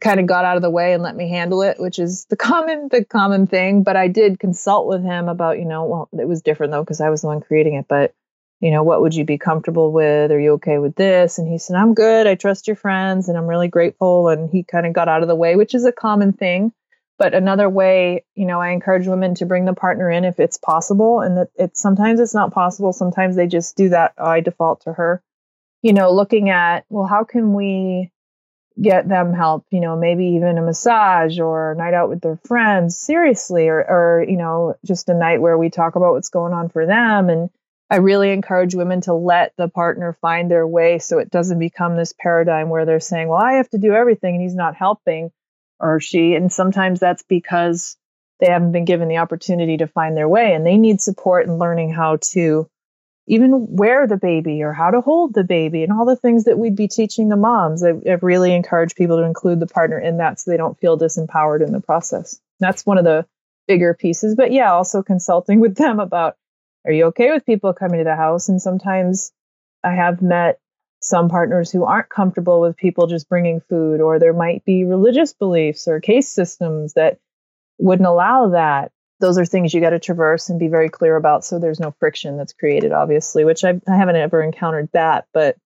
kind 0.00 0.20
of 0.20 0.26
got 0.26 0.44
out 0.44 0.56
of 0.56 0.62
the 0.62 0.70
way 0.70 0.92
and 0.92 1.02
let 1.02 1.16
me 1.16 1.28
handle 1.28 1.62
it, 1.62 1.78
which 1.78 1.98
is 1.98 2.26
the 2.26 2.36
common 2.48 2.88
the 2.90 3.04
common 3.04 3.46
thing. 3.46 3.82
But 3.82 3.96
I 3.96 4.08
did 4.08 4.38
consult 4.38 4.86
with 4.86 5.02
him 5.02 5.28
about, 5.28 5.58
you 5.58 5.64
know, 5.64 5.84
well, 5.84 6.08
it 6.18 6.28
was 6.28 6.42
different 6.42 6.72
though 6.72 6.82
because 6.82 7.00
I 7.00 7.10
was 7.10 7.22
the 7.22 7.28
one 7.28 7.40
creating 7.40 7.74
it. 7.74 7.86
But 7.88 8.14
you 8.60 8.70
know, 8.70 8.82
what 8.82 9.00
would 9.00 9.14
you 9.14 9.24
be 9.24 9.38
comfortable 9.38 9.90
with? 9.90 10.30
Are 10.30 10.38
you 10.38 10.52
okay 10.54 10.76
with 10.76 10.94
this? 10.94 11.38
And 11.38 11.48
he 11.48 11.56
said, 11.56 11.76
I'm 11.76 11.94
good. 11.94 12.26
I 12.26 12.34
trust 12.34 12.66
your 12.66 12.76
friends 12.76 13.28
and 13.28 13.38
I'm 13.38 13.46
really 13.46 13.68
grateful. 13.68 14.28
And 14.28 14.50
he 14.50 14.64
kind 14.64 14.84
of 14.84 14.92
got 14.92 15.08
out 15.08 15.22
of 15.22 15.28
the 15.28 15.34
way, 15.34 15.56
which 15.56 15.74
is 15.74 15.86
a 15.86 15.92
common 15.92 16.34
thing. 16.34 16.72
But 17.20 17.34
another 17.34 17.68
way, 17.68 18.24
you 18.34 18.46
know, 18.46 18.60
I 18.60 18.70
encourage 18.70 19.06
women 19.06 19.34
to 19.36 19.46
bring 19.46 19.66
the 19.66 19.74
partner 19.74 20.10
in 20.10 20.24
if 20.24 20.40
it's 20.40 20.56
possible. 20.56 21.20
And 21.20 21.36
that 21.36 21.48
it's 21.54 21.78
sometimes 21.80 22.18
it's 22.18 22.34
not 22.34 22.52
possible. 22.52 22.94
Sometimes 22.94 23.36
they 23.36 23.46
just 23.46 23.76
do 23.76 23.90
that. 23.90 24.14
Oh, 24.18 24.24
I 24.24 24.40
default 24.40 24.80
to 24.84 24.94
her. 24.94 25.22
You 25.82 25.92
know, 25.92 26.10
looking 26.12 26.48
at, 26.48 26.86
well, 26.88 27.06
how 27.06 27.24
can 27.24 27.52
we 27.52 28.10
get 28.80 29.06
them 29.06 29.34
help? 29.34 29.66
You 29.70 29.80
know, 29.80 29.96
maybe 29.96 30.24
even 30.36 30.56
a 30.56 30.62
massage 30.62 31.38
or 31.38 31.72
a 31.72 31.76
night 31.76 31.92
out 31.92 32.08
with 32.08 32.22
their 32.22 32.40
friends, 32.46 32.98
seriously, 32.98 33.68
or, 33.68 33.78
or, 33.78 34.24
you 34.26 34.38
know, 34.38 34.76
just 34.84 35.10
a 35.10 35.14
night 35.14 35.42
where 35.42 35.58
we 35.58 35.68
talk 35.68 35.96
about 35.96 36.14
what's 36.14 36.30
going 36.30 36.54
on 36.54 36.70
for 36.70 36.86
them 36.86 37.28
and, 37.28 37.50
I 37.92 37.96
really 37.96 38.30
encourage 38.30 38.76
women 38.76 39.00
to 39.00 39.14
let 39.14 39.52
the 39.56 39.66
partner 39.68 40.16
find 40.20 40.48
their 40.48 40.64
way 40.64 41.00
so 41.00 41.18
it 41.18 41.28
doesn't 41.28 41.58
become 41.58 41.96
this 41.96 42.14
paradigm 42.16 42.68
where 42.68 42.86
they're 42.86 43.00
saying, 43.00 43.26
well, 43.26 43.42
I 43.42 43.54
have 43.54 43.68
to 43.70 43.78
do 43.78 43.92
everything 43.92 44.36
and 44.36 44.42
he's 44.42 44.54
not 44.54 44.76
helping 44.76 45.32
or 45.80 46.00
she. 46.00 46.34
And 46.34 46.52
sometimes 46.52 47.00
that's 47.00 47.22
because 47.22 47.96
they 48.38 48.46
haven't 48.46 48.72
been 48.72 48.84
given 48.84 49.08
the 49.08 49.18
opportunity 49.18 49.76
to 49.78 49.86
find 49.86 50.16
their 50.16 50.28
way 50.28 50.54
and 50.54 50.66
they 50.66 50.76
need 50.76 51.00
support 51.00 51.46
in 51.46 51.58
learning 51.58 51.92
how 51.92 52.18
to 52.32 52.68
even 53.26 53.76
wear 53.76 54.06
the 54.06 54.16
baby 54.16 54.62
or 54.62 54.72
how 54.72 54.90
to 54.90 55.00
hold 55.00 55.34
the 55.34 55.44
baby 55.44 55.84
and 55.84 55.92
all 55.92 56.04
the 56.04 56.16
things 56.16 56.44
that 56.44 56.58
we'd 56.58 56.74
be 56.74 56.88
teaching 56.88 57.28
the 57.28 57.36
moms. 57.36 57.84
I, 57.84 57.90
I 57.90 58.18
really 58.22 58.52
encourage 58.54 58.94
people 58.94 59.18
to 59.18 59.24
include 59.24 59.60
the 59.60 59.66
partner 59.66 59.98
in 59.98 60.16
that 60.16 60.40
so 60.40 60.50
they 60.50 60.56
don't 60.56 60.78
feel 60.78 60.98
disempowered 60.98 61.64
in 61.64 61.72
the 61.72 61.80
process. 61.80 62.40
That's 62.58 62.84
one 62.84 62.98
of 62.98 63.04
the 63.04 63.26
bigger 63.68 63.94
pieces. 63.94 64.34
But 64.34 64.52
yeah, 64.52 64.72
also 64.72 65.02
consulting 65.02 65.60
with 65.60 65.76
them 65.76 66.00
about 66.00 66.36
are 66.84 66.92
you 66.92 67.06
okay 67.06 67.30
with 67.30 67.46
people 67.46 67.72
coming 67.72 67.98
to 67.98 68.04
the 68.04 68.16
house? 68.16 68.48
And 68.48 68.60
sometimes 68.60 69.32
I 69.84 69.92
have 69.92 70.22
met 70.22 70.58
some 71.00 71.28
partners 71.28 71.70
who 71.70 71.84
aren't 71.84 72.08
comfortable 72.08 72.60
with 72.60 72.76
people 72.76 73.06
just 73.06 73.28
bringing 73.28 73.60
food, 73.60 74.00
or 74.00 74.18
there 74.18 74.32
might 74.32 74.64
be 74.64 74.84
religious 74.84 75.32
beliefs 75.32 75.88
or 75.88 76.00
case 76.00 76.28
systems 76.28 76.94
that 76.94 77.18
wouldn't 77.78 78.06
allow 78.06 78.50
that. 78.50 78.92
Those 79.20 79.38
are 79.38 79.44
things 79.44 79.74
you 79.74 79.80
got 79.80 79.90
to 79.90 79.98
traverse 79.98 80.48
and 80.48 80.58
be 80.58 80.68
very 80.68 80.88
clear 80.88 81.16
about 81.16 81.44
so 81.44 81.58
there's 81.58 81.80
no 81.80 81.94
friction 81.98 82.36
that's 82.36 82.52
created, 82.52 82.92
obviously, 82.92 83.44
which 83.44 83.64
I, 83.64 83.80
I 83.88 83.96
haven't 83.96 84.16
ever 84.16 84.42
encountered 84.42 84.88
that. 84.92 85.26
But, 85.32 85.56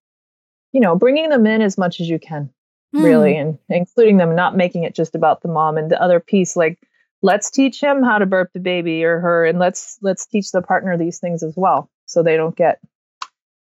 you 0.71 0.81
know, 0.81 0.95
bringing 0.95 1.29
them 1.29 1.45
in 1.45 1.61
as 1.61 1.77
much 1.77 2.01
as 2.01 2.09
you 2.09 2.19
can, 2.19 2.49
mm. 2.93 3.03
really, 3.03 3.37
and 3.37 3.57
including 3.69 4.17
them, 4.17 4.35
not 4.35 4.57
making 4.57 4.83
it 4.83 4.95
just 4.95 5.15
about 5.15 5.41
the 5.41 5.47
mom. 5.47 5.77
And 5.77 5.89
the 5.89 6.01
other 6.01 6.19
piece, 6.19 6.55
like 6.55 6.79
let's 7.21 7.49
teach 7.49 7.81
him 7.81 8.03
how 8.03 8.19
to 8.19 8.25
burp 8.25 8.51
the 8.53 8.59
baby 8.59 9.03
or 9.03 9.19
her 9.19 9.45
and 9.45 9.57
let's 9.57 9.97
let's 10.01 10.27
teach 10.27 10.51
the 10.51 10.61
partner 10.61 10.95
these 10.95 11.19
things 11.19 11.41
as 11.43 11.53
well 11.57 11.89
so 12.05 12.21
they 12.21 12.37
don't 12.37 12.55
get 12.55 12.79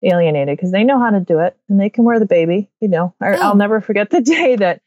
alienated 0.06 0.56
because 0.56 0.72
they 0.72 0.84
know 0.84 1.00
how 1.00 1.10
to 1.10 1.20
do 1.20 1.40
it 1.40 1.58
and 1.68 1.80
they 1.80 1.90
can 1.90 2.04
wear 2.04 2.20
the 2.20 2.26
baby 2.26 2.70
you 2.80 2.88
know? 2.88 3.14
Oh. 3.22 3.28
i'll 3.42 3.56
never 3.56 3.82
forget 3.82 4.10
the 4.10 4.22
day 4.36 4.56
that 4.56 4.82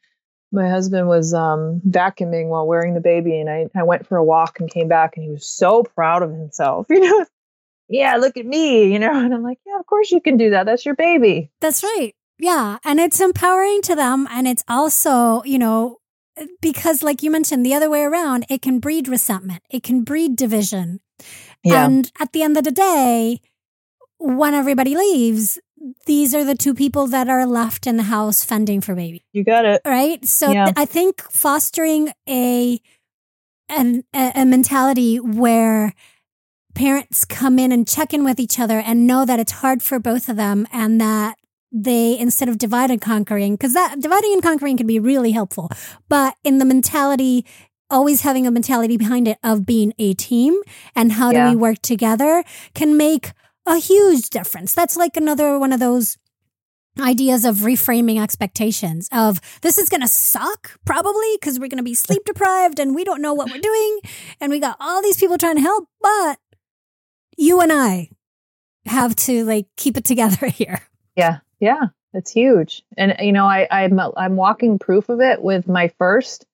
my 0.51 0.69
husband 0.69 1.09
was 1.09 1.35
um, 1.35 1.81
vacuuming 1.87 2.49
while 2.49 2.67
wearing 2.67 2.95
the 2.95 3.01
baby 3.01 3.39
and 3.39 3.51
I, 3.51 3.67
I 3.77 3.83
went 3.83 4.07
for 4.07 4.17
a 4.17 4.25
walk 4.25 4.61
and 4.61 4.71
came 4.71 4.89
back 4.89 5.17
and 5.17 5.25
he 5.25 5.31
was 5.31 5.49
so 5.49 5.83
proud 5.83 6.23
of 6.23 6.31
himself 6.31 6.87
you 6.91 7.01
know? 7.01 7.27
Yeah 7.89 8.17
look 8.17 8.37
at 8.37 8.47
me 8.47 8.93
you 8.93 8.99
know? 8.99 9.13
And 9.13 9.35
i'm 9.35 9.43
like 9.43 9.59
yeah 9.67 9.79
of 9.79 9.87
course 9.87 10.11
you 10.11 10.21
can 10.21 10.37
do 10.37 10.51
that. 10.51 10.67
That's 10.67 10.87
your 10.87 10.95
baby. 10.95 11.51
That's 11.61 11.83
right. 11.83 12.15
Yeah 12.39 12.79
and 12.85 13.01
it's 13.01 13.21
empowering 13.21 13.83
to 13.83 13.95
them 13.95 14.27
and 14.31 14.47
it's 14.47 14.65
also 14.69 15.43
you 15.45 15.59
know 15.59 15.99
because 16.63 17.03
like 17.03 17.23
you 17.23 17.31
mentioned 17.31 17.67
the 17.67 17.75
other 17.75 17.91
way 17.91 18.03
around 18.03 18.47
it 18.49 18.63
can 18.63 18.79
breed 18.79 19.09
resentment 19.09 19.63
it 19.71 19.83
can 19.83 20.03
breed 20.03 20.37
division. 20.37 21.01
Yeah. 21.65 21.85
and 21.85 22.11
at 22.21 22.33
the 22.33 22.43
end 22.43 22.57
of 22.57 22.63
the 22.63 22.71
day 22.71 23.41
when 24.19 24.55
everybody 24.55 24.97
leaves 24.97 25.59
these 26.07 26.35
are 26.35 26.45
the 26.45 26.57
two 26.57 26.75
people 26.75 27.07
that 27.07 27.29
are 27.29 27.47
left 27.47 27.87
in 27.87 27.97
the 27.97 28.03
house 28.05 28.45
fending 28.45 28.81
for 28.81 28.95
baby 28.95 29.25
you 29.33 29.45
got 29.45 29.65
it 29.65 29.81
right 29.85 30.25
so 30.27 30.51
yeah. 30.51 30.67
th- 30.67 30.75
i 30.77 30.85
think 30.85 31.23
fostering 31.31 32.13
a 32.29 32.81
an, 33.69 34.03
a 34.15 34.47
mentality 34.47 35.19
where 35.19 35.93
parents 36.75 37.25
come 37.25 37.59
in 37.59 37.71
and 37.71 37.87
check 37.87 38.15
in 38.15 38.25
with 38.25 38.41
each 38.41 38.59
other 38.59 38.79
and 38.79 39.07
know 39.07 39.25
that 39.25 39.41
it's 39.41 39.53
hard 39.53 39.83
for 39.83 39.99
both 39.99 40.29
of 40.29 40.37
them 40.37 40.67
and 40.73 41.01
that 41.01 41.37
they 41.71 42.19
instead 42.19 42.49
of 42.49 42.57
divide 42.57 42.91
and 42.91 43.01
conquering 43.01 43.55
because 43.55 43.75
that 43.75 44.01
dividing 44.01 44.33
and 44.33 44.43
conquering 44.43 44.77
can 44.77 44.87
be 44.87 44.99
really 44.99 45.33
helpful 45.33 45.71
but 46.09 46.35
in 46.45 46.59
the 46.59 46.65
mentality 46.65 47.45
always 47.91 48.23
having 48.23 48.47
a 48.47 48.51
mentality 48.51 48.97
behind 48.97 49.29
it 49.29 49.39
of 49.43 49.67
being 49.67 49.93
a 49.99 50.15
team 50.15 50.59
and 50.95 51.13
how 51.13 51.31
yeah. 51.31 51.45
do 51.45 51.51
we 51.51 51.57
work 51.57 51.79
together 51.83 52.43
can 52.75 52.97
make 52.97 53.33
a 53.69 53.79
huge 53.79 54.31
difference 54.31 54.75
that's 54.75 54.97
like 54.97 55.17
another 55.17 55.59
one 55.59 55.73
of 55.73 55.81
those 55.81 56.17
ideas 57.01 57.45
of 57.45 57.57
reframing 57.59 58.21
expectations 58.21 59.09
of 59.13 59.41
this 59.63 59.79
is 59.79 59.89
going 59.89 60.01
to 60.01 60.09
suck 60.09 60.79
probably 60.85 61.37
because 61.41 61.61
we're 61.61 61.69
going 61.69 61.79
to 61.79 61.85
be 61.85 61.95
sleep 61.95 62.25
deprived 62.25 62.81
and 62.81 62.95
we 62.95 63.05
don't 63.05 63.23
know 63.23 63.35
what 63.35 63.51
we're 63.51 63.61
doing 63.61 64.01
and 64.41 64.51
we 64.51 64.59
got 64.59 64.77
all 64.81 65.01
these 65.01 65.17
people 65.17 65.39
trying 65.39 65.55
to 65.55 65.63
help 65.63 65.89
but 66.01 66.39
you 67.37 67.61
and 67.61 67.73
i 67.73 68.09
have 68.87 69.15
to 69.15 69.45
like 69.45 69.67
keep 69.77 69.97
it 69.97 70.05
together 70.05 70.47
here 70.49 70.81
yeah 71.15 71.39
yeah, 71.61 71.87
it's 72.15 72.31
huge. 72.31 72.83
And 72.97 73.17
you 73.21 73.33
know, 73.33 73.47
I, 73.47 73.67
I'm 73.71 73.99
I'm 73.99 74.37
walking 74.37 74.79
proof 74.79 75.09
of 75.09 75.21
it 75.21 75.43
with 75.43 75.69
my 75.69 75.89
first. 75.99 76.47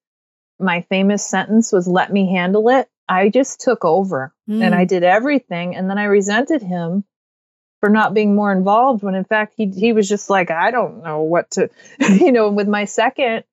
My 0.58 0.82
famous 0.82 1.24
sentence 1.26 1.72
was 1.72 1.86
"Let 1.86 2.12
me 2.12 2.32
handle 2.32 2.68
it." 2.70 2.88
I 3.08 3.28
just 3.28 3.60
took 3.60 3.84
over 3.84 4.32
mm. 4.48 4.62
and 4.62 4.74
I 4.74 4.84
mm. 4.84 4.88
did 4.88 5.04
everything, 5.04 5.76
and 5.76 5.88
then 5.88 5.98
I 5.98 6.04
resented 6.04 6.62
him 6.62 7.04
for 7.80 7.90
not 7.90 8.14
being 8.14 8.34
more 8.34 8.52
involved. 8.52 9.02
When 9.02 9.14
in 9.14 9.24
fact 9.24 9.54
he 9.56 9.66
he 9.66 9.92
was 9.92 10.08
just 10.08 10.30
like, 10.30 10.50
I 10.50 10.70
don't 10.70 11.02
know 11.02 11.22
what 11.22 11.50
to, 11.52 11.70
you 11.98 12.32
know. 12.32 12.50
With 12.50 12.68
my 12.68 12.86
second, 12.86 13.44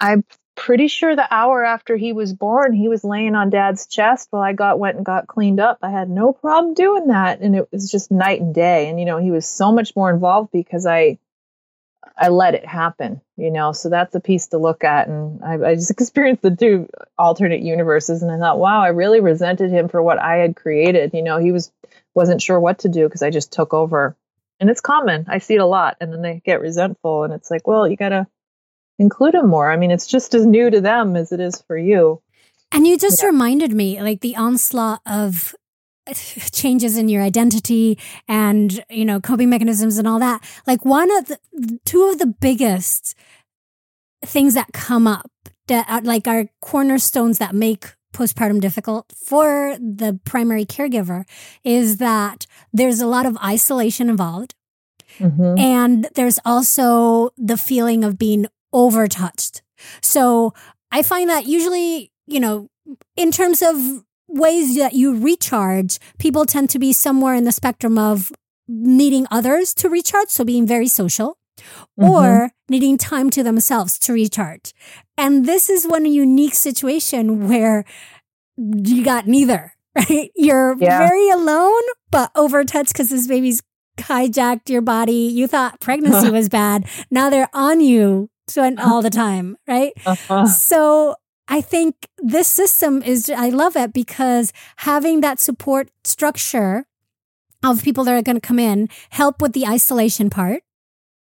I'm 0.00 0.24
pretty 0.56 0.88
sure 0.88 1.14
the 1.14 1.32
hour 1.32 1.64
after 1.64 1.96
he 1.96 2.12
was 2.12 2.32
born, 2.32 2.72
he 2.72 2.88
was 2.88 3.04
laying 3.04 3.34
on 3.36 3.50
dad's 3.50 3.86
chest 3.86 4.28
while 4.30 4.42
I 4.42 4.54
got 4.54 4.78
went 4.78 4.96
and 4.96 5.06
got 5.06 5.28
cleaned 5.28 5.60
up. 5.60 5.78
I 5.82 5.90
had 5.90 6.10
no 6.10 6.32
problem 6.32 6.74
doing 6.74 7.08
that. 7.08 7.40
And 7.40 7.54
it 7.54 7.68
was 7.70 7.90
just 7.90 8.10
night 8.10 8.40
and 8.40 8.54
day. 8.54 8.88
And, 8.88 8.98
you 8.98 9.06
know, 9.06 9.18
he 9.18 9.30
was 9.30 9.46
so 9.46 9.70
much 9.70 9.94
more 9.94 10.10
involved 10.10 10.50
because 10.50 10.86
I 10.86 11.18
I 12.16 12.28
let 12.28 12.54
it 12.54 12.64
happen, 12.64 13.20
you 13.36 13.50
know. 13.50 13.72
So 13.72 13.88
that's 13.88 14.14
a 14.14 14.20
piece 14.20 14.48
to 14.48 14.58
look 14.58 14.84
at. 14.84 15.08
And 15.08 15.42
I, 15.44 15.70
I 15.70 15.74
just 15.74 15.90
experienced 16.00 16.42
the 16.42 16.54
two 16.54 16.88
alternate 17.18 17.60
universes 17.60 18.22
and 18.22 18.30
I 18.30 18.38
thought, 18.38 18.58
wow, 18.58 18.82
I 18.82 18.88
really 18.88 19.20
resented 19.20 19.70
him 19.70 19.88
for 19.88 20.02
what 20.02 20.18
I 20.18 20.36
had 20.36 20.56
created. 20.56 21.12
You 21.14 21.22
know, 21.22 21.38
he 21.38 21.52
was 21.52 21.70
wasn't 22.14 22.42
sure 22.42 22.58
what 22.58 22.80
to 22.80 22.88
do 22.88 23.06
because 23.06 23.22
I 23.22 23.30
just 23.30 23.52
took 23.52 23.74
over. 23.74 24.16
And 24.58 24.70
it's 24.70 24.80
common. 24.80 25.26
I 25.28 25.38
see 25.38 25.54
it 25.54 25.60
a 25.60 25.66
lot. 25.66 25.98
And 26.00 26.12
then 26.12 26.22
they 26.22 26.40
get 26.44 26.62
resentful 26.62 27.24
and 27.24 27.32
it's 27.32 27.50
like, 27.50 27.66
well, 27.66 27.86
you 27.86 27.96
gotta 27.96 28.26
include 28.98 29.34
him 29.34 29.48
more. 29.48 29.70
I 29.70 29.76
mean, 29.76 29.90
it's 29.90 30.06
just 30.06 30.34
as 30.34 30.46
new 30.46 30.70
to 30.70 30.80
them 30.80 31.16
as 31.16 31.32
it 31.32 31.40
is 31.40 31.62
for 31.66 31.76
you. 31.76 32.22
And 32.72 32.86
you 32.86 32.98
just 32.98 33.22
yeah. 33.22 33.28
reminded 33.28 33.72
me 33.72 34.00
like 34.02 34.20
the 34.20 34.36
onslaught 34.36 35.00
of 35.06 35.54
changes 36.52 36.96
in 36.96 37.08
your 37.08 37.22
identity 37.22 37.98
and, 38.28 38.84
you 38.88 39.04
know, 39.04 39.20
coping 39.20 39.50
mechanisms 39.50 39.98
and 39.98 40.06
all 40.06 40.18
that. 40.18 40.42
Like 40.66 40.84
one 40.84 41.10
of 41.18 41.26
the 41.26 41.38
two 41.84 42.04
of 42.04 42.18
the 42.18 42.26
biggest 42.26 43.14
things 44.24 44.54
that 44.54 44.72
come 44.72 45.06
up 45.06 45.30
that 45.68 45.86
are 45.88 46.00
like 46.00 46.26
our 46.26 46.48
cornerstones 46.60 47.38
that 47.38 47.54
make 47.54 47.86
postpartum 48.12 48.60
difficult 48.60 49.12
for 49.12 49.76
the 49.78 50.18
primary 50.24 50.64
caregiver 50.64 51.24
is 51.64 51.98
that 51.98 52.46
there's 52.72 53.00
a 53.00 53.06
lot 53.06 53.26
of 53.26 53.36
isolation 53.44 54.08
involved. 54.08 54.54
Mm-hmm. 55.18 55.58
And 55.58 56.08
there's 56.14 56.38
also 56.44 57.30
the 57.36 57.56
feeling 57.56 58.04
of 58.04 58.18
being 58.18 58.46
overtouched. 58.74 59.62
So 60.02 60.54
I 60.90 61.02
find 61.02 61.28
that 61.30 61.46
usually, 61.46 62.10
you 62.26 62.40
know, 62.40 62.68
in 63.16 63.30
terms 63.30 63.62
of 63.62 64.04
ways 64.28 64.76
that 64.76 64.94
you 64.94 65.18
recharge, 65.18 65.98
people 66.18 66.46
tend 66.46 66.70
to 66.70 66.78
be 66.78 66.92
somewhere 66.92 67.34
in 67.34 67.44
the 67.44 67.52
spectrum 67.52 67.98
of 67.98 68.32
needing 68.68 69.26
others 69.30 69.74
to 69.74 69.88
recharge. 69.88 70.28
So 70.28 70.44
being 70.44 70.66
very 70.66 70.88
social 70.88 71.38
mm-hmm. 71.58 72.04
or 72.04 72.50
needing 72.68 72.98
time 72.98 73.30
to 73.30 73.42
themselves 73.42 73.98
to 74.00 74.12
recharge. 74.12 74.72
And 75.16 75.46
this 75.46 75.70
is 75.70 75.86
one 75.86 76.04
unique 76.06 76.54
situation 76.54 77.48
where 77.48 77.84
you 78.56 79.04
got 79.04 79.26
neither, 79.26 79.74
right? 79.96 80.30
You're 80.34 80.76
yeah. 80.78 80.98
very 80.98 81.28
alone, 81.30 81.82
but 82.10 82.32
overtouched 82.34 82.88
because 82.88 83.10
this 83.10 83.26
baby's 83.26 83.62
hijacked 83.98 84.68
your 84.68 84.82
body. 84.82 85.30
You 85.34 85.46
thought 85.46 85.80
pregnancy 85.80 86.30
was 86.32 86.48
bad. 86.48 86.86
Now 87.10 87.30
they're 87.30 87.50
on 87.52 87.80
you 87.80 88.30
so, 88.48 88.74
all 88.78 89.02
the 89.02 89.10
time, 89.10 89.56
right? 89.66 89.92
Uh-huh. 90.04 90.46
So 90.46 91.16
I 91.48 91.60
think 91.60 92.08
this 92.18 92.48
system 92.48 93.02
is, 93.02 93.30
I 93.30 93.50
love 93.50 93.76
it 93.76 93.92
because 93.92 94.52
having 94.76 95.20
that 95.20 95.40
support 95.40 95.90
structure 96.04 96.86
of 97.62 97.82
people 97.82 98.04
that 98.04 98.14
are 98.14 98.22
going 98.22 98.36
to 98.36 98.40
come 98.40 98.58
in 98.58 98.88
help 99.10 99.40
with 99.40 99.52
the 99.52 99.66
isolation 99.66 100.30
part. 100.30 100.62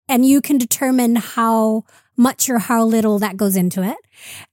And 0.07 0.25
you 0.25 0.41
can 0.41 0.57
determine 0.57 1.15
how 1.15 1.83
much 2.15 2.49
or 2.49 2.59
how 2.59 2.83
little 2.83 3.19
that 3.19 3.37
goes 3.37 3.55
into 3.55 3.81
it. 3.81 3.97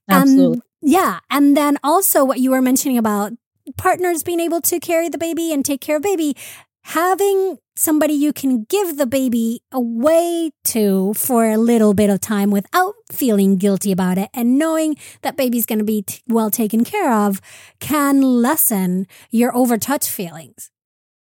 Um, 0.09 0.21
Absolutely. 0.21 0.61
yeah. 0.81 1.19
And 1.29 1.55
then 1.55 1.77
also 1.83 2.23
what 2.25 2.39
you 2.39 2.51
were 2.51 2.61
mentioning 2.61 2.97
about 2.97 3.33
partners 3.77 4.23
being 4.23 4.39
able 4.39 4.61
to 4.61 4.79
carry 4.79 5.09
the 5.09 5.17
baby 5.17 5.53
and 5.53 5.63
take 5.63 5.81
care 5.81 5.97
of 5.97 6.01
baby 6.03 6.35
having 6.83 7.57
somebody 7.75 8.13
you 8.13 8.31
can 8.31 8.63
give 8.65 8.97
the 8.97 9.05
baby 9.05 9.61
away 9.71 10.51
to 10.63 11.13
for 11.15 11.45
a 11.45 11.57
little 11.57 11.93
bit 11.93 12.09
of 12.09 12.21
time 12.21 12.51
without 12.51 12.93
feeling 13.11 13.57
guilty 13.57 13.91
about 13.91 14.17
it 14.17 14.29
and 14.33 14.57
knowing 14.57 14.95
that 15.21 15.37
baby's 15.37 15.65
going 15.65 15.79
to 15.79 15.85
be 15.85 16.03
t- 16.03 16.21
well 16.27 16.49
taken 16.49 16.83
care 16.83 17.11
of 17.11 17.41
can 17.79 18.21
lessen 18.21 19.07
your 19.31 19.51
overtouch 19.53 20.09
feelings. 20.09 20.69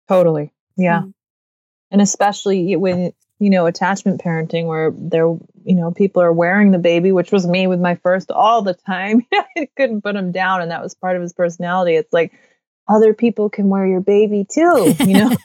Totally. 0.08 0.52
Yeah. 0.76 1.00
Mm. 1.00 1.14
And 1.90 2.00
especially 2.00 2.76
when, 2.76 3.12
you 3.38 3.50
know, 3.50 3.66
attachment 3.66 4.20
parenting 4.20 4.66
where 4.66 4.92
there, 4.96 5.26
you 5.26 5.74
know, 5.74 5.90
people 5.90 6.22
are 6.22 6.32
wearing 6.32 6.70
the 6.70 6.78
baby, 6.78 7.12
which 7.12 7.32
was 7.32 7.46
me 7.46 7.66
with 7.66 7.80
my 7.80 7.96
first 7.96 8.30
all 8.30 8.62
the 8.62 8.74
time. 8.74 9.22
I 9.56 9.68
couldn't 9.76 10.02
put 10.02 10.16
him 10.16 10.32
down. 10.32 10.62
And 10.62 10.70
that 10.70 10.82
was 10.82 10.94
part 10.94 11.16
of 11.16 11.22
his 11.22 11.32
personality. 11.32 11.96
It's 11.96 12.12
like, 12.12 12.32
other 12.88 13.14
people 13.14 13.50
can 13.50 13.68
wear 13.68 13.86
your 13.86 14.00
baby 14.00 14.46
too, 14.48 14.94
you 15.04 15.14
know? 15.14 15.36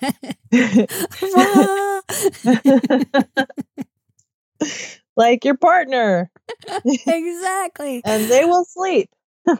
like 5.15 5.45
your 5.45 5.57
partner. 5.57 6.31
exactly. 6.85 8.01
and 8.05 8.29
they 8.29 8.45
will 8.45 8.65
sleep. 8.65 9.09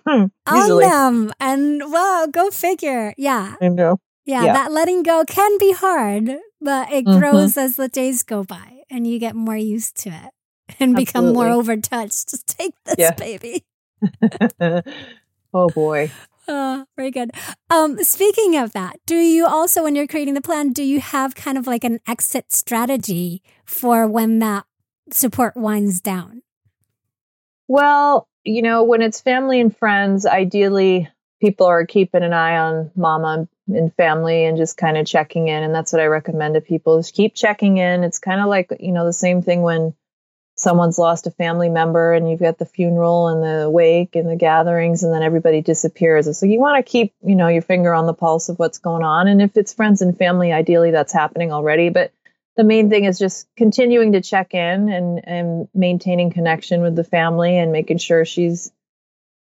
On 0.07 0.31
them. 0.45 1.31
And 1.39 1.81
well, 1.91 2.27
go 2.27 2.51
figure. 2.51 3.13
Yeah. 3.17 3.55
I 3.61 3.69
know. 3.69 3.99
Yeah, 4.23 4.45
yeah, 4.45 4.53
that 4.53 4.71
letting 4.71 5.01
go 5.01 5.23
can 5.27 5.57
be 5.57 5.71
hard, 5.71 6.37
but 6.61 6.91
it 6.91 7.05
mm-hmm. 7.05 7.19
grows 7.19 7.57
as 7.57 7.75
the 7.75 7.87
days 7.87 8.21
go 8.21 8.43
by 8.43 8.81
and 8.89 9.07
you 9.07 9.17
get 9.17 9.35
more 9.35 9.57
used 9.57 9.97
to 10.03 10.09
it 10.09 10.31
and 10.79 10.95
Absolutely. 10.95 11.05
become 11.05 11.33
more 11.33 11.47
overtouched. 11.47 12.29
Just 12.29 12.45
take 12.45 12.75
this, 12.85 12.95
yeah. 12.99 13.15
baby. 13.15 13.65
oh 15.53 15.69
boy. 15.69 16.11
Oh, 16.47 16.85
very 16.95 17.11
good. 17.11 17.31
Um, 17.69 18.03
speaking 18.03 18.57
of 18.57 18.73
that, 18.73 18.97
do 19.05 19.15
you 19.15 19.45
also, 19.45 19.83
when 19.83 19.95
you're 19.95 20.07
creating 20.07 20.33
the 20.33 20.41
plan, 20.41 20.73
do 20.73 20.83
you 20.83 20.99
have 20.99 21.35
kind 21.35 21.57
of 21.57 21.67
like 21.67 21.83
an 21.83 21.99
exit 22.07 22.51
strategy 22.51 23.41
for 23.65 24.07
when 24.07 24.39
that 24.39 24.65
support 25.11 25.55
winds 25.55 26.01
down? 26.01 26.41
Well, 27.67 28.27
you 28.43 28.61
know, 28.61 28.83
when 28.83 29.01
it's 29.01 29.21
family 29.21 29.61
and 29.61 29.75
friends, 29.75 30.25
ideally 30.25 31.09
people 31.39 31.67
are 31.67 31.85
keeping 31.85 32.23
an 32.23 32.33
eye 32.33 32.57
on 32.57 32.91
mama 32.95 33.47
and 33.67 33.93
family 33.95 34.45
and 34.45 34.57
just 34.57 34.77
kind 34.77 34.97
of 34.97 35.05
checking 35.05 35.47
in. 35.47 35.63
And 35.63 35.73
that's 35.73 35.93
what 35.93 36.01
I 36.01 36.05
recommend 36.05 36.55
to 36.55 36.61
people 36.61 36.97
is 36.97 37.11
keep 37.11 37.35
checking 37.35 37.77
in. 37.77 38.03
It's 38.03 38.19
kind 38.19 38.41
of 38.41 38.47
like, 38.47 38.71
you 38.79 38.91
know, 38.91 39.05
the 39.05 39.13
same 39.13 39.41
thing 39.41 39.61
when 39.61 39.93
someone's 40.61 40.99
lost 40.99 41.25
a 41.25 41.31
family 41.31 41.69
member 41.69 42.13
and 42.13 42.29
you've 42.29 42.39
got 42.39 42.59
the 42.59 42.67
funeral 42.67 43.29
and 43.29 43.41
the 43.41 43.67
wake 43.67 44.15
and 44.15 44.29
the 44.29 44.35
gatherings 44.35 45.01
and 45.01 45.11
then 45.11 45.23
everybody 45.23 45.59
disappears. 45.59 46.37
So 46.37 46.45
you 46.45 46.59
want 46.59 46.77
to 46.77 46.87
keep, 46.87 47.15
you 47.25 47.35
know, 47.35 47.47
your 47.47 47.63
finger 47.63 47.95
on 47.95 48.05
the 48.05 48.13
pulse 48.13 48.47
of 48.47 48.59
what's 48.59 48.77
going 48.77 49.03
on. 49.03 49.27
And 49.27 49.41
if 49.41 49.57
it's 49.57 49.73
friends 49.73 50.03
and 50.03 50.15
family, 50.15 50.51
ideally 50.51 50.91
that's 50.91 51.13
happening 51.13 51.51
already. 51.51 51.89
But 51.89 52.13
the 52.57 52.63
main 52.63 52.91
thing 52.91 53.05
is 53.05 53.17
just 53.17 53.47
continuing 53.57 54.11
to 54.11 54.21
check 54.21 54.53
in 54.53 54.89
and, 54.89 55.27
and 55.27 55.67
maintaining 55.73 56.29
connection 56.29 56.83
with 56.83 56.95
the 56.95 57.03
family 57.03 57.57
and 57.57 57.71
making 57.71 57.97
sure 57.97 58.23
she's 58.23 58.71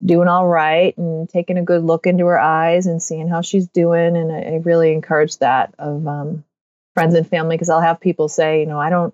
doing 0.04 0.28
all 0.28 0.48
right 0.48 0.98
and 0.98 1.30
taking 1.30 1.60
a 1.60 1.64
good 1.64 1.84
look 1.84 2.08
into 2.08 2.26
her 2.26 2.40
eyes 2.40 2.88
and 2.88 3.04
seeing 3.04 3.28
how 3.28 3.42
she's 3.42 3.68
doing. 3.68 4.18
And 4.18 4.32
I, 4.32 4.56
I 4.56 4.62
really 4.64 4.92
encourage 4.92 5.38
that 5.38 5.76
of 5.78 6.08
um, 6.08 6.44
friends 6.96 7.14
and 7.14 7.28
family 7.30 7.56
because 7.56 7.70
I'll 7.70 7.82
have 7.82 8.02
people 8.02 8.30
say, 8.30 8.62
you 8.62 8.66
know, 8.66 8.80
I 8.80 8.90
don't 8.90 9.14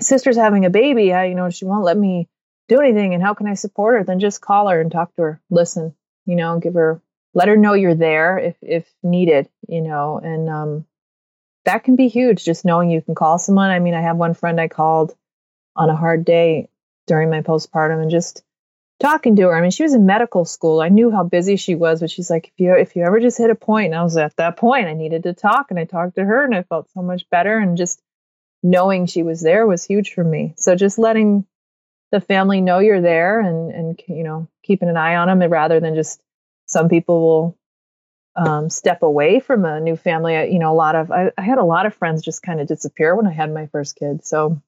sister's 0.00 0.36
having 0.36 0.64
a 0.64 0.70
baby. 0.70 1.12
I, 1.12 1.26
you 1.26 1.34
know, 1.34 1.50
she 1.50 1.64
won't 1.64 1.84
let 1.84 1.96
me 1.96 2.28
do 2.68 2.80
anything. 2.80 3.14
And 3.14 3.22
how 3.22 3.34
can 3.34 3.46
I 3.46 3.54
support 3.54 3.98
her? 3.98 4.04
Then 4.04 4.20
just 4.20 4.40
call 4.40 4.68
her 4.68 4.80
and 4.80 4.92
talk 4.92 5.14
to 5.16 5.22
her. 5.22 5.40
Listen, 5.50 5.94
you 6.26 6.36
know, 6.36 6.58
give 6.58 6.74
her, 6.74 7.00
let 7.34 7.48
her 7.48 7.56
know 7.56 7.74
you're 7.74 7.94
there 7.94 8.38
if, 8.38 8.56
if 8.62 8.86
needed, 9.02 9.48
you 9.68 9.80
know, 9.80 10.20
and, 10.22 10.48
um, 10.48 10.84
that 11.64 11.84
can 11.84 11.96
be 11.96 12.08
huge. 12.08 12.44
Just 12.44 12.64
knowing 12.64 12.90
you 12.90 13.02
can 13.02 13.14
call 13.14 13.38
someone. 13.38 13.70
I 13.70 13.78
mean, 13.78 13.94
I 13.94 14.00
have 14.00 14.16
one 14.16 14.34
friend 14.34 14.60
I 14.60 14.68
called 14.68 15.14
on 15.76 15.90
a 15.90 15.96
hard 15.96 16.24
day 16.24 16.70
during 17.06 17.30
my 17.30 17.42
postpartum 17.42 18.00
and 18.00 18.10
just 18.10 18.42
talking 19.00 19.36
to 19.36 19.42
her. 19.42 19.54
I 19.54 19.60
mean, 19.60 19.70
she 19.70 19.82
was 19.82 19.94
in 19.94 20.06
medical 20.06 20.44
school. 20.44 20.80
I 20.80 20.88
knew 20.88 21.10
how 21.10 21.24
busy 21.24 21.56
she 21.56 21.74
was, 21.74 22.00
but 22.00 22.10
she's 22.10 22.30
like, 22.30 22.48
if 22.48 22.52
you 22.56 22.74
if 22.74 22.96
you 22.96 23.04
ever 23.04 23.20
just 23.20 23.38
hit 23.38 23.50
a 23.50 23.54
point, 23.54 23.86
and 23.86 23.94
I 23.94 24.02
was 24.02 24.16
at 24.16 24.36
that 24.36 24.56
point, 24.56 24.86
I 24.86 24.94
needed 24.94 25.24
to 25.24 25.34
talk, 25.34 25.66
and 25.70 25.78
I 25.78 25.84
talked 25.84 26.16
to 26.16 26.24
her, 26.24 26.44
and 26.44 26.54
I 26.54 26.62
felt 26.62 26.90
so 26.94 27.02
much 27.02 27.28
better, 27.30 27.58
and 27.58 27.76
just 27.76 28.02
knowing 28.62 29.06
she 29.06 29.22
was 29.22 29.40
there 29.40 29.66
was 29.66 29.84
huge 29.84 30.12
for 30.12 30.24
me. 30.24 30.54
So 30.56 30.74
just 30.74 30.98
letting 30.98 31.46
the 32.10 32.20
family 32.20 32.60
know 32.60 32.78
you're 32.78 33.00
there 33.00 33.40
and 33.40 33.70
and 33.70 34.02
you 34.08 34.24
know 34.24 34.48
keeping 34.62 34.88
an 34.88 34.96
eye 34.96 35.16
on 35.16 35.28
them 35.28 35.50
rather 35.50 35.80
than 35.80 35.94
just 35.94 36.22
some 36.66 36.88
people 36.88 37.20
will 37.20 37.58
um, 38.36 38.70
step 38.70 39.02
away 39.02 39.40
from 39.40 39.64
a 39.64 39.80
new 39.80 39.96
family. 39.96 40.36
I, 40.36 40.44
you 40.44 40.58
know, 40.58 40.72
a 40.72 40.74
lot 40.74 40.94
of 40.94 41.10
I, 41.10 41.32
I 41.36 41.42
had 41.42 41.58
a 41.58 41.64
lot 41.64 41.86
of 41.86 41.94
friends 41.94 42.22
just 42.22 42.42
kind 42.42 42.60
of 42.60 42.68
disappear 42.68 43.16
when 43.16 43.26
I 43.26 43.32
had 43.32 43.52
my 43.52 43.66
first 43.66 43.96
kid. 43.96 44.24
So 44.24 44.60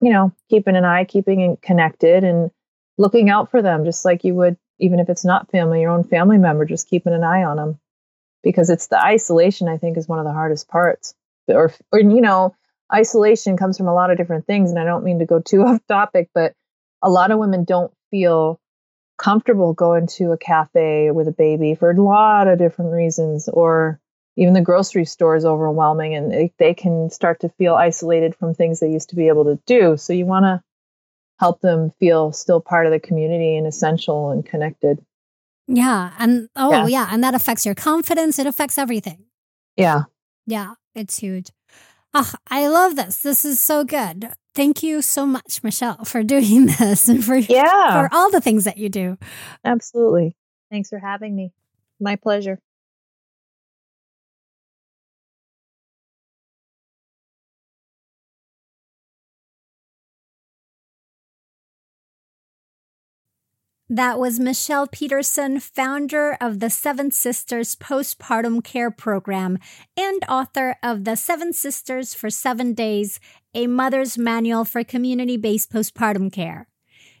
you 0.00 0.10
know, 0.10 0.32
keeping 0.50 0.76
an 0.76 0.84
eye, 0.84 1.04
keeping 1.04 1.56
connected, 1.62 2.24
and 2.24 2.50
looking 2.98 3.30
out 3.30 3.50
for 3.50 3.62
them, 3.62 3.84
just 3.84 4.04
like 4.04 4.24
you 4.24 4.34
would 4.34 4.56
even 4.78 4.98
if 4.98 5.08
it's 5.08 5.24
not 5.24 5.50
family, 5.50 5.80
your 5.80 5.92
own 5.92 6.04
family 6.04 6.38
member, 6.38 6.64
just 6.64 6.88
keeping 6.88 7.12
an 7.12 7.22
eye 7.22 7.44
on 7.44 7.56
them 7.56 7.78
because 8.42 8.68
it's 8.68 8.88
the 8.88 9.02
isolation 9.02 9.68
I 9.68 9.78
think 9.78 9.96
is 9.96 10.08
one 10.08 10.18
of 10.18 10.24
the 10.24 10.32
hardest 10.32 10.68
parts. 10.68 11.14
Or 11.48 11.72
or 11.92 12.00
you 12.00 12.20
know, 12.20 12.54
isolation 12.92 13.56
comes 13.56 13.76
from 13.76 13.88
a 13.88 13.94
lot 13.94 14.10
of 14.10 14.16
different 14.16 14.46
things. 14.46 14.70
And 14.70 14.78
I 14.78 14.84
don't 14.84 15.04
mean 15.04 15.18
to 15.20 15.26
go 15.26 15.40
too 15.40 15.62
off 15.66 15.80
topic, 15.88 16.30
but 16.34 16.54
a 17.02 17.10
lot 17.10 17.30
of 17.30 17.38
women 17.38 17.64
don't 17.64 17.92
feel 18.10 18.60
comfortable 19.18 19.72
going 19.72 20.06
to 20.06 20.32
a 20.32 20.38
cafe 20.38 21.10
with 21.10 21.28
a 21.28 21.32
baby 21.32 21.74
for 21.74 21.90
a 21.90 22.00
lot 22.00 22.48
of 22.48 22.58
different 22.58 22.92
reasons, 22.92 23.48
or 23.48 24.00
even 24.36 24.54
the 24.54 24.60
grocery 24.60 25.04
store 25.04 25.36
is 25.36 25.44
overwhelming 25.44 26.14
and 26.14 26.32
they, 26.32 26.52
they 26.58 26.74
can 26.74 27.10
start 27.10 27.40
to 27.40 27.48
feel 27.50 27.74
isolated 27.74 28.34
from 28.34 28.54
things 28.54 28.80
they 28.80 28.90
used 28.90 29.10
to 29.10 29.16
be 29.16 29.28
able 29.28 29.44
to 29.44 29.60
do. 29.66 29.96
So 29.96 30.12
you 30.12 30.26
want 30.26 30.44
to 30.44 30.62
help 31.38 31.60
them 31.60 31.90
feel 31.98 32.32
still 32.32 32.60
part 32.60 32.86
of 32.86 32.92
the 32.92 33.00
community 33.00 33.56
and 33.56 33.66
essential 33.66 34.30
and 34.30 34.44
connected. 34.44 35.04
Yeah. 35.66 36.12
And 36.18 36.48
oh, 36.56 36.70
yeah. 36.70 36.86
yeah. 36.86 37.08
And 37.10 37.22
that 37.24 37.34
affects 37.34 37.66
your 37.66 37.74
confidence. 37.74 38.38
It 38.38 38.46
affects 38.46 38.78
everything. 38.78 39.24
Yeah. 39.76 40.04
Yeah. 40.46 40.74
It's 40.94 41.18
huge. 41.18 41.50
Oh, 42.14 42.32
I 42.48 42.66
love 42.68 42.96
this. 42.96 43.22
This 43.22 43.44
is 43.44 43.58
so 43.58 43.84
good. 43.84 44.28
Thank 44.54 44.82
you 44.82 45.00
so 45.00 45.24
much, 45.24 45.62
Michelle, 45.62 46.04
for 46.04 46.22
doing 46.34 46.66
this 46.66 47.08
and 47.08 47.24
for 47.24 47.36
yeah. 47.36 48.02
for 48.02 48.14
all 48.14 48.30
the 48.30 48.40
things 48.40 48.64
that 48.64 48.78
you 48.78 48.88
do. 48.88 49.18
Absolutely. 49.64 50.36
Thanks 50.70 50.90
for 50.90 50.98
having 50.98 51.34
me. 51.34 51.52
My 52.00 52.16
pleasure. 52.16 52.58
That 63.92 64.18
was 64.18 64.40
Michelle 64.40 64.86
Peterson, 64.86 65.60
founder 65.60 66.38
of 66.40 66.60
the 66.60 66.70
Seven 66.70 67.10
Sisters 67.10 67.76
Postpartum 67.76 68.64
Care 68.64 68.90
Program 68.90 69.58
and 69.98 70.24
author 70.30 70.76
of 70.82 71.04
The 71.04 71.14
Seven 71.14 71.52
Sisters 71.52 72.14
for 72.14 72.30
Seven 72.30 72.72
Days, 72.72 73.20
a 73.52 73.66
mother's 73.66 74.16
manual 74.16 74.64
for 74.64 74.82
community 74.82 75.36
based 75.36 75.70
postpartum 75.70 76.32
care. 76.32 76.68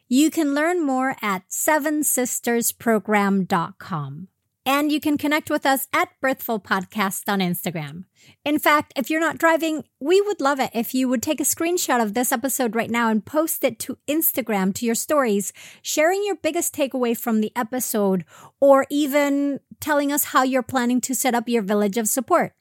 You 0.08 0.30
can 0.30 0.54
learn 0.54 0.82
more 0.82 1.14
at 1.20 1.46
sevensistersprogram.com. 1.50 4.28
And 4.64 4.92
you 4.92 5.00
can 5.00 5.18
connect 5.18 5.50
with 5.50 5.66
us 5.66 5.88
at 5.92 6.10
Birthful 6.20 6.60
Podcast 6.60 7.24
on 7.26 7.40
Instagram. 7.40 8.04
In 8.44 8.60
fact, 8.60 8.92
if 8.94 9.10
you're 9.10 9.20
not 9.20 9.38
driving, 9.38 9.82
we 9.98 10.20
would 10.20 10.40
love 10.40 10.60
it 10.60 10.70
if 10.72 10.94
you 10.94 11.08
would 11.08 11.20
take 11.20 11.40
a 11.40 11.44
screenshot 11.44 12.00
of 12.00 12.14
this 12.14 12.30
episode 12.30 12.76
right 12.76 12.90
now 12.90 13.08
and 13.08 13.26
post 13.26 13.64
it 13.64 13.80
to 13.80 13.98
Instagram 14.06 14.72
to 14.74 14.86
your 14.86 14.94
stories, 14.94 15.52
sharing 15.82 16.24
your 16.24 16.36
biggest 16.36 16.72
takeaway 16.74 17.16
from 17.16 17.40
the 17.40 17.50
episode, 17.56 18.24
or 18.60 18.86
even 18.88 19.58
telling 19.80 20.12
us 20.12 20.24
how 20.26 20.44
you're 20.44 20.62
planning 20.62 21.00
to 21.00 21.14
set 21.14 21.34
up 21.34 21.48
your 21.48 21.62
village 21.62 21.96
of 21.96 22.06
support. 22.06 22.54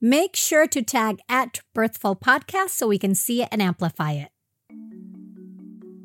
Make 0.00 0.36
sure 0.36 0.68
to 0.68 0.82
tag 0.82 1.18
at 1.28 1.62
Birthful 1.74 2.14
Podcast 2.14 2.70
so 2.70 2.86
we 2.86 2.98
can 2.98 3.16
see 3.16 3.42
it 3.42 3.48
and 3.50 3.60
amplify 3.60 4.12
it. 4.12 4.30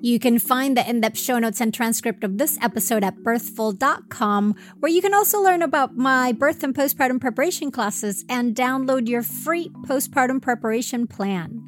You 0.06 0.20
can 0.20 0.38
find 0.38 0.78
the 0.78 0.88
in 0.88 1.02
depth 1.02 1.18
show 1.18 1.40
notes 1.40 1.60
and 1.60 1.74
transcript 1.74 2.24
of 2.24 2.38
this 2.38 2.60
episode 2.62 3.04
at 3.04 3.24
birthful.com, 3.24 4.54
where 4.78 4.92
you 4.92 5.02
can 5.02 5.16
also 5.16 5.42
learn 5.42 5.64
about 5.64 5.98
my 5.98 6.32
birth 6.32 6.64
and 6.64 6.76
postpartum 6.76 7.20
preparation 7.20 7.72
classes 7.72 8.24
and 8.30 8.54
download 8.54 9.10
your 9.10 9.24
free 9.24 9.70
postpartum 9.88 10.44
preparation 10.44 11.08
plan. 11.08 11.60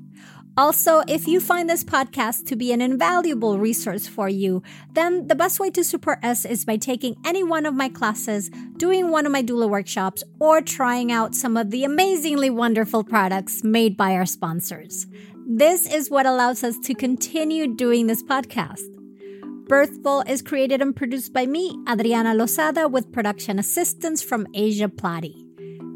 Also, 0.55 1.01
if 1.07 1.27
you 1.27 1.39
find 1.39 1.67
this 1.67 1.83
podcast 1.83 2.45
to 2.45 2.55
be 2.55 2.71
an 2.71 2.79
invaluable 2.79 3.57
resource 3.57 4.07
for 4.07 4.29
you, 4.29 4.61
then 4.93 5.25
the 5.25 5.33
best 5.33 5.59
way 5.59 5.71
to 5.71 5.83
support 5.83 6.23
us 6.23 6.45
is 6.45 6.63
by 6.63 6.77
taking 6.77 7.15
any 7.25 7.43
one 7.43 7.65
of 7.65 7.73
my 7.73 7.89
classes, 7.89 8.51
doing 8.77 9.09
one 9.09 9.25
of 9.25 9.31
my 9.31 9.41
doula 9.41 9.67
workshops, 9.67 10.23
or 10.39 10.61
trying 10.61 11.11
out 11.11 11.33
some 11.33 11.57
of 11.57 11.71
the 11.71 11.83
amazingly 11.83 12.51
wonderful 12.51 13.03
products 13.03 13.63
made 13.63 13.97
by 13.97 14.11
our 14.11 14.27
sponsors. 14.27 15.07
This 15.49 15.89
is 15.89 16.09
what 16.09 16.25
allows 16.25 16.61
us 16.65 16.77
to 16.79 16.93
continue 16.93 17.73
doing 17.73 18.07
this 18.07 18.21
podcast. 18.21 18.83
Birthful 19.69 20.21
is 20.27 20.41
created 20.41 20.81
and 20.81 20.93
produced 20.93 21.31
by 21.31 21.45
me, 21.45 21.73
Adriana 21.89 22.33
Lozada, 22.33 22.91
with 22.91 23.13
production 23.13 23.57
assistance 23.57 24.21
from 24.21 24.45
Asia 24.53 24.89
Plati. 24.89 25.47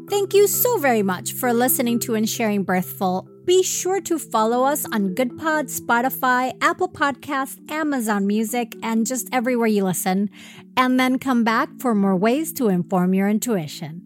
Thank 0.08 0.32
you 0.32 0.46
so 0.46 0.78
very 0.78 1.02
much 1.02 1.34
for 1.34 1.52
listening 1.52 1.98
to 2.00 2.14
and 2.14 2.26
sharing 2.26 2.64
Birthful. 2.64 3.28
Be 3.44 3.62
sure 3.62 4.00
to 4.00 4.18
follow 4.18 4.64
us 4.64 4.86
on 4.86 5.14
GoodPod, 5.14 5.68
Spotify, 5.68 6.54
Apple 6.62 6.88
Podcasts, 6.88 7.58
Amazon 7.70 8.26
Music, 8.26 8.74
and 8.82 9.06
just 9.06 9.28
everywhere 9.32 9.66
you 9.66 9.84
listen. 9.84 10.30
And 10.78 10.98
then 10.98 11.18
come 11.18 11.44
back 11.44 11.68
for 11.78 11.94
more 11.94 12.16
ways 12.16 12.54
to 12.54 12.68
inform 12.68 13.12
your 13.12 13.28
intuition. 13.28 14.00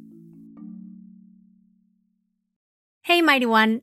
Hey, 3.03 3.23
Mighty 3.23 3.47
One. 3.47 3.83